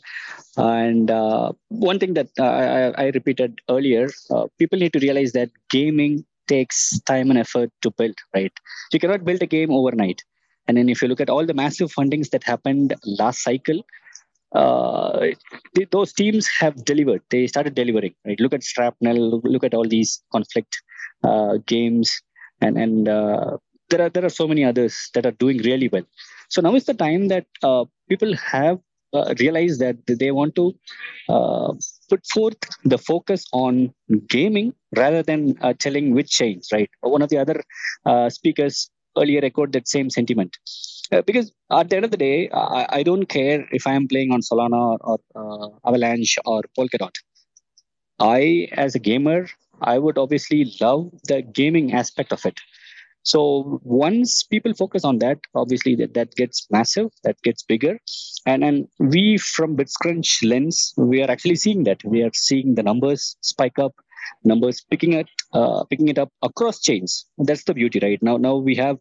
And 0.56 1.10
uh, 1.10 1.52
one 1.68 1.98
thing 1.98 2.14
that 2.14 2.28
I, 2.38 3.04
I, 3.04 3.06
repeated 3.08 3.60
earlier, 3.68 4.08
uh, 4.30 4.46
people 4.58 4.78
need 4.78 4.92
to 4.94 5.00
realize 5.00 5.32
that 5.32 5.50
gaming 5.70 6.24
takes 6.46 6.98
time 7.00 7.30
and 7.30 7.38
effort 7.38 7.70
to 7.82 7.90
build, 7.90 8.16
right? 8.34 8.52
You 8.92 8.98
cannot 9.00 9.24
build 9.24 9.42
a 9.42 9.46
game 9.46 9.70
overnight. 9.70 10.22
And 10.66 10.76
then 10.76 10.88
if 10.88 11.02
you 11.02 11.08
look 11.08 11.20
at 11.20 11.30
all 11.30 11.44
the 11.44 11.54
massive 11.54 11.92
fundings 11.92 12.30
that 12.30 12.44
happened 12.44 12.94
last 13.04 13.42
cycle, 13.42 13.84
uh, 14.54 15.26
those 15.90 16.12
teams 16.12 16.48
have 16.60 16.84
delivered. 16.84 17.22
They 17.30 17.46
started 17.46 17.74
delivering, 17.74 18.14
right? 18.24 18.38
Look 18.40 18.54
at 18.54 18.62
Shrapnel, 18.62 19.40
look 19.44 19.64
at 19.64 19.74
all 19.74 19.86
these 19.86 20.22
conflict 20.32 20.82
uh, 21.24 21.58
games, 21.66 22.22
and 22.60 22.78
and 22.78 23.08
uh, 23.08 23.58
there 23.90 24.02
are 24.02 24.10
there 24.10 24.24
are 24.24 24.30
so 24.30 24.46
many 24.46 24.64
others 24.64 25.10
that 25.14 25.26
are 25.26 25.32
doing 25.32 25.58
really 25.58 25.88
well. 25.88 26.04
So 26.48 26.62
now 26.62 26.74
is 26.74 26.84
the 26.84 26.94
time 26.94 27.28
that 27.28 27.46
uh, 27.62 27.84
people 28.08 28.34
have 28.36 28.78
uh, 29.12 29.34
realized 29.40 29.80
that 29.80 29.96
they 30.06 30.30
want 30.30 30.54
to 30.56 30.74
uh, 31.28 31.72
put 32.08 32.26
forth 32.26 32.56
the 32.84 32.98
focus 32.98 33.44
on 33.52 33.92
gaming 34.28 34.74
rather 34.96 35.22
than 35.22 35.56
uh, 35.60 35.74
telling 35.78 36.14
which 36.14 36.30
chains, 36.30 36.68
right? 36.72 36.90
One 37.00 37.22
of 37.22 37.28
the 37.28 37.38
other 37.38 37.62
uh, 38.06 38.30
speakers 38.30 38.90
earlier 39.16 39.44
echoed 39.44 39.72
that 39.72 39.88
same 39.88 40.10
sentiment. 40.10 40.56
Uh, 41.12 41.22
because 41.22 41.52
at 41.70 41.90
the 41.90 41.96
end 41.96 42.04
of 42.04 42.10
the 42.10 42.16
day, 42.16 42.48
I, 42.50 42.86
I, 42.88 43.02
don't 43.02 43.26
care 43.26 43.66
if 43.70 43.86
I 43.86 43.92
am 43.92 44.08
playing 44.08 44.32
on 44.32 44.40
Solana 44.40 44.98
or, 45.00 45.18
or 45.34 45.72
uh, 45.84 45.88
Avalanche 45.88 46.38
or 46.46 46.62
Polkadot. 46.76 47.12
I, 48.18 48.68
as 48.72 48.94
a 48.94 48.98
gamer, 48.98 49.46
I 49.82 49.98
would 49.98 50.18
obviously 50.18 50.72
love 50.80 51.10
the 51.24 51.42
gaming 51.42 51.92
aspect 51.92 52.32
of 52.32 52.44
it. 52.46 52.58
So 53.24 53.80
once 53.82 54.42
people 54.42 54.74
focus 54.74 55.02
on 55.02 55.18
that, 55.20 55.38
obviously 55.54 55.94
that, 55.96 56.12
that 56.12 56.34
gets 56.34 56.66
massive, 56.70 57.08
that 57.24 57.40
gets 57.42 57.62
bigger. 57.62 57.98
And 58.44 58.62
and 58.62 58.86
we 58.98 59.38
from 59.38 59.76
BitsCrunch 59.78 60.46
lens, 60.46 60.92
we 60.98 61.22
are 61.22 61.30
actually 61.30 61.56
seeing 61.56 61.84
that. 61.84 62.04
We 62.04 62.22
are 62.22 62.30
seeing 62.34 62.74
the 62.74 62.82
numbers 62.82 63.36
spike 63.40 63.78
up, 63.78 63.94
numbers 64.44 64.84
picking 64.90 65.14
it, 65.14 65.26
uh, 65.54 65.84
picking 65.84 66.08
it 66.08 66.18
up 66.18 66.30
across 66.42 66.80
chains. 66.80 67.24
That's 67.38 67.64
the 67.64 67.72
beauty, 67.72 67.98
right? 68.02 68.22
Now 68.22 68.36
now 68.36 68.56
we 68.56 68.74
have 68.76 68.98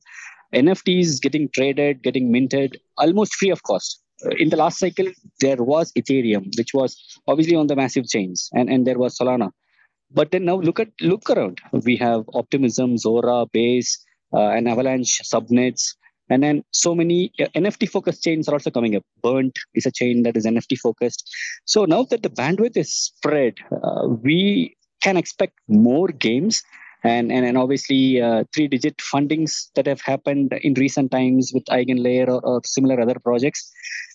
NFTs 0.56 1.22
getting 1.22 1.50
traded, 1.50 2.02
getting 2.02 2.32
minted 2.32 2.78
almost 2.98 3.36
free 3.36 3.50
of 3.50 3.64
cost. 3.64 4.02
Uh, 4.26 4.30
in 4.38 4.50
the 4.50 4.56
last 4.56 4.80
cycle, 4.80 5.08
there 5.42 5.62
was 5.62 5.92
Ethereum, 5.94 6.46
which 6.58 6.74
was 6.74 6.96
obviously 7.28 7.58
on 7.58 7.68
the 7.68 7.76
massive 7.76 8.08
chains, 8.08 8.50
and, 8.54 8.70
and 8.70 8.88
there 8.88 8.98
was 8.98 9.18
Solana 9.18 9.52
but 10.16 10.30
then 10.32 10.46
now 10.46 10.58
look 10.58 10.80
at 10.80 10.90
look 11.02 11.28
around. 11.30 11.60
We 11.72 11.98
have 11.98 12.24
Optimism, 12.36 12.98
Zora, 13.00 13.46
Base, 13.52 13.98
and 14.42 14.68
Avalanche 14.68 15.22
subnets, 15.24 15.96
and 16.30 16.42
then 16.42 16.64
so 16.72 16.96
many 16.96 17.32
uh, 17.40 17.46
NFT 17.56 17.90
focused 17.90 18.24
chains 18.24 18.48
are 18.48 18.54
also 18.54 18.72
coming 18.72 18.96
up. 18.96 19.04
Burnt 19.22 19.58
is 19.76 19.86
a 19.86 19.92
chain 19.92 20.24
that 20.24 20.38
is 20.38 20.46
NFT 20.46 20.80
focused. 20.80 21.30
So 21.66 21.86
now 21.86 22.04
that 22.04 22.24
the 22.24 22.30
bandwidth 22.30 22.78
is 22.78 22.94
spread, 22.96 23.56
uh, 23.72 24.08
we 24.08 24.76
can 25.02 25.18
expect 25.18 25.54
more 25.68 26.08
games 26.08 26.64
and 27.04 27.32
and, 27.32 27.46
and 27.46 27.58
obviously 27.58 28.22
uh, 28.22 28.44
three 28.54 28.68
digit 28.68 28.98
fundings 28.98 29.70
that 29.76 29.86
have 29.86 30.02
happened 30.02 30.54
in 30.62 30.74
recent 30.76 31.12
times 31.12 31.52
with 31.54 31.66
eigenlayer 31.66 32.28
or, 32.28 32.40
or, 32.46 32.62
similar 32.64 33.00
other 33.00 33.20
projects 33.20 33.72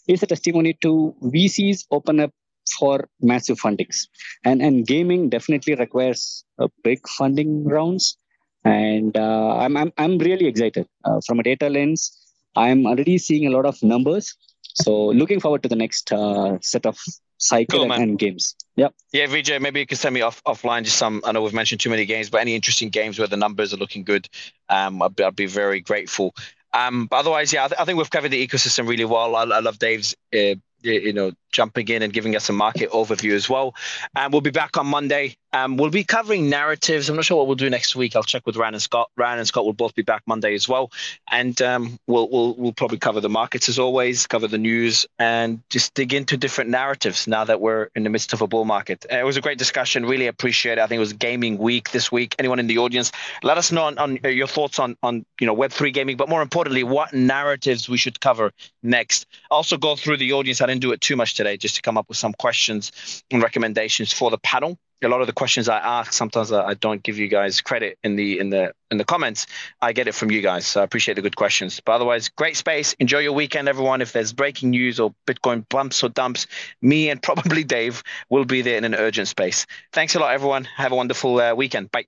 is 0.08 0.22
a 0.22 0.26
testimony 0.26 0.72
to 0.80 1.14
vcs 1.22 1.84
open 1.90 2.20
up 2.20 2.32
for 2.78 3.08
massive 3.20 3.58
fundings 3.58 4.06
and 4.44 4.62
and 4.62 4.86
gaming 4.86 5.28
definitely 5.28 5.74
requires 5.74 6.44
a 6.58 6.68
big 6.82 7.06
funding 7.08 7.64
rounds 7.64 8.16
and 8.64 9.16
uh, 9.16 9.56
I'm, 9.56 9.76
I'm 9.76 9.92
i'm 9.98 10.18
really 10.18 10.46
excited 10.46 10.86
uh, 11.04 11.20
from 11.26 11.40
a 11.40 11.42
data 11.42 11.68
lens 11.68 12.16
i'm 12.56 12.86
already 12.86 13.18
seeing 13.18 13.46
a 13.46 13.50
lot 13.50 13.66
of 13.66 13.82
numbers 13.82 14.34
so 14.74 15.06
looking 15.06 15.40
forward 15.40 15.62
to 15.64 15.68
the 15.68 15.76
next 15.76 16.12
uh, 16.12 16.58
set 16.60 16.86
of 16.86 16.98
cycle 17.38 17.80
cool, 17.80 17.92
and, 17.92 18.18
games. 18.18 18.54
Yep. 18.76 18.94
Yeah, 19.12 19.26
Vijay, 19.26 19.60
maybe 19.60 19.80
you 19.80 19.86
can 19.86 19.96
send 19.96 20.14
me 20.14 20.20
off 20.20 20.42
offline 20.44 20.84
just 20.84 20.98
some. 20.98 21.22
I 21.24 21.32
know 21.32 21.42
we've 21.42 21.54
mentioned 21.54 21.80
too 21.80 21.90
many 21.90 22.04
games, 22.04 22.30
but 22.30 22.40
any 22.40 22.54
interesting 22.54 22.90
games 22.90 23.18
where 23.18 23.28
the 23.28 23.36
numbers 23.36 23.72
are 23.72 23.76
looking 23.76 24.04
good, 24.04 24.28
um, 24.68 25.00
I'd 25.02 25.16
be, 25.16 25.24
I'd 25.24 25.36
be 25.36 25.46
very 25.46 25.80
grateful. 25.80 26.34
Um, 26.72 27.06
but 27.06 27.16
otherwise, 27.16 27.52
yeah, 27.52 27.64
I, 27.64 27.68
th- 27.68 27.80
I, 27.80 27.84
think 27.84 27.98
we've 27.98 28.10
covered 28.10 28.30
the 28.30 28.46
ecosystem 28.46 28.88
really 28.88 29.04
well. 29.04 29.34
I, 29.34 29.42
I 29.42 29.60
love 29.60 29.78
Dave's 29.78 30.14
uh, 30.34 30.54
you 30.82 31.12
know, 31.12 31.32
jumping 31.52 31.88
in 31.88 32.02
and 32.02 32.12
giving 32.12 32.36
us 32.36 32.48
a 32.48 32.52
market 32.52 32.90
overview 32.90 33.32
as 33.32 33.48
well. 33.48 33.74
And 34.14 34.32
we'll 34.32 34.42
be 34.42 34.50
back 34.50 34.76
on 34.76 34.86
Monday. 34.86 35.36
Um, 35.52 35.76
we'll 35.78 35.90
be 35.90 36.04
covering 36.04 36.50
narratives. 36.50 37.08
I'm 37.08 37.16
not 37.16 37.24
sure 37.24 37.38
what 37.38 37.46
we'll 37.46 37.56
do 37.56 37.70
next 37.70 37.96
week. 37.96 38.14
I'll 38.14 38.22
check 38.22 38.44
with 38.44 38.56
Ran 38.56 38.74
and 38.74 38.82
Scott. 38.82 39.10
Ran 39.16 39.38
and 39.38 39.46
Scott 39.48 39.64
will 39.64 39.72
both 39.72 39.94
be 39.94 40.02
back 40.02 40.22
Monday 40.26 40.54
as 40.54 40.68
well, 40.68 40.90
and 41.30 41.60
um, 41.62 41.98
we'll 42.06 42.28
we'll 42.28 42.54
we'll 42.54 42.72
probably 42.72 42.98
cover 42.98 43.20
the 43.20 43.30
markets 43.30 43.68
as 43.70 43.78
always, 43.78 44.26
cover 44.26 44.46
the 44.46 44.58
news, 44.58 45.06
and 45.18 45.62
just 45.70 45.94
dig 45.94 46.12
into 46.12 46.36
different 46.36 46.68
narratives 46.68 47.26
now 47.26 47.44
that 47.44 47.62
we're 47.62 47.88
in 47.94 48.02
the 48.02 48.10
midst 48.10 48.34
of 48.34 48.42
a 48.42 48.46
bull 48.46 48.66
market. 48.66 49.06
Uh, 49.10 49.16
it 49.16 49.24
was 49.24 49.38
a 49.38 49.40
great 49.40 49.58
discussion. 49.58 50.04
Really 50.04 50.26
appreciate 50.26 50.76
it. 50.78 50.80
I 50.80 50.86
think 50.86 50.98
it 50.98 51.00
was 51.00 51.14
gaming 51.14 51.56
week 51.56 51.92
this 51.92 52.12
week. 52.12 52.34
Anyone 52.38 52.58
in 52.58 52.66
the 52.66 52.78
audience, 52.78 53.10
let 53.42 53.56
us 53.56 53.72
know 53.72 53.84
on, 53.84 53.96
on 53.96 54.18
your 54.24 54.48
thoughts 54.48 54.78
on 54.78 54.98
on 55.02 55.24
you 55.40 55.46
know 55.46 55.54
Web 55.54 55.72
three 55.72 55.92
gaming, 55.92 56.18
but 56.18 56.28
more 56.28 56.42
importantly, 56.42 56.84
what 56.84 57.14
narratives 57.14 57.88
we 57.88 57.96
should 57.96 58.20
cover 58.20 58.52
next. 58.82 59.26
Also, 59.50 59.78
go 59.78 59.96
through 59.96 60.18
the 60.18 60.32
audience. 60.32 60.60
I 60.60 60.66
didn't 60.66 60.82
do 60.82 60.92
it 60.92 61.00
too 61.00 61.16
much 61.16 61.37
today, 61.38 61.56
just 61.56 61.76
to 61.76 61.82
come 61.82 61.96
up 61.96 62.08
with 62.08 62.18
some 62.18 62.34
questions 62.34 62.92
and 63.30 63.42
recommendations 63.42 64.12
for 64.12 64.30
the 64.30 64.38
panel 64.38 64.78
a 65.02 65.08
lot 65.08 65.20
of 65.20 65.26
the 65.26 65.32
questions 65.32 65.68
I 65.68 65.78
ask, 65.78 66.12
sometimes 66.12 66.52
I 66.52 66.74
don't 66.74 67.02
give 67.02 67.18
you 67.18 67.28
guys 67.28 67.60
credit 67.60 67.98
in 68.02 68.16
the 68.16 68.38
in 68.38 68.50
the 68.50 68.72
in 68.90 68.98
the 68.98 69.04
comments. 69.04 69.46
I 69.80 69.92
get 69.92 70.08
it 70.08 70.12
from 70.12 70.30
you 70.30 70.40
guys, 70.40 70.66
so 70.66 70.80
I 70.80 70.84
appreciate 70.84 71.14
the 71.14 71.22
good 71.22 71.36
questions. 71.36 71.80
But 71.84 71.92
otherwise, 71.92 72.28
great 72.30 72.56
space. 72.56 72.94
Enjoy 72.94 73.18
your 73.18 73.32
weekend, 73.32 73.68
everyone. 73.68 74.02
If 74.02 74.12
there's 74.12 74.32
breaking 74.32 74.70
news 74.70 74.98
or 74.98 75.14
Bitcoin 75.26 75.68
bumps 75.68 76.02
or 76.02 76.08
dumps, 76.08 76.46
me 76.82 77.10
and 77.10 77.22
probably 77.28 77.64
Dave 77.64 78.02
will 78.28 78.44
be 78.44 78.62
there 78.62 78.76
in 78.76 78.84
an 78.84 78.94
urgent 78.94 79.28
space. 79.28 79.66
Thanks 79.92 80.14
a 80.14 80.18
lot, 80.18 80.32
everyone. 80.32 80.64
Have 80.76 80.92
a 80.92 80.96
wonderful 80.96 81.40
uh, 81.40 81.54
weekend. 81.54 81.90
Bye. 81.92 82.06